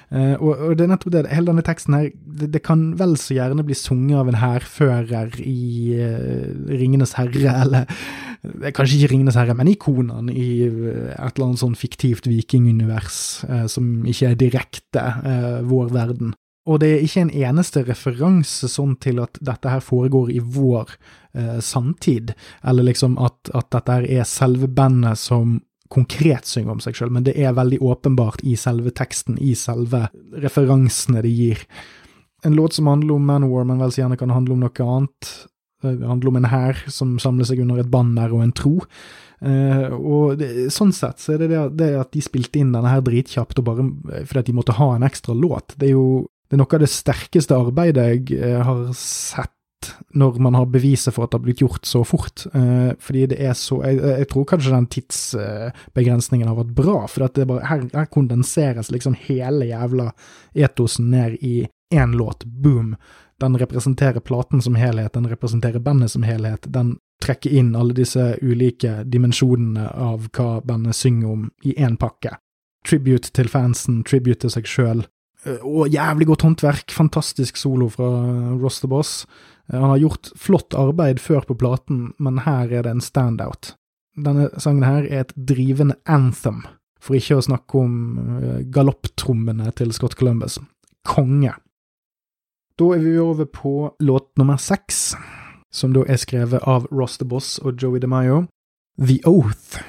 Uh, 0.10 0.34
og, 0.42 0.54
og, 0.58 0.72
det 0.78 0.88
er 0.88 0.90
nettopp 0.90 1.14
det, 1.14 1.22
hele 1.30 1.52
denne 1.52 1.64
teksten 1.66 1.94
her, 1.94 2.08
det, 2.40 2.48
det 2.56 2.64
kan 2.66 2.88
vel 2.98 3.14
så 3.22 3.36
gjerne 3.36 3.66
bli 3.66 3.76
sunget 3.78 4.18
av 4.18 4.32
en 4.32 4.40
hærfører 4.42 5.38
i 5.44 6.00
uh, 6.02 6.50
Ringenes 6.72 7.14
herre, 7.20 7.54
eller 7.64 7.86
uh, 7.86 8.72
kanskje 8.74 8.98
ikke 8.98 9.12
Ringenes 9.14 9.38
herre, 9.38 9.54
men 9.58 9.70
ikonen 9.70 10.32
i 10.34 10.50
et 10.66 11.14
eller 11.14 11.46
annet 11.52 11.62
sånn 11.62 11.78
fiktivt 11.78 12.30
vikingunivers 12.30 13.22
som 13.70 13.90
ikke 14.10 14.32
er 14.32 14.38
direkte 14.40 15.04
vår 15.68 15.92
verden. 15.94 16.34
Og 16.70 16.80
det 16.82 16.90
er 16.94 17.06
ikke 17.06 17.26
en 17.26 17.34
eneste 17.34 17.84
referanse 17.86 18.70
sånn 18.72 18.96
til 19.02 19.22
at 19.22 19.38
dette 19.46 19.72
her 19.72 19.84
foregår 19.84 20.32
i 20.34 20.40
vår 20.42 20.92
samtid, 21.66 22.34
eller 22.68 22.88
liksom 22.88 23.18
at, 23.22 23.52
at 23.58 23.70
dette 23.76 23.98
her 24.00 24.08
er 24.20 24.30
selve 24.30 24.70
bandet 24.72 25.20
som 25.22 25.60
konkret 25.90 26.50
synge 26.50 26.74
om 26.74 26.82
seg 26.84 26.98
sjøl, 26.98 27.12
men 27.14 27.26
det 27.26 27.36
er 27.40 27.56
veldig 27.58 27.82
åpenbart 27.82 28.44
i 28.46 28.56
selve 28.60 28.94
teksten, 28.96 29.40
i 29.42 29.56
selve 29.58 30.08
referansene 30.38 31.24
de 31.26 31.32
gir. 31.34 31.64
En 32.46 32.56
låt 32.56 32.78
som 32.78 32.88
handler 32.88 33.18
om 33.18 33.26
Manowar, 33.26 33.66
men 33.68 33.82
vel 33.82 33.92
så 33.92 34.04
gjerne 34.04 34.20
kan 34.20 34.32
handle 34.32 34.56
om 34.56 34.62
noe 34.64 34.86
annet. 34.86 35.32
Det 35.84 35.96
handler 36.08 36.32
om 36.32 36.40
en 36.40 36.52
hær 36.52 36.84
som 36.92 37.18
samler 37.22 37.48
seg 37.48 37.62
under 37.64 37.82
et 37.82 37.92
banner 37.92 38.32
og 38.36 38.44
en 38.46 38.56
tro. 38.56 38.76
Uh, 39.40 39.96
og 39.96 40.40
det, 40.40 40.68
sånn 40.76 40.92
sett 40.96 41.22
så 41.24 41.36
er 41.36 41.46
det 41.46 41.54
det, 41.54 41.62
det 41.80 41.94
at 41.96 42.12
de 42.12 42.24
spilte 42.24 42.60
inn 42.60 42.74
denne 42.76 42.92
her 42.92 43.04
dritkjapt 43.06 43.62
og 43.62 43.68
bare 43.70 43.86
fordi 44.28 44.42
at 44.42 44.50
de 44.50 44.56
måtte 44.58 44.76
ha 44.76 44.90
en 44.96 45.06
ekstra 45.08 45.36
låt. 45.36 45.78
Det 45.80 45.88
er 45.88 45.96
jo 45.96 46.10
det 46.50 46.58
er 46.58 46.64
noe 46.64 46.76
av 46.76 46.82
det 46.82 46.90
sterkeste 46.90 47.54
arbeidet 47.56 48.32
jeg 48.34 48.62
har 48.66 48.88
sett 48.98 49.54
når 50.14 50.40
man 50.42 50.56
har 50.58 50.66
beviset 50.72 51.14
for 51.16 51.26
at 51.26 51.32
det 51.32 51.40
har 51.40 51.46
blitt 51.46 51.64
gjort 51.64 51.86
så 51.86 52.04
fort. 52.08 52.46
Eh, 52.54 52.92
fordi 53.00 53.26
det 53.32 53.40
er 53.44 53.54
så 53.58 53.82
Jeg, 53.84 54.00
jeg 54.02 54.28
tror 54.30 54.46
kanskje 54.46 54.76
den 54.76 54.88
tidsbegrensningen 54.96 56.48
har 56.48 56.58
vært 56.60 56.76
bra, 56.76 57.08
for 57.08 57.28
at 57.28 57.40
bare, 57.48 57.66
her, 57.70 57.86
her 57.94 58.10
kondenseres 58.12 58.92
liksom 58.92 59.16
hele 59.28 59.70
jævla 59.70 60.12
etosen 60.54 61.12
ned 61.12 61.38
i 61.42 61.68
én 61.94 62.16
låt. 62.18 62.46
Boom. 62.46 62.96
Den 63.40 63.58
representerer 63.58 64.20
platen 64.20 64.62
som 64.62 64.76
helhet, 64.76 65.14
den 65.14 65.30
representerer 65.30 65.80
bandet 65.80 66.12
som 66.12 66.24
helhet. 66.24 66.68
Den 66.68 66.98
trekker 67.24 67.50
inn 67.50 67.76
alle 67.76 67.96
disse 67.96 68.36
ulike 68.42 69.04
dimensjonene 69.06 69.90
av 69.92 70.28
hva 70.36 70.60
bandet 70.62 70.96
synger 70.96 71.32
om, 71.32 71.48
i 71.64 71.76
én 71.78 71.98
pakke. 72.00 72.36
Tribute 72.88 73.32
til 73.36 73.50
fansen, 73.52 74.04
tribute 74.04 74.44
til 74.44 74.54
seg 74.54 74.68
sjøl, 74.68 75.06
Og 75.48 75.88
jævlig 75.88 76.28
godt 76.28 76.44
håndverk, 76.44 76.92
fantastisk 76.92 77.58
solo 77.58 77.88
fra 77.94 78.08
Ross 78.60 78.82
the 78.84 78.90
Boss. 78.92 79.26
Han 79.72 79.94
har 79.94 80.02
gjort 80.02 80.32
flott 80.36 80.76
arbeid 80.76 81.22
før 81.24 81.46
på 81.48 81.56
platen, 81.62 82.10
men 82.20 82.42
her 82.44 82.74
er 82.74 82.84
det 82.84 82.92
en 82.92 83.04
standout. 83.04 83.76
Denne 84.20 84.50
sangen 84.60 84.84
her 84.84 85.06
er 85.08 85.24
et 85.24 85.34
drivende 85.38 85.96
anthem, 86.10 86.66
for 87.00 87.16
ikke 87.16 87.40
å 87.40 87.46
snakke 87.46 87.80
om 87.80 87.94
galopptrommene 88.74 89.72
til 89.80 89.94
Scott 89.96 90.18
Columbus. 90.20 90.60
Konge. 91.08 91.54
Da 92.80 92.92
er 92.96 93.04
vi 93.04 93.16
over 93.20 93.48
på 93.48 93.74
låt 94.04 94.32
nummer 94.40 94.60
seks, 94.60 95.14
som 95.72 95.94
da 95.96 96.04
er 96.04 96.20
skrevet 96.20 96.66
av 96.68 96.90
Ross 96.92 97.20
the 97.22 97.28
Boss 97.28 97.60
og 97.64 97.80
Joey 97.80 98.02
DeMayo. 98.04 98.48
The 99.00 99.22
Oath. 99.30 99.80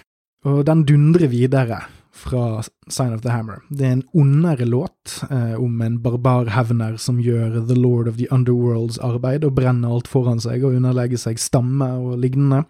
Og 0.47 0.63
den 0.69 0.85
dundrer 0.87 1.31
videre 1.33 1.83
fra 2.21 2.63
Sign 2.89 3.15
of 3.15 3.23
the 3.25 3.33
Hammer. 3.33 3.63
Det 3.69 3.87
er 3.87 3.95
en 3.97 4.07
ondere 4.13 4.67
låt 4.69 5.21
eh, 5.31 5.55
om 5.61 5.81
en 5.83 5.99
barbarhevner 6.03 6.99
som 7.01 7.21
gjør 7.21 7.61
The 7.69 7.77
Lord 7.79 8.09
of 8.09 8.19
the 8.21 8.29
Underworlds 8.31 9.01
arbeid 9.05 9.47
og 9.49 9.57
brenner 9.59 9.95
alt 9.95 10.11
foran 10.11 10.43
seg 10.43 10.65
og 10.65 10.77
underlegger 10.79 11.21
seg 11.21 11.41
stamme 11.41 11.89
og 11.99 12.19
lignende. 12.23 12.65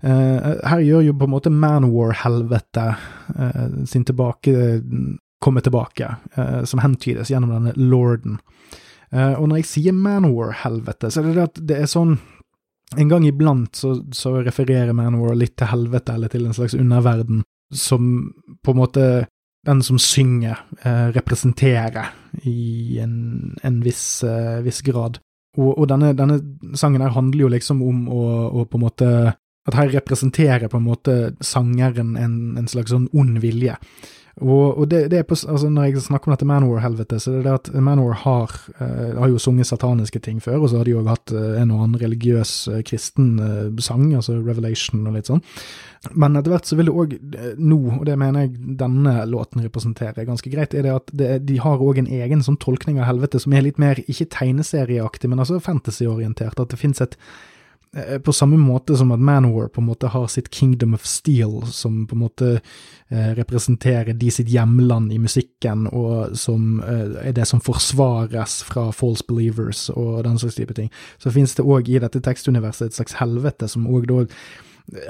Eh, 0.00 0.52
her 0.70 0.84
gjør 0.86 1.08
jo 1.08 1.16
på 1.18 1.28
en 1.28 1.34
måte 1.34 1.52
Manwar-helvete 1.52 2.86
eh, 3.36 3.66
sin 3.90 4.06
tilbake 4.08 4.54
komme 5.40 5.62
tilbake, 5.64 6.14
eh, 6.34 6.64
som 6.68 6.82
hentydes 6.84 7.30
gjennom 7.32 7.54
denne 7.54 7.72
lorden. 7.76 8.38
Eh, 9.10 9.32
og 9.32 9.48
når 9.48 9.62
jeg 9.62 9.70
sier 9.70 9.96
Manwar-helvete, 9.96 11.10
så 11.10 11.22
er 11.22 11.30
det 11.30 11.38
det 11.38 11.48
at 11.48 11.64
det 11.72 11.80
er 11.80 11.90
sånn 11.90 12.18
en 12.96 13.08
gang 13.08 13.26
iblant 13.26 13.76
så, 13.76 13.92
så 14.12 14.40
refererer 14.42 14.92
Manowar 14.92 15.36
litt 15.38 15.56
til 15.60 15.70
helvete 15.70 16.16
eller 16.16 16.32
til 16.32 16.46
en 16.46 16.56
slags 16.56 16.74
underverden 16.74 17.44
som 17.74 18.32
på 18.64 18.74
en 18.74 18.80
måte 18.80 19.04
den 19.66 19.82
som 19.82 19.98
synger, 19.98 20.58
eh, 20.82 21.08
representerer 21.12 22.14
i 22.42 22.98
en, 22.98 23.56
en 23.62 23.80
viss, 23.84 24.22
eh, 24.24 24.60
viss, 24.64 24.80
grad. 24.80 25.18
Og, 25.58 25.74
og 25.78 25.88
denne, 25.90 26.14
denne, 26.16 26.38
sangen 26.78 27.02
her 27.04 27.12
handler 27.12 27.44
jo 27.44 27.52
liksom 27.52 27.82
om 27.84 28.06
å, 28.08 28.22
å, 28.48 28.64
på 28.64 28.78
en 28.78 28.86
måte 28.86 29.12
At 29.68 29.74
her 29.76 29.90
representerer 29.92 30.70
på 30.72 30.78
en 30.78 30.86
måte 30.86 31.14
sangeren 31.44 32.14
en, 32.16 32.56
en 32.56 32.68
slags 32.70 32.94
sånn 32.94 33.10
ond 33.12 33.36
vilje. 33.42 33.74
Og, 34.40 34.78
og 34.78 34.88
det, 34.88 35.02
det, 35.12 35.18
er 35.20 35.26
på, 35.28 35.36
altså 35.36 35.68
Når 35.68 35.90
jeg 35.90 36.02
snakker 36.06 36.30
om 36.30 36.34
dette 36.34 36.48
Manowar-helvete, 36.48 37.18
så 37.20 37.32
er 37.32 37.36
det 37.40 37.44
det 37.44 37.56
at 37.58 37.70
Manowar 37.84 38.16
har, 38.22 38.54
uh, 38.80 39.18
har 39.18 39.28
jo 39.28 39.42
sunget 39.42 39.68
sataniske 39.68 40.22
ting 40.24 40.40
før, 40.42 40.62
og 40.62 40.70
så 40.72 40.80
har 40.80 40.88
de 40.88 40.94
jo 40.94 41.04
hatt 41.04 41.34
uh, 41.36 41.60
en 41.60 41.74
og 41.74 41.84
annen 41.84 42.00
religiøs 42.00 42.54
uh, 42.72 42.80
kristen 42.86 43.34
sang, 43.84 44.08
altså 44.16 44.38
Revelation 44.38 45.04
og 45.04 45.18
litt 45.18 45.28
sånn. 45.28 45.44
Men 46.16 46.38
etter 46.40 46.54
hvert 46.54 46.68
så 46.68 46.78
vil 46.78 46.88
det 46.88 46.96
òg 46.96 47.14
nå, 47.60 47.80
og 47.98 48.06
det 48.08 48.16
mener 48.16 48.46
jeg 48.46 48.74
denne 48.80 49.18
låten 49.28 49.60
representerer 49.60 50.24
ganske 50.24 50.52
greit, 50.52 50.72
er 50.72 50.88
det 50.88 50.96
at 50.96 51.12
det, 51.12 51.30
de 51.44 51.60
har 51.60 51.84
òg 51.84 52.00
en 52.00 52.08
egen 52.08 52.44
sånn 52.44 52.56
tolkning 52.62 53.02
av 53.02 53.10
helvete 53.10 53.42
som 53.42 53.52
er 53.52 53.66
litt 53.68 53.80
mer, 53.82 54.00
ikke 54.08 54.30
tegneserieaktig, 54.32 55.28
men 55.28 55.44
altså 55.44 55.60
fantasyorientert. 55.60 56.56
At 56.56 56.72
det 56.72 56.80
fins 56.80 57.04
et 57.04 57.18
Eh, 57.20 57.49
på 58.22 58.32
samme 58.32 58.54
måte 58.56 58.94
som 58.96 59.10
at 59.10 59.22
Manowar 59.22 59.66
på 59.68 59.80
en 59.82 59.88
måte 59.88 60.10
har 60.12 60.28
sitt 60.30 60.50
Kingdom 60.54 60.94
of 60.94 61.06
Steel, 61.06 61.56
som 61.66 62.04
på 62.06 62.14
en 62.14 62.22
måte 62.22 62.50
eh, 63.08 63.32
representerer 63.34 64.14
de 64.14 64.30
sitt 64.30 64.48
hjemland 64.52 65.10
i 65.12 65.18
musikken, 65.18 65.88
og 65.90 66.36
som 66.38 66.78
eh, 66.86 67.18
er 67.26 67.34
det 67.34 67.48
som 67.50 67.62
forsvares 67.62 68.60
fra 68.68 68.90
false 68.94 69.26
believers 69.26 69.88
og 69.90 70.22
den 70.28 70.38
slags 70.38 70.60
type 70.60 70.76
ting, 70.78 70.92
så 71.18 71.34
finnes 71.34 71.56
det 71.58 71.66
òg 71.66 71.90
i 71.90 71.98
dette 71.98 72.22
tekstuniverset 72.22 72.92
et 72.92 73.00
slags 73.00 73.18
helvete, 73.18 73.68
som 73.68 73.90
òg 73.90 74.06
da 74.10 74.22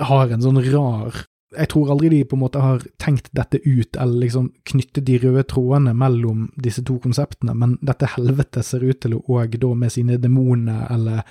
har 0.08 0.32
en 0.32 0.42
sånn 0.44 0.60
rar 0.72 1.24
jeg 1.50 1.70
tror 1.72 1.90
aldri 1.90 2.08
de 2.12 2.24
på 2.28 2.36
en 2.36 2.42
måte 2.44 2.62
har 2.62 2.82
tenkt 3.02 3.30
dette 3.34 3.58
ut, 3.64 3.96
eller 3.96 4.22
liksom 4.22 4.50
knyttet 4.70 5.04
de 5.06 5.18
røde 5.18 5.42
trådene 5.50 5.94
mellom 5.98 6.48
disse 6.62 6.84
to 6.86 7.00
konseptene, 7.02 7.56
men 7.58 7.76
dette 7.82 8.12
helvete 8.14 8.62
ser 8.66 8.84
ut 8.86 9.00
til 9.02 9.16
å 9.16 9.22
òg 9.40 9.56
da 9.62 9.72
med 9.78 9.94
sine 9.94 10.18
demoner 10.22 10.86
eller 10.94 11.24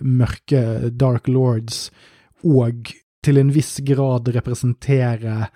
mørke 0.00 0.92
dark 0.96 1.28
lords 1.28 1.90
og 2.46 2.92
til 3.26 3.40
en 3.40 3.50
viss 3.52 3.76
grad 3.84 4.30
representere 4.32 5.50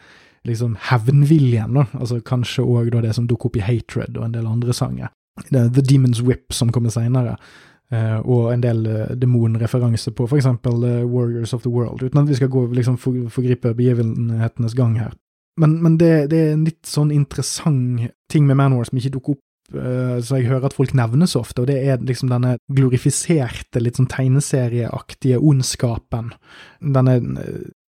liksom 0.48 0.76
hevnviljen, 0.90 1.76
da, 1.76 1.86
altså 1.96 2.20
kanskje 2.24 2.64
òg 2.64 2.92
da 2.94 3.02
det 3.04 3.14
som 3.16 3.28
dukker 3.28 3.50
opp 3.50 3.58
i 3.60 3.64
Hatred 3.64 4.16
og 4.16 4.26
en 4.26 4.36
del 4.36 4.48
andre 4.48 4.76
sanger. 4.76 5.12
The 5.48 5.84
Demon's 5.84 6.20
Whip 6.24 6.52
som 6.52 6.72
kommer 6.72 6.92
seinere. 6.92 7.36
Uh, 7.90 8.20
og 8.22 8.52
en 8.52 8.60
del 8.62 8.84
uh, 8.86 9.08
demonreferanse 9.18 10.12
på 10.14 10.28
f.eks. 10.28 10.46
Uh, 10.46 11.02
Warriors 11.10 11.54
of 11.56 11.64
the 11.64 11.72
World, 11.72 12.04
uten 12.04 12.20
at 12.22 12.28
vi 12.28 12.36
skal 12.38 12.50
gå 12.52 12.68
liksom 12.70 12.98
for, 13.02 13.16
forgripe 13.34 13.72
begivenhetenes 13.74 14.76
gang 14.78 14.94
her. 15.00 15.16
Men, 15.58 15.80
men 15.82 15.96
det, 15.98 16.30
det, 16.30 16.38
er 16.38 16.52
en 16.54 16.66
litt 16.68 16.86
sånn 16.86 17.10
interessant 17.10 18.06
ting 18.30 18.46
med 18.46 18.60
Manwar 18.60 18.86
som 18.86 19.00
ikke 19.00 19.16
dukker 19.16 19.34
opp, 19.34 19.42
uh, 19.74 20.22
så 20.22 20.38
jeg 20.38 20.46
hører 20.52 20.70
at 20.70 20.78
folk 20.78 20.94
nevner 20.94 21.26
så 21.26 21.42
ofte, 21.42 21.64
og 21.64 21.70
det 21.72 21.80
er 21.82 21.98
liksom 21.98 22.30
denne 22.30 22.54
glorifiserte, 22.70 23.82
litt 23.82 23.98
sånn 23.98 24.10
tegneserieaktige 24.14 25.42
ondskapen. 25.42 26.30
Denne 26.78 27.18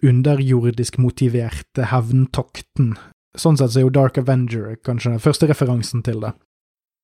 underjordisk 0.03 0.99
motiverte 0.99 1.93
hevntokten. 1.95 2.97
Sånn 3.39 3.55
sett 3.55 3.71
så 3.71 3.85
er 3.85 3.87
jo 3.87 3.95
Dark 3.95 4.19
Avenger 4.19 4.75
kanskje 4.83 5.15
den 5.15 5.23
første 5.23 5.47
referansen 5.47 6.03
til 6.03 6.27
det. 6.27 6.35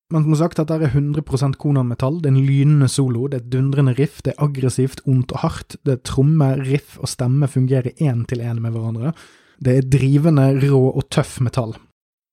Men 0.09 0.25
som 0.25 0.39
sagt, 0.41 0.57
dette 0.57 0.73
er 0.73 0.89
100 0.89 1.57
Konan-metall, 1.61 2.23
det 2.23 2.31
er 2.31 2.37
en 2.37 2.47
lynende 2.47 2.89
solo, 2.89 3.27
det 3.29 3.37
er 3.37 3.43
et 3.43 3.51
dundrende 3.53 3.93
riff, 3.99 4.23
det 4.25 4.33
er 4.33 4.45
aggressivt, 4.47 5.03
ondt 5.05 5.35
og 5.37 5.43
hardt, 5.43 5.77
det 5.85 5.99
er 5.99 6.07
tromme, 6.09 6.49
riff 6.65 6.97
og 6.97 7.11
stemme 7.13 7.49
fungerer 7.49 7.93
én 8.01 8.25
til 8.29 8.41
én 8.41 8.63
med 8.65 8.73
hverandre. 8.73 9.13
Det 9.61 9.75
er 9.77 9.91
drivende, 9.93 10.47
rå 10.63 10.81
og 10.95 11.11
tøff 11.13 11.43
metall. 11.45 11.77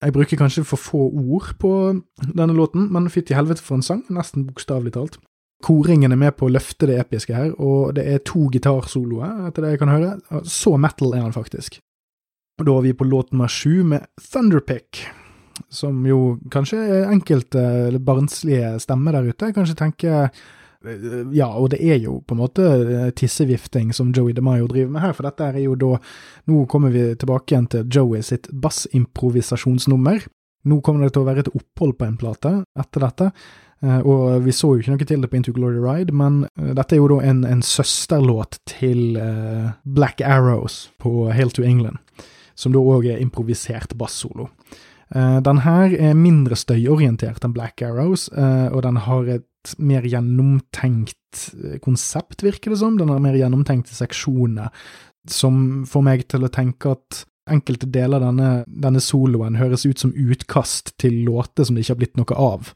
Jeg 0.00 0.12
bruker 0.12 0.40
kanskje 0.40 0.64
for 0.64 0.80
få 0.80 1.02
ord 1.08 1.52
på 1.60 1.70
denne 2.32 2.56
låten, 2.56 2.88
men 2.92 3.10
fytti 3.12 3.36
helvete 3.36 3.64
for 3.64 3.76
en 3.76 3.84
sang, 3.84 4.02
nesten 4.08 4.46
bokstavelig 4.48 4.94
talt. 4.96 5.20
Koringen 5.64 6.12
er 6.12 6.20
med 6.20 6.36
på 6.36 6.48
å 6.48 6.52
løfte 6.52 6.88
det 6.88 6.98
episke 7.00 7.36
her, 7.36 7.52
og 7.60 7.94
det 7.96 8.06
er 8.08 8.24
to 8.24 8.46
gitarsoloer, 8.52 9.48
etter 9.48 9.64
det 9.64 9.74
jeg 9.74 9.82
kan 9.84 9.92
høre. 9.92 10.16
Så 10.48 10.76
metal 10.80 11.12
er 11.16 11.24
han 11.24 11.36
faktisk. 11.36 11.80
Og 12.60 12.68
da 12.68 12.76
er 12.78 12.88
vi 12.88 12.96
på 12.96 13.08
låt 13.08 13.32
nummer 13.32 13.52
sju 13.52 13.84
med 13.84 14.08
Thunderpick 14.30 15.04
som 15.68 16.04
jo 16.06 16.36
kanskje 16.52 16.78
enkelte 17.10 17.98
barnslige 18.04 18.76
stemmer 18.82 19.16
der 19.16 19.32
ute 19.32 19.52
kanskje 19.56 19.76
tenker 19.78 20.28
eh, 20.28 21.26
ja, 21.34 21.48
og 21.48 21.70
det 21.72 21.80
er 21.82 22.00
jo 22.02 22.20
på 22.26 22.36
en 22.36 22.42
måte 22.42 22.66
eh, 22.66 23.10
tissevifting 23.16 23.92
som 23.96 24.12
Joey 24.14 24.36
DeMayo 24.36 24.68
driver 24.70 24.94
med 24.94 25.04
her, 25.04 25.14
for 25.16 25.28
dette 25.28 25.50
er 25.50 25.60
jo 25.64 25.76
da 25.78 25.96
Nå 26.46 26.64
kommer 26.70 26.94
vi 26.94 27.08
tilbake 27.18 27.52
igjen 27.54 27.68
til 27.72 27.86
Joey 27.90 28.22
sitt 28.22 28.46
bassimprovisasjonsnummer. 28.52 30.26
Nå 30.70 30.80
kommer 30.84 31.06
det 31.06 31.16
til 31.16 31.24
å 31.24 31.26
være 31.26 31.42
et 31.42 31.54
opphold 31.58 31.96
på 31.98 32.06
en 32.06 32.18
plate 32.20 32.52
etter 32.78 33.02
dette, 33.02 33.30
eh, 33.82 33.98
og 33.98 34.44
vi 34.46 34.54
så 34.54 34.74
jo 34.74 34.84
ikke 34.84 34.94
noe 34.94 35.08
til 35.10 35.24
det 35.24 35.32
på 35.32 35.40
Into 35.40 35.56
Glory 35.56 35.82
Ride, 35.82 36.14
men 36.14 36.44
dette 36.54 36.94
er 36.94 37.02
jo 37.02 37.10
da 37.16 37.20
en, 37.32 37.42
en 37.48 37.64
søsterlåt 37.66 38.60
til 38.76 39.18
Black 39.82 40.22
Arrows 40.22 40.86
på 41.02 41.30
Hail 41.34 41.50
to 41.50 41.66
England, 41.66 41.98
som 42.54 42.74
da 42.76 42.82
òg 42.82 43.10
er 43.10 43.22
improvisert 43.24 43.96
bassolo. 43.98 44.52
Uh, 45.14 45.38
den 45.44 45.62
her 45.62 45.92
er 45.94 46.18
mindre 46.18 46.58
støyorientert 46.58 47.44
enn 47.46 47.54
Black 47.54 47.82
Arrows, 47.86 48.26
uh, 48.34 48.72
og 48.72 48.82
den 48.86 48.98
har 49.06 49.30
et 49.36 49.46
mer 49.82 50.04
gjennomtenkt 50.06 51.48
eh, 51.56 51.78
konsept, 51.82 52.44
virker 52.46 52.70
det 52.70 52.78
som. 52.78 52.98
Den 52.98 53.10
har 53.10 53.22
mer 53.22 53.34
gjennomtenkte 53.34 53.96
seksjoner, 53.96 54.70
som 55.26 55.84
får 55.90 56.04
meg 56.06 56.22
til 56.30 56.46
å 56.46 56.52
tenke 56.54 56.92
at 56.94 57.24
enkelte 57.50 57.88
deler 57.90 58.20
av 58.20 58.28
denne, 58.30 58.50
denne 58.66 59.02
soloen 59.02 59.58
høres 59.58 59.86
ut 59.86 59.98
som 60.02 60.14
utkast 60.14 60.94
til 61.02 61.20
låter 61.26 61.66
som 61.66 61.76
det 61.76 61.84
ikke 61.84 61.94
har 61.94 62.02
blitt 62.02 62.20
noe 62.20 62.38
av, 62.38 62.72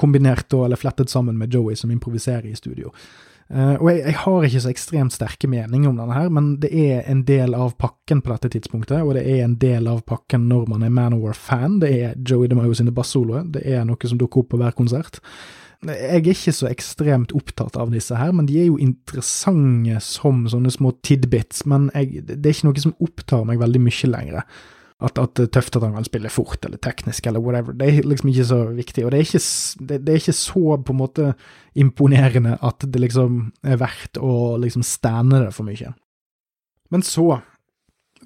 kombinert 0.00 0.52
eller 0.56 0.80
flettet 0.80 1.12
sammen 1.12 1.38
med 1.38 1.52
Joey 1.54 1.76
som 1.80 1.92
improviserer 1.92 2.48
i 2.50 2.56
studio. 2.58 2.92
Uh, 3.54 3.76
og 3.78 3.86
jeg, 3.86 4.00
jeg, 4.02 4.16
har 4.18 4.44
ikke 4.48 4.60
så 4.64 4.70
ekstremt 4.72 5.14
sterke 5.14 5.46
meninger 5.50 5.86
om 5.86 5.98
denne 6.00 6.16
her, 6.16 6.30
men 6.34 6.56
det 6.62 6.72
er 6.74 7.04
en 7.10 7.20
del 7.28 7.54
av 7.54 7.76
pakken 7.78 8.18
på 8.24 8.32
dette 8.32 8.50
tidspunktet, 8.56 9.04
og 9.04 9.14
det 9.14 9.22
er 9.30 9.44
en 9.44 9.54
del 9.62 9.86
av 9.90 10.00
pakken 10.08 10.48
når 10.50 10.66
man 10.72 10.82
er 10.82 10.90
Manowar-fan. 10.94 11.78
Det 11.84 11.92
er 11.94 12.16
Joey 12.18 12.50
DeMayo 12.50 12.74
sine 12.74 12.94
bassoloer, 12.94 13.46
det 13.54 13.62
er 13.62 13.86
noe 13.86 14.10
som 14.10 14.18
dukker 14.18 14.42
opp 14.42 14.50
på 14.54 14.58
hver 14.58 14.74
konsert. 14.74 15.20
Jeg 15.84 16.16
er 16.16 16.30
ikke 16.32 16.54
så 16.56 16.66
ekstremt 16.70 17.34
opptatt 17.36 17.76
av 17.78 17.92
disse 17.94 18.16
her, 18.18 18.32
men 18.34 18.48
de 18.48 18.56
er 18.58 18.70
jo 18.72 18.80
interessante 18.80 20.00
som 20.02 20.46
sånne 20.50 20.72
små 20.74 20.94
tidbits, 21.06 21.62
men 21.70 21.90
jeg, 21.94 22.24
det 22.26 22.40
er 22.40 22.56
ikke 22.56 22.72
noe 22.72 22.86
som 22.88 22.96
opptar 23.04 23.44
meg 23.46 23.62
veldig 23.62 23.84
mye 23.84 24.10
lenger 24.10 24.40
at, 25.04 25.18
at 25.20 25.34
det 25.38 25.48
er 25.48 25.52
tøft 25.58 25.76
at 25.78 25.84
han 25.86 25.96
kan 25.96 26.06
spille 26.06 26.32
fort 26.32 26.64
eller 26.66 26.80
teknisk 26.82 27.26
eller 27.26 27.42
whatever. 27.44 27.76
Det 27.76 27.88
er 27.88 28.08
liksom 28.08 28.30
ikke 28.32 28.46
så 28.48 28.60
viktig. 28.74 29.04
Og 29.04 29.12
det 29.12 29.18
er 29.18 29.26
ikke, 29.26 29.42
det, 29.88 29.98
det 30.04 30.12
er 30.12 30.22
ikke 30.22 30.36
så 30.38 30.78
på 30.80 30.94
en 30.94 31.00
måte 31.00 31.32
imponerende 31.74 32.56
at 32.64 32.86
det 32.86 33.02
liksom 33.02 33.40
er 33.66 33.80
verdt 33.82 34.20
å 34.22 34.54
liksom 34.62 34.86
stande 34.86 35.42
det 35.44 35.52
for 35.56 35.68
mye. 35.68 35.92
Men 36.94 37.04
så 37.06 37.40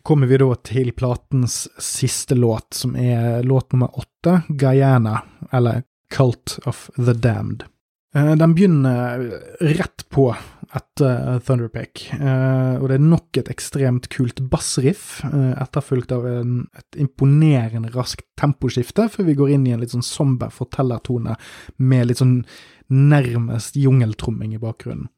kommer 0.07 0.31
vi 0.31 0.39
da 0.41 0.53
til 0.65 0.93
platens 0.97 1.67
siste 1.83 2.37
låt, 2.39 2.73
som 2.75 2.95
er 2.97 3.43
låt 3.47 3.73
nummer 3.73 3.93
åtte, 3.99 4.43
Guyana, 4.49 5.23
eller 5.53 5.83
Cult 6.15 6.59
of 6.65 6.87
the 6.97 7.13
Damned. 7.13 7.67
Eh, 8.15 8.37
den 8.37 8.55
begynner 8.55 9.21
rett 9.61 10.07
på 10.09 10.31
etter 10.77 11.37
eh, 11.37 12.75
og 12.79 12.87
det 12.89 12.97
er 12.97 13.05
nok 13.05 13.39
et 13.41 13.51
ekstremt 13.53 14.09
kult 14.13 14.41
bassriff, 14.53 15.21
eh, 15.29 15.53
etterfulgt 15.61 16.13
av 16.13 16.27
en, 16.29 16.59
et 16.77 17.01
imponerende 17.01 17.93
raskt 17.95 18.27
temposkifte, 18.41 19.09
før 19.13 19.29
vi 19.29 19.37
går 19.37 19.55
inn 19.55 19.69
i 19.69 19.77
en 19.77 19.85
litt 19.85 19.95
sånn 19.97 20.05
somber 20.05 20.53
fortellertone 20.53 21.37
med 21.79 22.09
litt 22.09 22.21
sånn 22.21 22.43
nærmest 22.89 23.77
jungeltromming 23.77 24.57
i 24.57 24.61
bakgrunnen. 24.63 25.09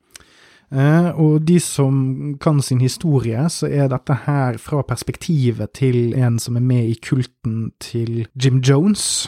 Og 0.71 1.41
de 1.43 1.57
som 1.59 1.95
kan 2.39 2.61
sin 2.63 2.79
historie, 2.79 3.43
så 3.51 3.67
er 3.67 3.89
dette 3.91 4.15
her 4.29 4.55
fra 4.63 4.85
perspektivet 4.87 5.73
til 5.75 6.13
en 6.15 6.37
som 6.39 6.55
er 6.55 6.63
med 6.63 6.93
i 6.93 6.95
kulten 6.95 7.73
til 7.83 8.29
Jim 8.39 8.61
Jones 8.63 9.27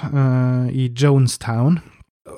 i 0.71 0.87
Jonestown. 0.95 1.81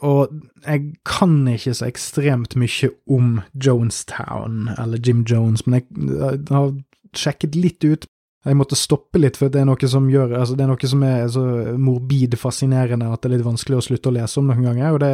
Og 0.05 0.33
jeg 0.65 0.95
kan 1.05 1.37
ikke 1.51 1.75
så 1.77 1.89
ekstremt 1.91 2.57
mye 2.57 2.91
om 3.13 3.39
Jonestown 3.53 4.71
eller 4.79 5.01
Jim 5.05 5.25
Jones, 5.29 5.67
men 5.67 5.83
jeg, 5.83 6.41
har 6.49 6.73
sjekket 7.15 7.59
litt 7.59 7.85
ut 7.85 8.09
jeg 8.45 8.59
måtte 8.59 8.77
stoppe 8.77 9.21
litt, 9.21 9.39
for 9.41 9.49
det 9.49 9.63
er 9.63 9.69
noe 9.69 9.89
som 9.89 10.05
gjør, 10.13 10.35
altså 10.37 10.57
det 10.57 10.67
er 10.67 10.69
noe 10.69 10.89
som 10.91 11.05
er 11.07 11.23
så 11.33 11.45
morbid 11.81 12.37
fascinerende 12.37 13.09
at 13.09 13.23
det 13.23 13.31
er 13.31 13.35
litt 13.39 13.47
vanskelig 13.47 13.79
å 13.79 13.85
slutte 13.87 14.11
å 14.11 14.15
lese 14.19 14.41
om 14.41 14.51
noen 14.51 14.67
ganger. 14.67 14.93
Og 14.93 15.01
det, 15.01 15.13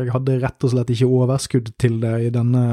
jeg 0.00 0.14
hadde 0.16 0.38
rett 0.42 0.66
og 0.66 0.72
slett 0.72 0.90
ikke 0.90 1.10
overskudd 1.20 1.70
til 1.78 2.00
det 2.02 2.14
i 2.26 2.32
denne 2.34 2.64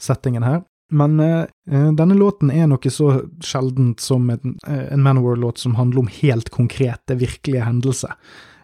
settingen 0.00 0.46
her. 0.48 0.62
Men 0.96 1.20
eh, 1.20 1.44
denne 1.68 2.16
låten 2.16 2.48
er 2.48 2.70
noe 2.70 2.92
så 2.92 3.10
sjeldent 3.44 4.00
som 4.00 4.30
en, 4.32 4.56
en 4.64 5.04
Manowar-låt 5.04 5.60
som 5.60 5.76
handler 5.76 6.06
om 6.06 6.12
helt 6.22 6.48
konkrete, 6.54 7.18
virkelige 7.20 7.68
hendelser. 7.68 8.16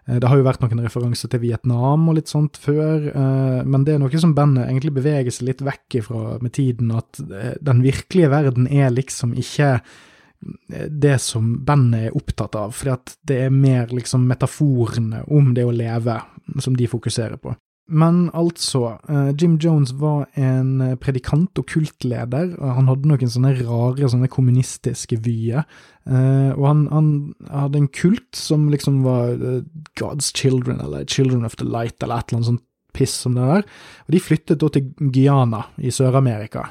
Eh, 0.06 0.18
det 0.20 0.28
har 0.28 0.38
jo 0.38 0.46
vært 0.46 0.64
noen 0.64 0.84
referanser 0.84 1.32
til 1.32 1.42
Vietnam 1.44 2.08
og 2.08 2.18
litt 2.18 2.32
sånt 2.32 2.58
før, 2.60 3.08
eh, 3.10 3.60
men 3.64 3.84
det 3.86 3.94
er 3.94 4.02
noe 4.02 4.20
som 4.20 4.34
bandet 4.36 4.68
egentlig 4.68 4.94
beveger 4.98 5.34
seg 5.34 5.50
litt 5.50 5.64
vekk 5.64 6.00
ifra 6.02 6.24
med 6.44 6.54
tiden, 6.56 6.92
at 6.94 7.20
eh, 7.24 7.54
den 7.64 7.84
virkelige 7.84 8.32
verden 8.32 8.68
er 8.68 8.92
liksom 8.94 9.36
ikke 9.38 9.78
det 10.44 11.14
som 11.24 11.54
bandet 11.64 12.10
er 12.10 12.16
opptatt 12.18 12.56
av, 12.60 12.74
at 12.92 13.14
det 13.24 13.38
er 13.46 13.54
mer 13.54 13.88
liksom 13.88 14.26
metaforene 14.28 15.22
om 15.32 15.54
det 15.56 15.64
å 15.64 15.72
leve 15.72 16.18
som 16.60 16.74
de 16.76 16.84
fokuserer 16.90 17.40
på. 17.40 17.54
Men 17.86 18.30
altså, 18.32 18.96
uh, 19.10 19.30
Jim 19.36 19.58
Jones 19.60 19.92
var 20.00 20.24
en 20.40 20.96
predikant 21.02 21.58
og 21.60 21.66
kultleder, 21.68 22.54
og 22.56 22.78
han 22.78 22.88
hadde 22.88 23.10
noen 23.10 23.32
sånne 23.34 23.52
rare 23.60 24.08
sånne 24.08 24.30
kommunistiske 24.32 25.18
vyer. 25.24 25.66
Uh, 26.08 26.56
og 26.56 26.64
han, 26.68 26.86
han, 26.92 27.10
hadde 27.50 27.82
en 27.82 27.90
kult 27.92 28.36
som 28.36 28.70
liksom 28.72 29.02
var 29.04 29.36
God's 30.00 30.32
Children, 30.36 30.80
eller 30.80 31.04
Children 31.04 31.44
of 31.44 31.58
the 31.60 31.68
Light, 31.68 32.00
eller 32.00 32.22
et 32.22 32.32
eller 32.32 32.40
annet 32.40 32.52
sånt 32.54 32.66
piss 32.94 33.14
som 33.24 33.36
det 33.36 33.44
der. 33.50 33.68
Og 34.06 34.14
de 34.14 34.22
flyttet 34.22 34.62
da 34.62 34.70
til 34.72 34.90
Guyana 35.02 35.64
i 35.82 35.92
Sør-Amerika. 35.92 36.68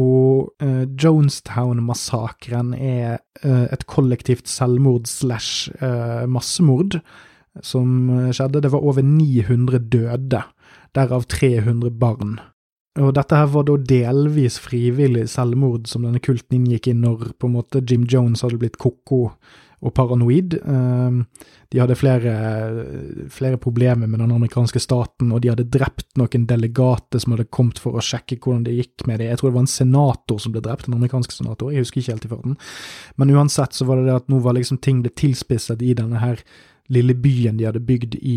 Og 0.00 0.54
eh, 0.64 0.84
Jonestown-massakren 0.88 2.72
er 2.76 3.18
eh, 3.42 3.66
et 3.72 3.84
kollektivt 3.90 4.48
selvmord 4.48 5.08
slash 5.10 5.72
massemord 6.28 7.00
som 7.60 8.08
skjedde. 8.32 8.62
Det 8.64 8.72
var 8.72 8.84
over 8.84 9.04
900 9.04 9.82
døde, 9.92 10.40
derav 10.96 11.26
300 11.30 11.90
barn. 12.00 12.38
Og 13.00 13.14
dette 13.16 13.36
her 13.36 13.48
var 13.48 13.64
da 13.64 13.78
delvis 13.88 14.58
frivillig 14.60 15.24
selvmord 15.32 15.88
som 15.88 16.04
denne 16.04 16.20
kulten 16.20 16.58
inngikk 16.58 16.90
i 16.90 16.96
når 16.96 17.30
på 17.40 17.48
en 17.48 17.54
måte 17.56 17.80
Jim 17.88 18.04
Jones 18.04 18.44
hadde 18.44 18.60
blitt 18.60 18.76
ko-ko 18.80 19.30
og 19.82 19.94
paranoid. 19.96 20.58
Ehm, 20.60 21.22
de 21.72 21.80
hadde 21.80 21.96
flere, 21.98 22.32
flere, 23.32 23.58
problemer 23.58 24.06
med 24.06 24.20
den 24.20 24.30
amerikanske 24.30 24.78
staten, 24.78 25.32
og 25.32 25.40
de 25.42 25.50
hadde 25.50 25.70
drept 25.72 26.18
noen 26.20 26.44
delegater 26.46 27.22
som 27.22 27.34
hadde 27.34 27.48
kommet 27.50 27.80
for 27.82 27.96
å 27.96 28.04
sjekke 28.04 28.38
hvordan 28.38 28.66
det 28.68 28.76
gikk 28.76 29.06
med 29.08 29.18
dem. 29.18 29.32
Jeg 29.32 29.40
tror 29.40 29.50
det 29.50 29.56
var 29.56 29.64
en 29.64 29.72
senator 29.72 30.42
som 30.42 30.54
ble 30.54 30.62
drept, 30.62 30.86
en 30.86 30.98
amerikansk 31.00 31.32
senator, 31.32 31.72
jeg 31.72 31.86
husker 31.86 32.02
ikke 32.02 32.12
helt 32.12 32.28
i 32.28 32.32
farten. 32.34 32.58
Men 33.16 33.34
uansett 33.34 33.74
så 33.74 33.88
var 33.88 33.98
det 33.98 34.10
det 34.10 34.20
at 34.20 34.30
nå 34.30 34.42
var 34.44 34.58
liksom 34.58 34.78
ting 34.84 35.02
det 35.02 35.16
tilspisset 35.16 35.82
i 35.82 35.96
denne 35.98 36.20
her 36.22 36.44
lille 36.92 37.14
byen 37.18 37.58
de 37.58 37.66
hadde 37.66 37.82
bygd 37.86 38.16
i, 38.20 38.36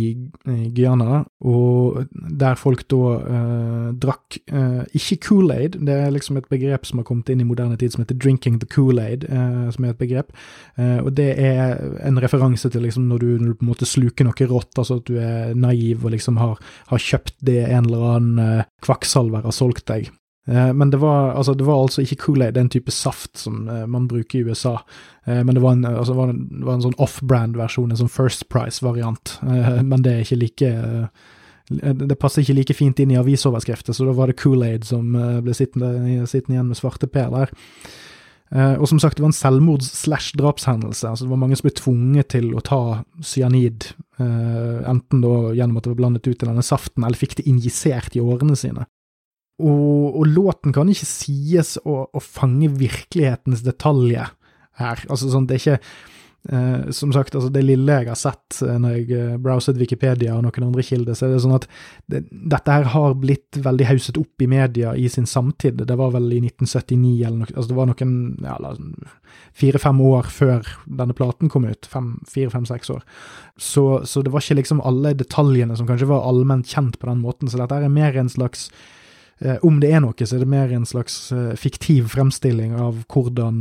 i 0.52 0.70
Guyana, 0.76 1.24
og 1.46 2.06
der 2.40 2.58
folk 2.60 2.86
da 2.92 3.02
eh, 3.20 3.90
drakk 4.02 4.40
eh, 4.48 4.82
ikke 4.98 5.20
Kool-Aid, 5.28 5.80
det 5.88 5.98
er 6.06 6.14
liksom 6.14 6.40
et 6.40 6.50
begrep 6.52 6.88
som 6.88 7.02
har 7.02 7.08
kommet 7.08 7.32
inn 7.34 7.44
i 7.44 7.48
moderne 7.48 7.78
tid 7.80 7.94
som 7.94 8.04
heter 8.04 8.18
'drinking 8.18 8.60
the 8.62 8.70
Kool-Aid', 8.72 9.28
eh, 9.28 9.70
som 9.76 9.86
er 9.86 9.94
et 9.94 10.02
begrep, 10.02 10.34
eh, 10.78 11.00
og 11.00 11.14
det 11.18 11.32
er 11.40 11.80
en 12.08 12.22
referanse 12.22 12.70
til 12.70 12.86
liksom 12.86 13.10
når 13.10 13.24
du, 13.24 13.30
når 13.38 13.48
du, 13.48 13.58
på 13.60 13.66
en 13.66 13.74
måte 13.74 13.90
sluker 13.90 14.28
noe 14.28 14.52
rått, 14.52 14.74
altså 14.78 15.00
at 15.02 15.08
du 15.08 15.18
er 15.20 15.56
naiv 15.56 16.06
og 16.06 16.16
liksom 16.16 16.38
har, 16.38 16.60
har 16.88 16.98
kjøpt 17.02 17.36
det 17.46 17.64
en 17.66 17.86
eller 17.86 18.12
annen 18.16 18.40
eh, 18.40 18.70
kvakksalver 18.86 19.44
har 19.44 19.56
solgt 19.56 19.88
deg. 19.92 20.12
Eh, 20.48 20.74
men 20.74 20.90
det 20.90 20.98
var, 20.98 21.32
altså, 21.32 21.54
det 21.54 21.64
var 21.66 21.82
altså 21.82 22.04
ikke 22.06 22.20
Kool-Aid, 22.26 22.54
det 22.54 22.62
er 22.62 22.68
en 22.68 22.74
type 22.76 22.94
saft 22.94 23.40
som 23.42 23.66
uh, 23.70 23.86
man 23.90 24.08
bruker 24.08 24.40
i 24.40 24.44
USA. 24.46 24.76
Uh, 25.28 25.42
men 25.42 25.56
det 25.56 25.64
var 25.64 25.74
en, 25.74 25.86
altså, 25.90 26.14
var 26.14 26.34
en, 26.34 26.44
var 26.66 26.78
en 26.78 26.86
sånn 26.86 27.00
off-brand-versjon, 27.02 27.90
en 27.90 28.04
sånn 28.04 28.14
First 28.14 28.48
Price-variant. 28.54 29.40
Uh, 29.42 29.82
men 29.82 30.06
det 30.06 30.14
er 30.14 30.26
ikke 30.26 30.44
like 30.44 30.72
Det 31.66 32.16
passer 32.22 32.44
ikke 32.44 32.60
like 32.60 32.74
fint 32.78 33.00
inn 33.02 33.16
i 33.16 33.18
avisoverskrifter, 33.18 33.96
så 33.96 34.06
da 34.06 34.14
var 34.14 34.30
det 34.30 34.38
Kool-Aid 34.38 34.86
som 34.86 35.16
ble 35.42 35.54
sittende, 35.58 36.28
sittende, 36.30 36.60
igjen 36.60 36.68
med 36.70 36.78
svarte 36.78 37.10
p 37.10 37.24
der. 37.34 37.50
og 38.78 38.86
som 38.86 39.00
sagt, 39.02 39.18
det 39.18 39.24
var 39.24 39.32
en 39.32 39.40
selvmords-slash-drapshendelse. 39.40 41.08
altså 41.10 41.26
Det 41.26 41.32
var 41.32 41.42
mange 41.42 41.58
som 41.58 41.66
ble 41.66 41.74
tvunget 41.80 42.30
til 42.36 42.54
å 42.54 42.62
ta 42.62 43.02
cyanid, 43.18 43.88
enten 44.22 45.26
da 45.26 45.34
gjennom 45.58 45.82
at 45.82 45.88
det 45.88 45.96
var 45.96 46.02
blandet 46.04 46.30
ut 46.30 46.38
i 46.38 46.52
denne 46.52 46.62
saften, 46.62 47.02
eller 47.02 47.18
fikk 47.18 47.40
det 47.40 47.48
injisert 47.50 48.14
i 48.14 48.22
årene 48.22 48.54
sine. 48.54 48.86
Og, 49.56 50.18
og, 50.20 50.26
låten 50.28 50.76
kan 50.76 50.90
ikke 50.92 51.08
sies 51.08 51.78
å, 51.86 52.04
å, 52.12 52.20
fange 52.20 52.68
virkelighetens 52.76 53.64
detaljer 53.64 54.34
her. 54.82 55.06
Altså 55.08 55.32
sånn, 55.32 55.46
det 55.48 55.56
er 55.56 55.62
ikke 55.62 55.78
eh, 56.52 56.90
Som 56.96 57.14
sagt, 57.16 57.38
altså 57.38 57.48
det 57.56 57.62
lille 57.64 57.96
jeg 58.02 58.10
har 58.10 58.18
sett 58.20 58.58
eh, 58.66 58.74
når 58.84 58.98
jeg 58.98 59.06
eh, 59.16 59.38
browset 59.40 59.80
Wikipedia 59.80 60.34
og 60.36 60.44
noen 60.44 60.66
andre 60.68 60.84
kilder, 60.84 61.16
så 61.16 61.30
er 61.30 61.38
det 61.38 61.44
sånn 61.46 61.56
at 61.56 61.68
det, 62.12 62.26
dette 62.28 62.76
her 62.76 62.90
har 62.92 63.16
blitt 63.22 63.62
veldig 63.64 63.88
hauset 63.94 64.20
opp 64.20 64.44
i 64.44 64.50
media 64.52 64.92
i 65.00 65.06
sin 65.14 65.30
samtid. 65.30 65.80
Det 65.88 65.98
var 66.02 66.12
vel 66.18 66.28
i 66.36 66.42
1979 66.44 67.14
eller 67.22 67.46
noe, 67.46 67.54
altså 67.56 67.72
det 67.72 67.80
var 67.80 67.90
noen 67.94 68.18
ja, 68.44 68.74
fire-fem 69.56 70.04
år 70.10 70.28
før 70.36 70.68
denne 71.00 71.16
platen 71.16 71.54
kom 71.54 71.70
ut. 71.70 71.88
Fire-fem-seks 71.88 72.92
år. 72.92 73.08
Så, 73.56 74.04
så 74.04 74.20
det 74.20 74.36
var 74.36 74.44
ikke 74.44 74.60
liksom 74.60 74.84
alle 74.84 75.16
detaljene 75.16 75.80
som 75.80 75.88
kanskje 75.88 76.12
var 76.12 76.28
allment 76.28 76.68
kjent 76.68 77.00
på 77.00 77.08
den 77.08 77.24
måten, 77.24 77.48
så 77.48 77.64
dette 77.64 77.80
er 77.80 77.98
mer 78.02 78.20
en 78.20 78.36
slags 78.36 78.68
om 79.68 79.82
det 79.84 79.90
er 79.92 80.00
noe, 80.00 80.16
så 80.16 80.38
er 80.38 80.46
det 80.46 80.52
mer 80.52 80.72
en 80.72 80.88
slags 80.88 81.18
eh, 81.36 81.56
fiktiv 81.60 82.08
fremstilling 82.14 82.76
av 82.80 83.02
hvordan 83.12 83.58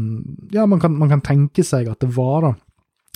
ja, 0.54 0.68
man 0.70 0.82
kan, 0.82 0.94
man 1.00 1.10
kan 1.10 1.24
tenke 1.24 1.64
seg 1.66 1.90
at 1.90 2.04
det 2.04 2.12
var, 2.14 2.46
da. 2.46 2.54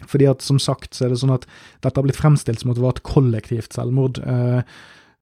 Fordi 0.07 0.29
at 0.31 0.45
som 0.47 0.61
sagt 0.63 0.95
så 0.95 1.07
er 1.07 1.13
det 1.13 1.21
sånn 1.23 1.35
at 1.35 1.47
dette 1.83 1.95
har 1.99 2.07
blitt 2.07 2.19
fremstilt 2.19 2.63
som 2.63 2.71
at 2.71 2.79
det 2.79 2.85
var 2.85 2.97
et 2.97 3.07
kollektivt 3.07 3.75
selvmord. 3.75 4.21
Eh, 4.23 4.61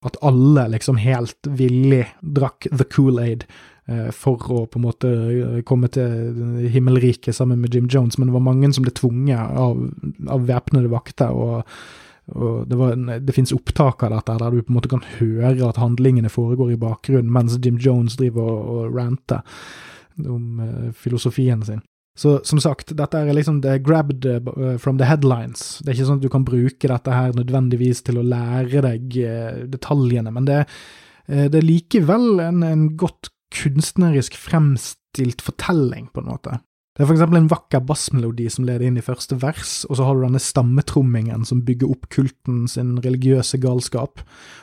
at 0.07 0.18
alle 0.24 0.66
liksom 0.74 1.01
helt 1.01 1.49
villig 1.59 2.05
drakk 2.20 2.68
the 2.70 2.84
Kool-Aid 2.84 3.47
eh, 3.89 4.11
for 4.14 4.41
å 4.53 4.64
på 4.68 4.80
en 4.80 4.84
måte 4.84 5.12
eh, 5.12 5.62
komme 5.68 5.89
til 5.93 6.66
himmelriket 6.72 7.37
sammen 7.37 7.62
med 7.62 7.74
Jim 7.74 7.89
Jones, 7.93 8.18
men 8.18 8.30
det 8.30 8.37
var 8.37 8.45
mange 8.45 8.72
som 8.76 8.84
ble 8.87 8.95
tvunget 8.97 9.41
av, 9.41 9.80
av 10.32 10.45
væpnede 10.49 10.93
vakter. 10.93 11.32
og 11.32 11.64
og 12.35 12.66
det, 12.66 12.77
var, 12.79 12.97
det 12.97 13.35
finnes 13.35 13.55
opptak 13.55 14.03
av 14.03 14.11
dette 14.16 14.35
der 14.41 14.55
du 14.55 14.62
på 14.64 14.72
en 14.72 14.79
måte 14.81 14.91
kan 14.91 15.05
høre 15.18 15.53
at 15.68 15.79
handlingene 15.79 16.31
foregår 16.33 16.72
i 16.74 16.81
bakgrunnen 16.81 17.31
mens 17.33 17.59
Jim 17.62 17.79
Jones 17.79 18.18
driver 18.18 18.49
og, 18.51 18.72
og 18.72 18.97
ranter 18.97 19.45
om 20.27 20.59
uh, 20.59 20.89
filosofien 20.97 21.62
sin. 21.66 21.85
Så 22.16 22.39
som 22.49 22.59
sagt, 22.62 22.95
dette 22.97 23.20
er 23.20 23.37
liksom 23.37 23.61
det 23.62 23.74
er 23.74 23.85
grabbed 23.85 24.27
uh, 24.27 24.74
from 24.83 24.99
the 24.99 25.07
headlines. 25.07 25.79
Det 25.85 25.93
er 25.93 25.99
ikke 25.99 26.09
sånn 26.11 26.18
at 26.22 26.27
du 26.27 26.33
kan 26.33 26.47
bruke 26.49 26.91
dette 26.91 27.14
her 27.14 27.37
nødvendigvis 27.37 28.03
til 28.09 28.18
å 28.18 28.27
lære 28.27 28.83
deg 28.89 29.18
detaljene, 29.70 30.33
men 30.35 30.49
det, 30.49 30.62
det 31.29 31.61
er 31.61 31.66
likevel 31.66 32.41
en, 32.43 32.62
en 32.66 32.87
godt 32.99 33.31
kunstnerisk 33.55 34.35
fremstilt 34.41 35.45
fortelling, 35.45 36.09
på 36.11 36.24
en 36.24 36.33
måte. 36.33 36.59
Det 36.97 37.03
er 37.05 37.11
for 37.11 37.12
eksempel 37.12 37.36
en 37.42 37.51
vakker 37.51 37.82
bassmelodi 37.84 38.47
som 38.49 38.64
leder 38.64 38.86
inn 38.86 38.94
i 38.97 39.05
første 39.05 39.36
vers, 39.42 39.82
og 39.84 39.99
så 39.99 40.07
har 40.07 40.16
du 40.16 40.22
denne 40.24 40.40
stammetrommingen 40.40 41.42
som 41.44 41.61
bygger 41.66 41.90
opp 41.92 42.07
kulten 42.09 42.62
sin 42.72 42.94
religiøse 43.05 43.61
galskap. 43.61 44.22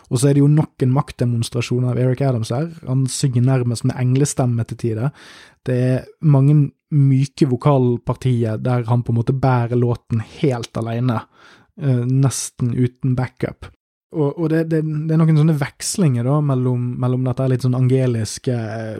Og 0.09 0.17
så 0.17 0.31
er 0.31 0.34
det 0.34 0.41
jo 0.41 0.49
nok 0.49 0.81
en 0.81 0.95
maktdemonstrasjon 0.95 1.86
av 1.91 2.01
Eric 2.01 2.23
Adams 2.25 2.49
her. 2.49 2.71
Han 2.88 3.05
synger 3.05 3.45
nærmest 3.45 3.86
med 3.86 3.99
englestemme 4.01 4.65
til 4.65 4.81
tider. 4.81 5.13
Det 5.61 5.77
er 5.77 6.09
mange 6.25 6.71
myke 6.89 7.45
vokalpartier 7.53 8.57
der 8.65 8.89
han 8.89 9.05
på 9.05 9.13
en 9.13 9.21
måte 9.21 9.38
bærer 9.38 9.77
låten 9.77 10.25
helt 10.39 10.73
alene, 10.81 11.21
eh, 11.77 12.01
nesten 12.01 12.73
uten 12.73 13.13
backup. 13.13 13.69
Og, 14.14 14.38
og 14.38 14.49
det, 14.53 14.64
det, 14.72 14.82
det, 14.86 15.16
er 15.16 15.20
noen 15.20 15.39
sånne 15.39 15.57
vekslinger 15.57 16.28
da, 16.28 16.38
mellom, 16.45 16.86
mellom 17.01 17.26
dette 17.26 17.47
litt 17.49 17.66
sånn 17.66 17.78
angeliske, 17.78 18.53
eh, 18.53 18.99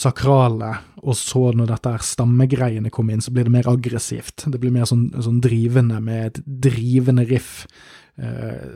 sakrale, 0.00 0.70
og 1.04 1.18
så 1.20 1.50
når 1.52 1.74
dette 1.74 1.92
her 1.96 2.06
stammegreiene 2.06 2.92
kommer 2.94 3.14
inn, 3.14 3.24
så 3.24 3.34
blir 3.34 3.48
det 3.48 3.54
mer 3.58 3.68
aggressivt. 3.70 4.46
Det 4.48 4.60
blir 4.60 4.72
mer 4.74 4.88
sånn, 4.88 5.10
sånn 5.20 5.42
drivende, 5.44 6.00
med 6.04 6.30
et 6.30 6.40
drivende 6.64 7.26
riff 7.28 7.66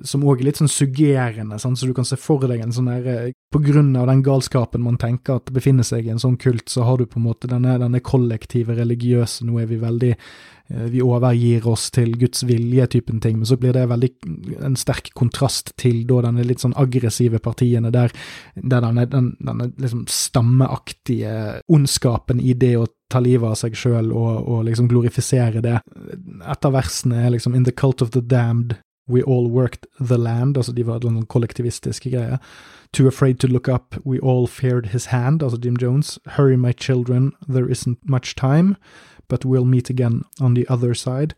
som 0.02 0.24
òg 0.26 0.40
er 0.40 0.48
litt 0.48 0.58
sånn 0.58 0.70
suggerende, 0.70 1.60
sant? 1.62 1.78
så 1.78 1.86
du 1.86 1.92
kan 1.94 2.06
se 2.06 2.16
for 2.18 2.42
deg 2.50 2.58
en 2.58 2.72
sånn 2.74 2.88
der 2.90 3.04
uh, 3.06 3.34
På 3.54 3.60
grunn 3.62 3.94
av 3.96 4.08
den 4.10 4.24
galskapen 4.26 4.82
man 4.82 4.98
tenker 4.98 5.38
at 5.38 5.52
befinner 5.54 5.86
seg 5.86 6.08
i 6.08 6.10
en 6.10 6.18
sånn 6.18 6.36
kult, 6.42 6.66
så 6.68 6.82
har 6.82 6.98
du 6.98 7.06
på 7.06 7.20
en 7.20 7.28
måte 7.28 7.46
denne, 7.46 7.76
denne 7.78 8.00
kollektive 8.02 8.74
religiøse 8.74 9.46
Nå 9.46 9.60
er 9.62 9.68
vi 9.70 9.78
veldig 9.78 10.10
uh, 10.16 10.88
Vi 10.90 11.04
overgir 11.06 11.68
oss 11.70 11.86
til 11.94 12.16
Guds 12.18 12.42
vilje-typen 12.48 13.22
ting, 13.22 13.38
men 13.38 13.46
så 13.46 13.60
blir 13.62 13.78
det 13.78 13.86
veldig 13.92 14.10
en 14.66 14.74
sterk 14.76 15.12
kontrast 15.14 15.70
til 15.78 16.02
da 16.10 16.24
denne 16.26 16.42
litt 16.48 16.64
sånn 16.64 16.74
aggressive 16.74 17.38
partiene, 17.38 17.94
der, 17.94 18.10
der 18.58 18.82
denne, 18.82 19.06
den, 19.06 19.30
denne 19.38 19.70
liksom 19.78 20.02
stammeaktige 20.10 21.62
ondskapen 21.70 22.42
i 22.42 22.58
det 22.58 22.74
å 22.74 22.88
ta 23.08 23.22
livet 23.22 23.54
av 23.54 23.56
seg 23.56 23.78
sjøl 23.78 24.10
og, 24.10 24.42
og, 24.42 24.60
liksom 24.66 24.90
glorifisere 24.90 25.62
det. 25.64 25.78
Et 25.78 26.68
av 26.68 26.74
versene 26.74 27.22
er 27.22 27.32
liksom 27.32 27.54
In 27.56 27.64
the 27.64 27.72
cult 27.72 28.02
of 28.04 28.12
the 28.12 28.20
damned, 28.20 28.76
We 29.08 29.22
all 29.22 29.48
worked 29.50 29.86
the 30.00 30.18
land, 30.18 30.56
altså 30.56 30.72
de 30.72 30.86
var 30.86 31.00
noen 31.04 31.26
kollektivistiske 31.26 32.10
greier. 32.10 32.38
Too 32.92 33.06
afraid 33.06 33.38
to 33.40 33.48
look 33.48 33.68
up, 33.68 33.96
we 34.04 34.18
all 34.22 34.46
feared 34.46 34.86
his 34.86 35.06
hand, 35.06 35.42
altså 35.42 35.58
Jim 35.64 35.76
Jones. 35.76 36.18
Hurry 36.26 36.56
my 36.56 36.72
children, 36.72 37.32
there 37.48 37.70
isn't 37.70 37.98
much 38.04 38.34
time, 38.36 38.76
but 39.28 39.44
we'll 39.44 39.64
meet 39.64 39.90
again 39.90 40.22
on 40.40 40.54
the 40.54 40.64
other 40.68 40.94
side. 40.94 41.34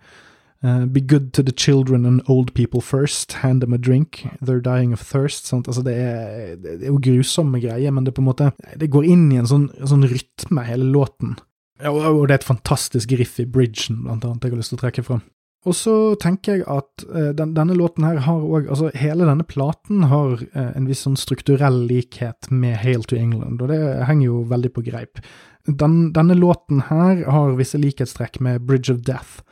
Uh, 0.62 0.84
be 0.84 1.00
good 1.00 1.32
to 1.32 1.42
the 1.42 1.52
children 1.52 2.04
and 2.04 2.20
old 2.28 2.52
people 2.52 2.82
first, 2.82 3.32
hand 3.32 3.62
them 3.62 3.72
a 3.72 3.78
drink, 3.78 4.26
they're 4.42 4.60
dying 4.60 4.92
of 4.92 5.00
thirst. 5.00 5.46
Sant? 5.46 5.66
Altså 5.66 5.82
det, 5.82 5.94
er, 5.96 6.56
det 6.56 6.82
er 6.82 6.90
jo 6.90 7.00
grusomme 7.00 7.60
greier, 7.62 7.90
men 7.90 8.04
det 8.04 8.12
på 8.14 8.20
en 8.20 8.28
måte 8.28 8.50
Det 8.76 8.90
går 8.90 9.08
inn 9.08 9.30
i 9.32 9.38
en 9.40 9.48
sånn, 9.48 9.70
sånn 9.80 10.04
rytme, 10.04 10.66
hele 10.68 10.84
låten. 10.84 11.38
Ja, 11.80 11.94
og 11.94 12.26
det 12.28 12.34
er 12.34 12.42
et 12.42 12.50
fantastisk 12.50 13.14
riff 13.16 13.38
i 13.40 13.48
bridgen, 13.48 14.02
blant 14.04 14.26
annet, 14.28 14.44
jeg 14.44 14.52
har 14.52 14.60
lyst 14.60 14.74
til 14.74 14.80
å 14.80 14.84
trekke 14.84 15.06
fram. 15.06 15.22
Og 15.68 15.76
så 15.76 15.94
tenker 16.20 16.60
jeg 16.60 16.64
at 16.72 17.04
uh, 17.10 17.30
den, 17.36 17.52
denne 17.56 17.76
låten 17.76 18.06
her 18.06 18.22
har 18.24 18.44
òg 18.44 18.70
Altså, 18.72 18.88
hele 18.96 19.26
denne 19.28 19.44
platen 19.44 20.06
har 20.08 20.38
uh, 20.40 20.70
en 20.72 20.88
viss 20.88 21.04
sånn 21.04 21.18
strukturell 21.20 21.82
likhet 21.90 22.48
med 22.48 22.78
Hail 22.80 23.04
to 23.04 23.18
England, 23.20 23.60
og 23.60 23.72
det 23.72 23.80
henger 24.08 24.30
jo 24.30 24.44
veldig 24.48 24.72
på 24.76 24.84
greip. 24.88 25.20
Den, 25.68 26.14
denne 26.16 26.36
låten 26.38 26.86
her 26.88 27.26
har 27.28 27.58
visse 27.58 27.78
likhetstrekk 27.80 28.40
med 28.40 28.64
Bridge 28.64 28.94
of 28.94 29.04
Death, 29.04 29.42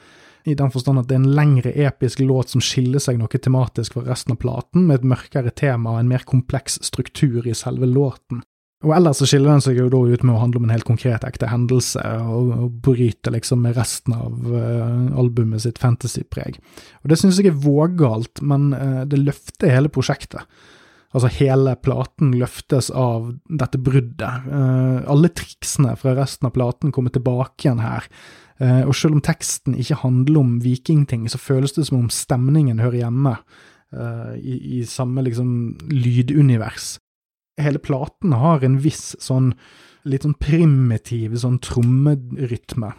i 0.49 0.55
den 0.57 0.73
forstand 0.73 1.03
at 1.03 1.11
det 1.11 1.19
er 1.19 1.21
en 1.21 1.35
lengre 1.37 1.73
episk 1.77 2.23
låt 2.25 2.55
som 2.55 2.63
skiller 2.65 3.03
seg 3.03 3.19
noe 3.21 3.41
tematisk 3.43 3.99
fra 3.99 4.07
resten 4.07 4.33
av 4.33 4.41
platen, 4.41 4.87
med 4.89 5.03
et 5.03 5.11
mørkere 5.13 5.53
tema 5.53 5.93
og 5.93 6.01
en 6.01 6.09
mer 6.09 6.25
kompleks 6.25 6.81
struktur 6.89 7.45
i 7.45 7.57
selve 7.59 7.89
låten. 7.91 8.41
Og 8.87 8.93
ellers 8.95 9.19
så 9.19 9.27
skiller 9.27 9.51
den 9.51 9.63
seg 9.65 9.81
jo 9.81 9.89
da 9.91 9.99
ut 10.07 10.23
med 10.23 10.37
å 10.37 10.41
handle 10.41 10.61
om 10.61 10.69
en 10.69 10.73
helt 10.77 10.87
konkret 10.87 11.25
ekte 11.27 11.49
hendelse, 11.51 12.03
og, 12.31 12.51
og 12.55 12.75
bryter 12.85 13.35
liksom 13.35 13.65
med 13.67 13.75
resten 13.79 14.15
av 14.15 14.37
uh, 14.47 15.09
albumet 15.19 15.65
sitt 15.65 15.81
fantasypreg. 15.83 16.61
Og 17.03 17.11
det 17.11 17.19
synes 17.19 17.41
jeg 17.41 17.51
er 17.51 17.59
vågalt, 17.65 18.39
men 18.39 18.71
uh, 18.77 19.03
det 19.11 19.19
løfter 19.19 19.75
hele 19.75 19.91
prosjektet. 19.91 20.47
Altså 21.11 21.31
hele 21.41 21.73
platen 21.83 22.37
løftes 22.39 22.93
av 22.95 23.33
dette 23.51 23.81
bruddet. 23.83 24.47
Uh, 24.47 25.03
alle 25.11 25.33
triksene 25.35 25.97
fra 25.99 26.15
resten 26.21 26.47
av 26.47 26.55
platen 26.55 26.95
kommer 26.95 27.15
tilbake 27.15 27.67
igjen 27.67 27.83
her. 27.83 28.07
og 28.59 28.95
selv 28.99 29.15
om 29.15 29.21
teksten 29.23 29.77
ikke 29.79 30.01
handler 30.01 30.41
om 30.41 30.55
vikingting, 30.63 31.29
så 31.31 31.39
føles 31.39 31.77
det 31.77 31.85
som 31.87 32.01
om 32.01 32.09
stemningen 32.11 32.81
hører 32.83 33.05
hjemme 33.05 33.37
i, 34.43 34.57
i 34.79 34.81
samme 34.83 35.23
liksom 35.23 35.53
lydunivers 35.95 36.97
hele 37.59 37.83
platen 37.83 38.35
har 38.39 38.65
en 38.65 38.79
viss 38.83 39.13
sånn 39.23 39.53
litt 40.09 40.25
sånn 40.25 40.39
primitiv 40.41 41.37
sånn 41.41 41.59
trommerytme. 41.65 42.93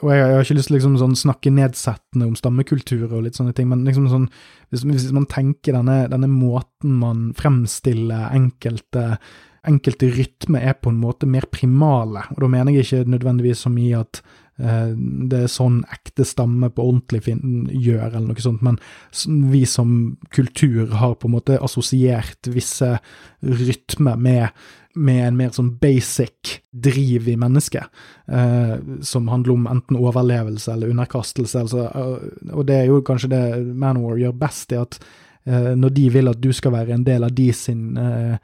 Og 0.00 0.08
jeg, 0.14 0.20
jeg, 0.22 0.32
har 0.32 0.46
ikke 0.46 0.56
lyst 0.56 0.70
til 0.70 0.74
å 0.74 0.78
liksom 0.78 0.96
sånn 1.02 1.18
snakke 1.18 1.52
nedsettende 1.52 2.28
om 2.30 2.36
stammekultur 2.38 3.04
og 3.10 3.26
litt 3.26 3.36
sånne 3.36 3.52
ting, 3.56 3.68
men 3.68 3.84
liksom 3.84 4.08
sånn, 4.08 4.26
hvis, 4.72 4.86
hvis 4.88 5.10
man 5.16 5.28
tenker 5.28 5.76
denne, 5.76 6.06
denne, 6.12 6.30
måten 6.32 6.94
man 7.02 7.26
fremstiller 7.36 8.30
enkelte, 8.32 9.18
enkelte 9.68 10.08
rytmer 10.14 10.64
er 10.70 10.78
på 10.80 10.92
en 10.92 11.02
måte 11.02 11.28
mer 11.28 11.50
primale, 11.52 12.24
og 12.32 12.40
da 12.40 12.48
mener 12.48 12.72
jeg 12.72 12.86
ikke 12.86 13.12
nødvendigvis 13.12 13.66
så 13.66 13.74
mye 13.74 14.00
at 14.00 14.22
det 14.60 15.38
er 15.38 15.48
sånn 15.48 15.78
ekte 15.92 16.26
stamme 16.28 16.68
på 16.74 16.84
ordentlig 16.84 17.22
gjør, 17.24 18.10
eller 18.10 18.26
noe 18.28 18.44
sånt, 18.44 18.64
men 18.66 18.76
vi 19.50 19.62
som 19.68 20.18
kultur 20.34 20.92
har 21.00 21.16
på 21.16 21.30
en 21.30 21.36
måte 21.38 21.56
assosiert 21.64 22.50
visse 22.52 22.90
rytmer 23.40 24.20
med, 24.20 24.60
med 24.94 25.22
en 25.24 25.38
mer 25.38 25.54
sånn 25.56 25.72
basic 25.80 26.58
driv 26.70 27.28
i 27.30 27.38
mennesket, 27.40 27.88
eh, 28.28 28.76
som 29.06 29.30
handler 29.32 29.54
om 29.54 29.68
enten 29.70 29.98
overlevelse 30.00 30.74
eller 30.74 30.92
underkastelse. 30.92 31.64
Altså, 31.64 31.86
eh, 31.88 32.52
og 32.52 32.66
det 32.68 32.80
er 32.82 32.90
jo 32.90 33.02
kanskje 33.06 33.32
det 33.32 33.44
Manowar 33.74 34.20
gjør 34.20 34.38
best, 34.40 34.74
er 34.74 34.84
at 34.84 34.98
eh, 35.46 35.72
når 35.78 35.94
de 35.96 36.08
vil 36.18 36.32
at 36.32 36.42
du 36.42 36.50
skal 36.56 36.74
være 36.76 36.98
en 36.98 37.06
del 37.06 37.26
av 37.26 37.32
de 37.36 37.52
sin 37.56 37.96
eh, 38.00 38.36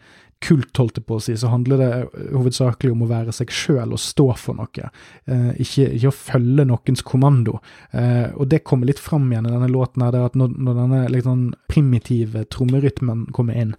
kult, 0.42 0.76
holdt 0.76 1.00
jeg 1.00 1.06
på 1.08 1.16
å 1.16 1.22
si, 1.22 1.34
så 1.38 1.50
handler 1.50 1.80
det 1.80 1.90
hovedsakelig 2.34 2.92
om 2.92 3.04
å 3.06 3.10
være 3.10 3.34
seg 3.34 3.52
sjøl 3.54 3.94
og 3.96 4.02
stå 4.02 4.26
for 4.38 4.58
noe, 4.58 4.90
eh, 5.26 5.48
ikke, 5.62 5.88
ikke, 5.96 6.10
å 6.10 6.16
følge 6.16 6.66
noens 6.68 7.04
kommando. 7.06 7.58
Eh, 7.92 8.28
og 8.34 8.50
det 8.52 8.64
kommer 8.68 8.90
litt 8.90 9.02
fram 9.02 9.30
igjen 9.32 9.48
i 9.48 9.54
denne 9.54 9.70
låten, 9.72 10.04
her, 10.04 10.18
at 10.28 10.36
når, 10.38 10.52
når 10.58 10.82
denne 10.82 11.24
sånn 11.24 11.46
primitive 11.72 12.44
trommerytmen 12.52 13.26
kommer 13.36 13.58
inn, 13.58 13.74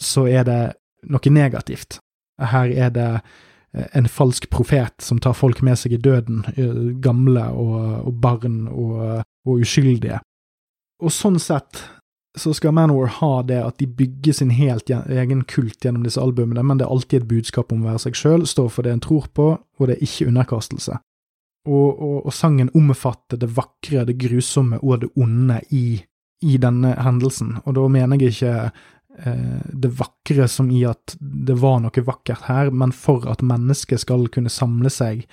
så 0.00 0.26
er 0.30 0.46
det 0.48 0.60
noe 1.12 1.34
negativt. 1.34 2.00
Her 2.42 2.72
er 2.72 2.92
det 2.94 3.08
eh, 3.14 3.88
en 3.98 4.10
falsk 4.10 4.50
profet 4.52 5.04
som 5.04 5.22
tar 5.22 5.38
folk 5.38 5.62
med 5.62 5.78
seg 5.80 5.96
i 5.96 6.02
døden, 6.02 6.44
eh, 6.56 6.84
gamle 7.04 7.48
og, 7.54 7.78
og 8.08 8.20
barn 8.22 8.66
og, 8.68 9.22
og 9.46 9.64
uskyldige. 9.64 10.20
Og 11.02 11.14
sånn 11.14 11.40
sett 11.42 11.82
så 12.38 12.54
skal 12.54 12.72
Manor 12.72 13.06
ha 13.06 13.42
det 13.42 13.60
at 13.60 13.78
de 13.78 13.86
bygger 13.86 14.32
sin 14.32 14.50
helt 14.56 14.90
egen 14.90 15.44
kult 15.44 15.84
gjennom 15.84 16.04
disse 16.06 16.20
albumene, 16.20 16.62
men 16.64 16.80
det 16.80 16.86
er 16.86 16.94
alltid 16.94 17.22
et 17.22 17.28
budskap 17.28 17.72
om 17.72 17.84
å 17.84 17.90
være 17.90 18.04
seg 18.06 18.16
sjøl, 18.16 18.46
stå 18.48 18.68
for 18.72 18.86
det 18.86 18.94
en 18.94 19.04
tror 19.04 19.28
på, 19.36 19.48
og 19.60 19.88
det 19.88 19.98
er 19.98 20.06
ikke 20.06 20.30
underkastelse. 20.30 20.96
Og, 21.68 21.90
og, 21.92 22.16
og 22.26 22.32
sangen 22.34 22.72
omfatter 22.74 23.38
det 23.38 23.52
vakre, 23.54 24.06
det 24.08 24.16
grusomme 24.18 24.80
og 24.80 25.04
det 25.04 25.12
onde 25.20 25.60
i, 25.76 26.00
i 26.42 26.56
denne 26.62 26.96
hendelsen, 27.04 27.58
og 27.66 27.76
da 27.76 27.86
mener 27.92 28.18
jeg 28.24 28.34
ikke 28.34 28.56
eh, 28.64 29.60
det 29.84 29.92
vakre 30.00 30.48
som 30.50 30.72
i 30.72 30.82
at 30.88 31.14
det 31.20 31.58
var 31.60 31.84
noe 31.84 32.06
vakkert 32.08 32.48
her, 32.48 32.72
men 32.72 32.96
for 32.96 33.28
at 33.30 33.44
mennesket 33.44 34.06
skal 34.06 34.24
kunne 34.32 34.52
samle 34.52 34.90
seg 34.90 35.26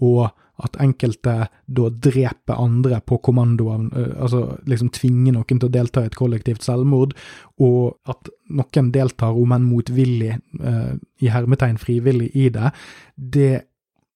og 0.00 0.32
at 0.62 0.78
enkelte 0.82 1.34
da 1.66 1.88
dreper 2.06 2.60
andre 2.60 3.00
på 3.06 3.18
kommando, 3.24 3.70
altså 3.72 4.44
liksom 4.68 4.92
tvinger 4.94 5.36
noen 5.36 5.58
til 5.58 5.68
å 5.68 5.72
delta 5.72 6.04
i 6.04 6.10
et 6.10 6.18
kollektivt 6.18 6.64
selvmord, 6.66 7.16
og 7.62 7.98
at 8.10 8.30
noen 8.52 8.92
deltar, 8.94 9.36
om 9.38 9.54
enn 9.56 9.66
motvillig, 9.66 10.36
i 11.22 11.32
hermetegn 11.32 11.80
frivillig, 11.82 12.30
i 12.38 12.48
det, 12.54 12.72
det 13.16 13.52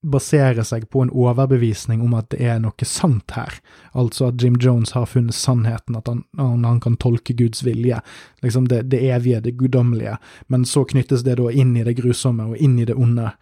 baserer 0.07 0.63
seg 0.67 0.87
på 0.91 1.03
en 1.03 1.11
overbevisning 1.11 2.03
om 2.05 2.15
at 2.19 2.31
det 2.33 2.41
er 2.47 2.61
noe 2.63 2.87
sant 2.89 3.35
her, 3.37 3.59
altså 3.93 4.31
at 4.31 4.43
Jim 4.43 4.57
Jones 4.63 4.95
har 4.97 5.09
funnet 5.11 5.35
sannheten, 5.37 5.99
at 5.99 6.09
han, 6.11 6.23
han 6.39 6.81
kan 6.83 6.99
tolke 7.03 7.35
Guds 7.37 7.65
vilje, 7.67 8.01
liksom 8.45 8.69
det, 8.71 8.85
det, 8.93 9.03
evige, 9.11 9.43
det 9.45 9.57
guddommelige, 9.59 10.17
men 10.53 10.67
så 10.69 10.85
knyttes 10.89 11.25
det 11.27 11.39
da 11.41 11.51
inn 11.51 11.75
i 11.77 11.85
det 11.87 11.97
grusomme 11.99 12.51
og 12.53 12.63
inn 12.63 12.79
i 12.79 12.87
det 12.89 12.97
onde. 12.97 13.33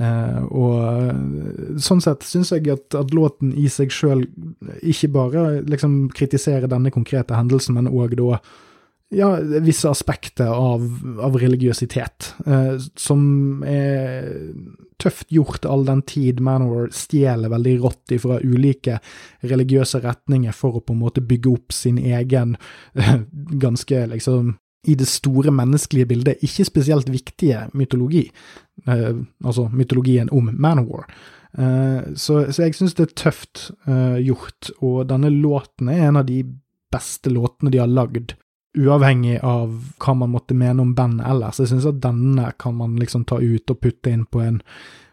Eh, 0.00 0.40
og 0.50 1.78
sånn 1.80 2.02
sett 2.04 2.26
syns 2.26 2.52
jeg 2.54 2.68
at, 2.72 2.88
at, 2.94 3.14
låten 3.16 3.54
i 3.56 3.68
seg 3.72 3.92
sjøl 3.94 4.26
ikke 4.80 5.12
bare 5.14 5.46
liksom 5.66 6.02
kritiserer 6.14 6.70
denne 6.70 6.92
konkrete 6.94 7.38
hendelsen, 7.38 7.78
men 7.78 7.90
òg 7.90 8.18
da 8.20 8.42
ja, 9.10 9.30
visse 9.60 9.90
aspekter 9.90 10.50
av, 10.54 10.84
av 11.22 11.36
religiøsitet, 11.38 12.34
eh, 12.46 12.76
som 12.96 13.64
er 13.66 14.30
tøft 15.00 15.32
gjort 15.32 15.66
all 15.66 15.82
den 15.88 16.02
tid 16.06 16.42
Manowar 16.44 16.90
stjeler 16.94 17.50
veldig 17.50 17.76
rått 17.82 18.14
ifra 18.14 18.38
ulike 18.44 19.00
religiøse 19.40 20.02
retninger 20.04 20.54
for 20.54 20.78
å 20.78 20.84
på 20.84 20.94
en 20.94 21.02
måte 21.02 21.24
bygge 21.24 21.54
opp 21.54 21.74
sin 21.74 21.98
egen 21.98 22.56
eh, 22.94 23.22
ganske 23.62 24.04
liksom 24.14 24.54
i 24.88 24.94
det 24.96 25.08
store 25.10 25.52
menneskelige 25.52 26.08
bildet 26.08 26.44
ikke 26.46 26.64
spesielt 26.64 27.10
viktige 27.12 27.66
mytologi, 27.76 28.30
eh, 28.86 29.12
altså 29.44 29.68
mytologien 29.72 30.30
om 30.32 30.52
Manowar. 30.54 31.10
Eh, 31.58 32.14
så, 32.14 32.44
så, 32.52 32.62
jeg 32.62 32.78
syns 32.78 32.94
det 32.96 33.08
er 33.08 33.16
tøft 33.26 33.66
eh, 33.90 34.20
gjort, 34.24 34.70
og 34.80 35.02
denne 35.10 35.32
låten 35.34 35.90
er 35.90 36.06
en 36.08 36.20
av 36.22 36.28
de 36.30 36.44
beste 36.90 37.32
låtene 37.32 37.72
de 37.74 37.82
har 37.82 37.90
lagd 37.90 38.36
uavhengig 38.78 39.40
av 39.42 39.82
hva 39.98 40.14
man 40.14 40.30
måtte 40.30 40.54
mene 40.54 40.82
om 40.82 40.94
bandet 40.94 41.26
ellers. 41.26 41.60
Jeg 41.60 41.68
synes 41.72 41.86
at 41.90 42.02
denne 42.02 42.52
kan 42.58 42.74
man 42.78 42.96
liksom 43.00 43.24
ta 43.26 43.38
ut 43.40 43.70
og 43.70 43.80
putte 43.80 44.10
inn 44.10 44.24
på 44.30 44.40
en 44.44 44.62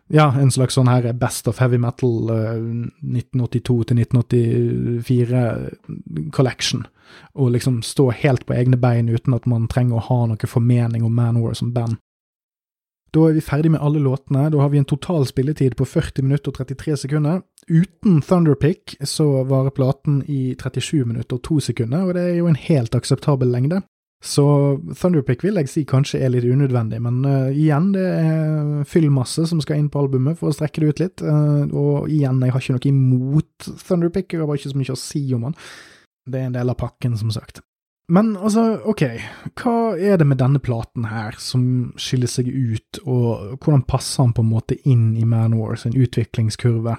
ja, 0.08 0.40
en 0.40 0.52
slags 0.52 0.74
sånn 0.78 0.88
her 0.88 1.14
Best 1.20 1.48
of 1.52 1.60
Heavy 1.60 1.78
Metal 1.84 2.30
uh, 2.32 2.56
1982 3.04 3.84
1984-collection. 3.92 6.82
og 7.34 7.52
liksom 7.52 7.82
stå 7.84 8.12
helt 8.12 8.46
på 8.46 8.54
egne 8.54 8.78
bein 8.78 9.10
uten 9.10 9.34
at 9.34 9.46
man 9.48 9.68
trenger 9.68 9.96
å 9.96 10.00
ha 10.10 10.26
noe 10.28 10.48
formening 10.48 11.04
om 11.04 11.16
Manwar 11.16 11.54
som 11.56 11.74
band. 11.74 11.98
Da 13.18 13.26
er 13.26 13.34
vi 13.34 13.42
ferdig 13.42 13.72
med 13.74 13.82
alle 13.82 14.02
låtene. 14.04 14.46
Da 14.54 14.62
har 14.62 14.70
vi 14.70 14.78
en 14.78 14.86
total 14.86 15.26
spilletid 15.26 15.74
på 15.80 15.86
40 15.90 16.22
minutter 16.28 16.52
og 16.52 16.60
33 16.60 16.98
sekunder. 17.02 17.42
Uten 17.66 18.22
Thunderpick 18.22 18.94
så 19.02 19.26
varer 19.50 19.74
platen 19.74 20.20
i 20.30 20.54
37 20.54 21.06
minutter 21.08 21.40
og 21.40 21.46
2 21.48 21.60
sekunder, 21.72 22.06
og 22.06 22.14
det 22.14 22.26
er 22.28 22.36
jo 22.38 22.50
en 22.52 22.60
helt 22.68 22.96
akseptabel 22.96 23.50
lengde. 23.50 23.82
Så 24.24 24.44
Thunderpick 25.00 25.44
vil 25.46 25.58
jeg 25.58 25.70
si 25.70 25.84
kanskje 25.86 26.22
er 26.22 26.32
litt 26.34 26.46
unødvendig, 26.46 27.00
men 27.06 27.20
uh, 27.26 27.50
igjen, 27.54 27.92
det 27.94 28.06
er 28.06 28.86
fyllmasse 28.90 29.46
som 29.50 29.62
skal 29.62 29.82
inn 29.82 29.92
på 29.94 30.02
albumet 30.02 30.40
for 30.40 30.50
å 30.50 30.56
strekke 30.56 30.82
det 30.82 30.90
ut 30.90 31.02
litt. 31.04 31.26
Uh, 31.26 31.66
og 31.74 32.10
igjen, 32.14 32.42
jeg 32.46 32.54
har 32.54 32.66
ikke 32.66 32.78
noe 32.78 32.92
imot 32.92 33.70
Thunderpick, 33.88 34.30
jeg 34.34 34.42
har 34.42 34.50
bare 34.50 34.62
ikke 34.62 34.74
så 34.76 34.82
mye 34.84 34.98
å 34.98 35.02
si 35.02 35.24
om 35.38 35.50
han. 35.50 35.58
Det 36.28 36.42
er 36.42 36.50
en 36.52 36.58
del 36.58 36.74
av 36.74 36.78
pakken, 36.82 37.18
som 37.18 37.34
sagt. 37.34 37.64
Men 38.08 38.38
altså, 38.40 38.78
ok, 38.88 39.04
hva 39.60 39.74
er 40.00 40.20
det 40.20 40.28
med 40.30 40.40
denne 40.40 40.62
platen 40.64 41.10
her 41.12 41.36
som 41.44 41.92
skiller 42.00 42.30
seg 42.32 42.48
ut, 42.48 43.02
og 43.04 43.58
hvordan 43.60 43.84
passer 43.84 44.24
han 44.24 44.36
på 44.36 44.46
en 44.46 44.54
måte 44.54 44.78
inn 44.88 45.10
i 45.20 45.26
Manor 45.28 45.76
sin 45.76 45.98
utviklingskurve? 45.98 46.96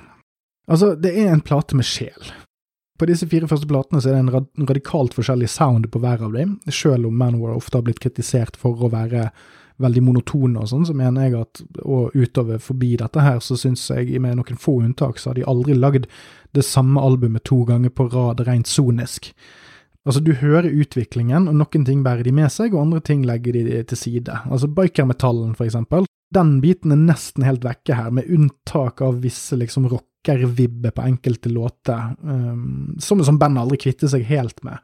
Altså, 0.69 0.93
det 1.01 1.15
er 1.17 1.33
en 1.33 1.45
plate 1.45 1.79
med 1.79 1.89
sjel. 1.89 2.33
På 2.99 3.07
disse 3.09 3.29
fire 3.31 3.49
første 3.49 3.69
platene 3.71 4.03
så 4.03 4.11
er 4.11 4.19
det 4.19 4.25
en, 4.27 4.33
rad 4.35 4.69
radikalt 4.69 5.15
forskjellig 5.17 5.49
sound 5.49 5.87
på 5.95 6.01
hver 6.03 6.27
av 6.27 6.35
dem, 6.35 6.59
selv 6.69 7.09
om 7.09 7.17
Manowar 7.17 7.55
ofte 7.57 7.79
har 7.79 7.87
blitt 7.87 8.03
kritisert 8.03 8.59
for 8.59 8.77
å 8.77 8.91
være 8.93 9.31
veldig 9.79 10.03
monotone 10.03 10.59
og 10.59 10.69
sånn, 10.69 10.85
så 10.89 10.97
mener 10.99 11.29
jeg 11.29 11.39
at 11.39 11.63
og 11.85 12.17
utover 12.19 12.59
forbi 12.61 12.97
dette 12.99 13.23
her, 13.23 13.39
så 13.41 13.57
syns 13.57 13.87
jeg 13.95 14.19
med 14.21 14.37
noen 14.41 14.59
få 14.59 14.81
unntak, 14.83 15.23
så 15.23 15.31
har 15.31 15.39
de 15.39 15.47
aldri 15.49 15.79
lagd 15.79 16.09
det 16.59 16.67
samme 16.67 17.01
albumet 17.01 17.47
to 17.47 17.63
ganger 17.69 17.95
på 17.95 18.09
rad 18.11 18.43
rent 18.49 18.69
sonisk. 18.69 19.31
Altså, 20.09 20.23
du 20.25 20.31
hører 20.41 20.71
utviklingen, 20.73 21.51
og 21.51 21.57
noen 21.61 21.83
ting 21.85 22.01
bærer 22.01 22.25
de 22.25 22.33
med 22.33 22.49
seg, 22.49 22.73
og 22.73 22.87
andre 22.87 23.03
ting 23.05 23.27
legger 23.29 23.53
de 23.59 23.83
til 23.91 24.01
side. 24.01 24.39
Altså, 24.49 24.71
bikermetallen, 24.73 25.53
for 25.59 25.69
eksempel, 25.69 26.09
den 26.33 26.55
biten 26.65 26.95
er 26.95 27.03
nesten 27.03 27.45
helt 27.45 27.67
vekke 27.67 27.99
her, 27.99 28.09
med 28.17 28.31
unntak 28.33 29.03
av 29.05 29.21
visse 29.21 29.59
liksom 29.61 29.91
rockervibber 29.93 30.97
på 30.97 31.05
enkelte 31.11 31.53
låter, 31.53 32.15
um, 32.25 32.97
som, 33.01 33.21
som 33.25 33.37
bandet 33.41 33.67
aldri 33.67 33.81
kvitter 33.85 34.09
seg 34.09 34.25
helt 34.29 34.65
med. 34.65 34.81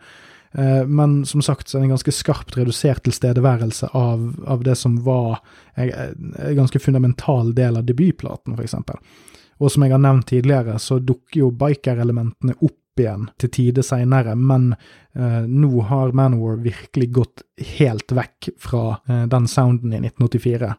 Uh, 0.53 0.85
men 0.85 1.23
som 1.25 1.41
sagt 1.43 1.73
så 1.73 1.79
er 1.79 1.87
det 1.87 1.89
en 1.89 1.97
ganske 1.97 2.17
skarpt 2.21 2.61
redusert 2.61 3.05
tilstedeværelse 3.09 3.95
av, 3.97 4.29
av 4.45 4.69
det 4.69 4.77
som 4.77 5.01
var 5.09 5.41
en, 5.73 6.21
en 6.37 6.61
ganske 6.61 6.85
fundamental 6.85 7.57
del 7.57 7.81
av 7.81 7.89
debutplaten, 7.89 8.53
for 8.53 8.69
eksempel. 8.69 9.01
Og 9.57 9.73
som 9.73 9.89
jeg 9.89 9.97
har 9.97 10.05
nevnt 10.05 10.29
tidligere, 10.29 10.77
så 10.83 11.01
dukker 11.01 11.47
jo 11.47 11.53
biker-elementene 11.65 12.61
opp 12.61 12.81
igjen 13.03 13.25
til 13.41 13.51
tider 13.55 13.83
seinere, 13.87 14.35
men 14.37 14.75
eh, 15.15 15.43
nå 15.47 15.83
har 15.89 16.15
Manowar 16.17 16.57
virkelig 16.65 17.09
gått 17.17 17.43
helt 17.79 18.13
vekk 18.15 18.49
fra 18.61 18.85
eh, 19.09 19.25
den 19.31 19.47
sounden 19.51 19.93
i 19.93 19.99
1984. 20.03 20.75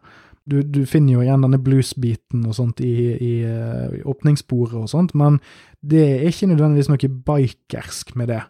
Du, 0.46 0.62
du, 0.62 0.86
finner 0.86 1.14
jo 1.16 1.22
igjen 1.26 1.42
denne 1.42 1.58
blues-biten 1.62 2.46
og 2.46 2.54
sånt 2.60 2.78
i, 2.86 3.18
i, 3.18 3.34
i, 3.42 4.02
åpningssporet 4.06 4.78
og 4.84 4.90
sånt, 4.92 5.12
men 5.18 5.40
det 5.82 6.04
er 6.06 6.28
ikke 6.30 6.52
nødvendigvis 6.52 6.90
noe 6.92 7.10
bikersk 7.26 8.14
med 8.20 8.28
det. 8.30 8.44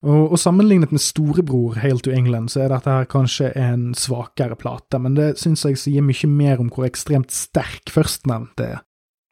Og, 0.08 0.32
og 0.32 0.40
sammenlignet 0.40 0.94
med 0.96 1.04
storebror 1.04 1.76
Hail 1.84 2.00
to 2.02 2.14
England, 2.16 2.54
så 2.54 2.64
er 2.64 2.72
dette 2.72 2.96
her 2.96 3.10
kanskje 3.12 3.52
en 3.60 3.92
svakere 3.98 4.56
plate, 4.58 5.02
men 5.04 5.20
det 5.20 5.34
syns 5.42 5.66
jeg 5.68 5.82
sier 5.84 6.06
mye 6.06 6.32
mer 6.32 6.64
om 6.64 6.72
hvor 6.72 6.88
ekstremt 6.88 7.36
sterk 7.36 7.92
førstnevnte 7.92 8.72
er. 8.72 8.80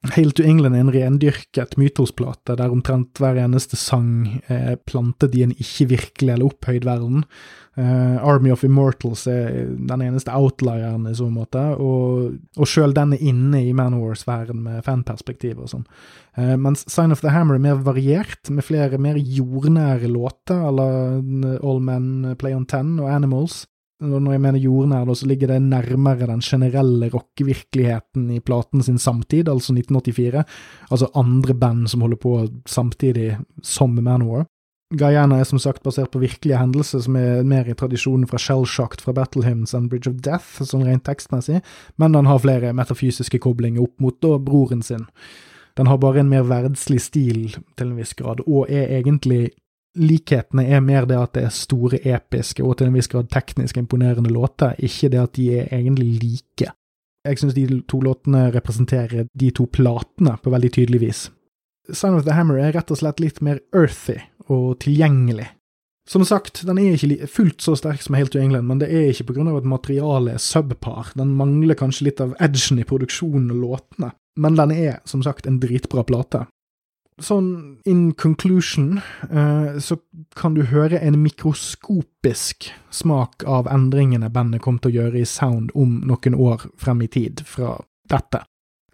Hail 0.08 0.32
to 0.32 0.45
England 0.47 0.78
er 0.78 0.86
en 0.86 0.93
rendyrket 0.95 1.74
mytosplate 1.76 2.56
der 2.56 2.72
omtrent 2.72 3.20
hver 3.20 3.36
eneste 3.41 3.76
sang 3.76 4.39
er 4.47 4.78
plantet 4.88 5.34
i 5.36 5.41
en 5.43 5.52
ikke-virkelig 5.52 6.32
eller 6.38 6.47
opphøyd 6.47 6.86
verden. 6.88 7.26
Uh, 7.76 8.16
Army 8.24 8.52
of 8.52 8.64
Immortals 8.64 9.26
er 9.28 9.68
den 9.76 10.04
eneste 10.04 10.32
outlieren 10.36 11.04
i 11.08 11.14
så 11.16 11.28
måte, 11.32 11.62
og, 11.80 12.38
og 12.56 12.68
sjøl 12.68 12.95
den 12.95 13.14
er 13.16 13.26
inne 13.32 13.62
i 13.68 13.76
Manowar-sfæren 13.76 14.64
med 14.64 14.86
fanperspektiv 14.88 15.60
og 15.64 15.72
sånn. 15.74 15.86
Uh, 16.39 16.56
mens 16.60 16.86
Sign 16.91 17.12
of 17.16 17.24
the 17.24 17.32
Hammer 17.36 17.60
er 17.60 17.66
mer 17.68 17.84
variert, 17.84 18.39
med 18.52 18.68
flere 18.68 19.00
mer 19.00 19.20
jordnære 19.20 20.12
låter 20.12 20.64
la 20.76 20.89
All 21.60 21.84
Men 21.84 22.38
Play 22.39 22.56
On 22.56 22.68
Ten 22.68 22.95
og 23.04 23.12
Animals. 23.12 23.66
Når 24.00 24.32
jeg 24.32 24.41
mener 24.41 24.64
jordnær, 24.64 25.10
så 25.14 25.28
ligger 25.28 25.52
det 25.52 25.62
nærmere 25.62 26.28
den 26.30 26.39
generelle 26.39 27.10
rockevirkeligheten 27.12 28.30
i 28.32 28.39
platen 28.39 28.84
sin 28.84 28.97
samtid, 28.97 29.50
altså 29.50 29.74
1984. 29.76 30.43
Altså 30.91 31.10
andre 31.16 31.54
band 31.54 31.88
som 31.88 32.02
holder 32.02 32.18
på 32.18 32.47
samtidig 32.66 33.38
som 33.62 33.89
Manowar. 33.89 34.45
Guyana 34.89 35.38
er 35.38 35.45
som 35.45 35.60
sagt 35.62 35.84
basert 35.84 36.10
på 36.10 36.22
virkelige 36.24 36.58
hendelser 36.58 37.04
som 37.06 37.18
er 37.20 37.43
mer 37.45 37.68
i 37.70 37.76
tradisjonen 37.78 38.26
fra 38.26 38.39
Shellshocked 38.41 39.04
fra 39.06 39.14
Battle 39.14 39.43
Hymns 39.45 39.76
enn 39.78 39.86
Bridge 39.91 40.10
of 40.10 40.16
Death, 40.26 40.64
sånn 40.66 40.88
rent 40.88 41.04
tekstmessig, 41.06 41.60
men 42.02 42.16
den 42.16 42.26
har 42.26 42.41
flere 42.41 42.72
metafysiske 42.74 43.38
koblinger 43.43 43.84
opp 43.86 44.00
mot 44.02 44.18
da 44.24 44.39
broren 44.41 44.82
sin. 44.82 45.06
Den 45.78 45.91
har 45.91 46.02
bare 46.02 46.24
en 46.24 46.32
mer 46.32 46.47
verdslig 46.50 47.04
stil 47.06 47.43
til 47.78 47.91
en 47.91 48.00
viss 48.00 48.16
grad, 48.18 48.41
og 48.47 48.72
er 48.72 48.89
egentlig 48.97 49.52
likhetene 49.98 50.66
er 50.70 50.84
mer 50.86 51.08
det 51.10 51.18
at 51.18 51.34
det 51.38 51.46
er 51.48 51.54
store, 51.54 52.00
episke 52.06 52.64
og 52.64 52.78
til 52.78 52.90
en 52.90 52.98
viss 52.98 53.10
grad 53.12 53.30
teknisk 53.34 53.78
imponerende 53.82 54.32
låter, 54.34 54.76
ikke 54.78 55.10
det 55.10 55.22
at 55.22 55.36
de 55.38 55.50
er 55.60 55.74
egentlig 55.76 56.12
like. 56.22 56.72
Jeg 57.26 57.40
synes 57.40 57.54
de 57.54 57.82
to 57.90 58.00
låtene 58.02 58.50
representerer 58.54 59.28
de 59.40 59.52
to 59.52 59.66
platene 59.66 60.38
på 60.44 60.54
veldig 60.54 60.72
tydelig 60.78 61.02
vis. 61.02 61.22
Sign 61.92 62.16
of 62.16 62.24
the 62.24 62.36
Hammer 62.38 62.60
er 62.62 62.76
rett 62.76 62.92
og 62.94 63.00
slett 63.02 63.20
litt 63.20 63.42
mer 63.42 63.60
earthy 63.76 64.20
og 64.48 64.80
tilgjengelig. 64.84 65.50
Som 66.10 66.24
sagt, 66.26 66.64
den 66.66 66.80
er 66.82 66.96
ikke 66.96 67.28
fullt 67.30 67.62
så 67.62 67.76
sterk 67.78 68.02
som 68.02 68.16
Helt 68.18 68.32
to 68.34 68.40
England, 68.42 68.66
men 68.66 68.80
det 68.82 68.90
er 68.90 69.12
ikke 69.12 69.28
på 69.30 69.36
grunn 69.38 69.50
av 69.52 69.60
at 69.60 69.68
materialet 69.70 70.38
er 70.38 70.42
subpar. 70.42 71.12
Den 71.18 71.36
mangler 71.38 71.78
kanskje 71.78 72.08
litt 72.08 72.24
av 72.24 72.34
edgen 72.42 72.82
i 72.82 72.88
produksjonen 72.88 73.52
og 73.54 73.62
låtene, 73.62 74.14
men 74.42 74.58
den 74.58 74.74
er 74.74 75.04
som 75.10 75.22
sagt 75.26 75.46
en 75.46 75.60
dritbra 75.62 76.06
plate 76.08 76.48
sånn 77.24 77.49
in 77.89 78.11
conclusion, 78.20 78.99
uh, 79.32 79.80
så 79.80 79.97
kan 80.36 80.55
du 80.55 80.63
høre 80.70 80.99
en 81.03 81.20
mikroskopisk 81.24 82.70
smak 82.93 83.45
av 83.47 83.70
endringene 83.72 84.32
bandet 84.34 84.63
kom 84.65 84.80
til 84.80 84.91
å 84.91 84.97
gjøre 85.01 85.22
i 85.22 85.28
sound 85.30 85.74
om 85.76 85.99
noen 86.09 86.38
år 86.38 86.70
frem 86.80 87.03
i 87.05 87.11
tid 87.11 87.43
fra 87.47 87.78
dette. 88.09 88.43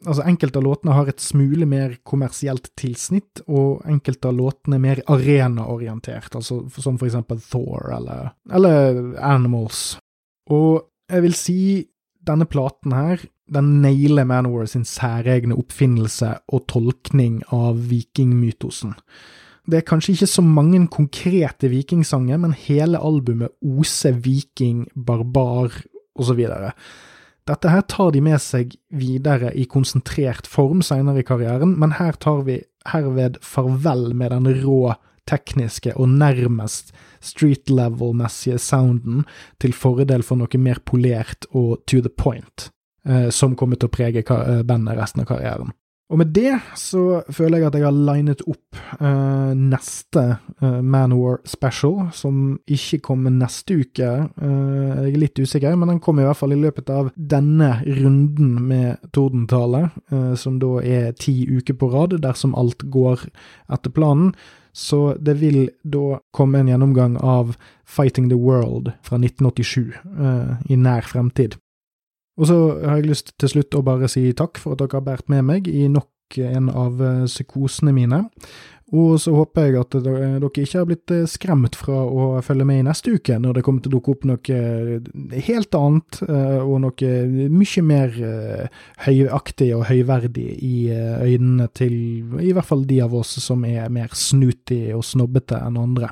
Altså, 0.06 0.26
enkelte 0.28 0.60
av 0.60 0.66
låtene 0.68 0.94
har 0.94 1.10
et 1.10 1.24
smule 1.24 1.66
mer 1.70 1.96
kommersielt 2.06 2.70
tilsnitt, 2.78 3.42
og 3.48 3.86
enkelte 3.90 4.30
av 4.30 4.38
låtene 4.38 4.78
er 4.78 4.84
mer 4.84 5.02
arenaorientert, 5.10 6.36
altså 6.36 6.62
som 6.76 7.00
for 7.00 7.08
eksempel 7.08 7.42
Thor 7.42 7.90
eller, 7.96 8.36
eller 8.54 9.16
Animals. 9.24 9.96
Og 10.54 10.84
jeg 11.10 11.26
vil 11.26 11.38
si 11.38 11.60
denne 12.26 12.46
platen 12.50 12.94
her 12.94 13.24
den 13.52 13.82
nailer 13.84 14.26
Manowar 14.26 14.66
sin 14.70 14.86
særegne 14.88 15.58
oppfinnelse 15.58 16.32
og 16.54 16.66
tolkning 16.72 17.42
av 17.54 17.78
vikingmytosen. 17.90 18.96
Det 19.66 19.80
er 19.80 19.88
kanskje 19.88 20.14
ikke 20.14 20.30
så 20.30 20.44
mange 20.46 20.80
konkrete 20.94 21.70
vikingsanger, 21.72 22.38
men 22.42 22.54
hele 22.58 23.02
albumet 23.02 23.54
oser 23.66 24.14
viking, 24.22 24.86
barbar 24.94 25.74
osv. 26.16 26.42
Dette 27.46 27.70
her 27.70 27.82
tar 27.90 28.12
de 28.14 28.22
med 28.26 28.42
seg 28.42 28.76
videre 28.94 29.52
i 29.54 29.66
konsentrert 29.70 30.50
form 30.50 30.82
senere 30.86 31.22
i 31.22 31.26
karrieren, 31.26 31.74
men 31.82 31.98
her 31.98 32.18
tar 32.22 32.46
vi 32.46 32.60
herved 32.90 33.42
farvel 33.46 34.14
med 34.18 34.34
den 34.34 34.50
rå, 34.62 34.96
tekniske 35.26 35.96
og 35.98 36.12
nærmest 36.22 36.92
street 37.18 37.72
level-messige 37.74 38.60
sounden 38.62 39.24
til 39.58 39.74
fordel 39.74 40.22
for 40.22 40.38
noe 40.38 40.62
mer 40.62 40.78
polert 40.86 41.48
og 41.50 41.82
to 41.90 42.04
the 42.06 42.14
point 42.14 42.70
som 43.30 43.56
kommer 43.56 43.78
til 43.78 43.90
å 43.90 43.94
prege 43.94 44.24
eh, 44.24 44.62
bandet 44.66 44.98
resten 44.98 45.22
av 45.22 45.30
karrieren. 45.30 45.74
Og 46.14 46.20
med 46.22 46.36
det 46.36 46.52
så 46.78 47.24
føler 47.34 47.64
jeg 47.64 47.68
at 47.72 47.76
jeg 47.80 47.86
har 47.88 47.96
linet 47.98 48.44
opp 48.46 48.78
uh, 49.00 49.54
neste 49.58 50.26
uh, 50.62 50.82
Manowar 50.86 51.40
special, 51.50 52.12
som 52.14 52.60
ikke 52.70 53.00
kommer 53.08 53.34
neste 53.34 53.80
uke. 53.82 54.12
Uh, 54.38 55.02
jeg 55.08 55.16
er 55.16 55.24
litt 55.24 55.42
usikker, 55.42 55.74
men 55.74 55.96
den 55.96 56.04
kommer 56.06 56.22
i 56.22 56.30
hvert 56.30 56.42
fall 56.44 56.54
i 56.54 56.60
løpet 56.62 56.94
av 56.94 57.10
denne 57.18 57.72
runden 57.88 58.54
med 58.70 59.10
Tordentale, 59.18 59.88
uh, 60.14 60.36
som 60.38 60.62
da 60.62 60.78
er 60.86 61.18
ti 61.18 61.40
uker 61.50 61.80
på 61.82 61.90
rad, 61.96 62.20
dersom 62.22 62.54
alt 62.54 62.86
går 62.94 63.26
etter 63.74 63.98
planen. 63.98 64.36
Så 64.76 65.16
det 65.18 65.40
vil 65.42 65.72
da 65.82 66.20
komme 66.36 66.62
en 66.62 66.70
gjennomgang 66.70 67.18
av 67.18 67.56
Fighting 67.82 68.30
the 68.30 68.38
World 68.38 68.92
fra 69.08 69.18
1987 69.18 69.96
i 70.68 70.76
nær 70.76 71.08
fremtid. 71.08 71.56
Og 72.36 72.50
så 72.50 72.58
har 72.84 73.00
jeg 73.00 73.10
lyst 73.12 73.34
til 73.40 73.52
slutt 73.52 73.78
å 73.78 73.84
bare 73.86 74.10
si 74.12 74.28
takk 74.36 74.60
for 74.60 74.76
at 74.76 74.84
dere 74.84 75.00
har 75.00 75.06
båret 75.06 75.32
med 75.32 75.46
meg 75.48 75.70
i 75.72 75.88
nok 75.92 76.40
en 76.42 76.70
av 76.74 77.02
eh, 77.06 77.26
psykosene 77.30 77.94
mine. 77.96 78.26
Og 78.94 79.16
så 79.18 79.32
håper 79.34 79.66
jeg 79.66 79.80
at 79.80 79.96
dere 80.06 80.28
ikke 80.46 80.78
har 80.78 80.86
blitt 80.86 81.14
skremt 81.32 81.78
fra 81.80 82.04
å 82.06 82.42
følge 82.46 82.68
med 82.70 82.84
i 82.84 82.86
neste 82.86 83.16
uke, 83.18 83.40
når 83.42 83.58
det 83.58 83.64
kommer 83.66 83.82
til 83.82 83.90
å 83.90 83.96
dukke 83.96 84.14
opp 84.14 84.28
noe 84.30 85.40
helt 85.48 85.78
annet, 85.80 86.20
og 86.62 86.76
noe 86.84 87.14
mye 87.50 87.84
mer 87.86 88.20
høyaktig 89.08 89.72
og 89.74 89.88
høyverdig 89.90 90.46
i 90.62 90.76
øynene 90.94 91.68
til 91.74 91.96
i 92.46 92.54
hvert 92.54 92.70
fall 92.70 92.86
de 92.86 93.00
av 93.08 93.16
oss 93.18 93.34
som 93.42 93.66
er 93.66 93.90
mer 93.90 94.14
snutige 94.14 94.94
og 94.94 95.06
snobbete 95.08 95.64
enn 95.66 95.82
andre. 95.82 96.12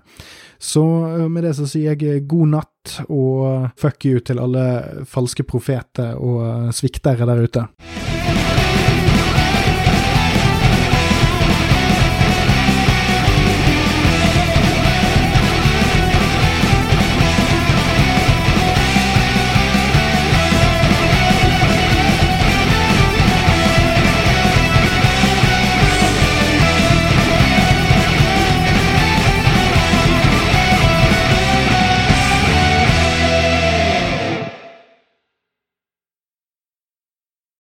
Så 0.57 0.83
med 1.29 1.45
det 1.45 1.53
så 1.59 1.67
sier 1.69 1.93
jeg 1.93 2.25
god 2.31 2.55
natt 2.55 2.97
og 3.05 3.69
fuck 3.79 4.09
you 4.09 4.23
til 4.25 4.41
alle 4.41 5.05
falske 5.05 5.45
profeter 5.45 6.17
og 6.17 6.73
sviktere 6.73 7.29
der 7.29 7.45
ute. 7.45 7.67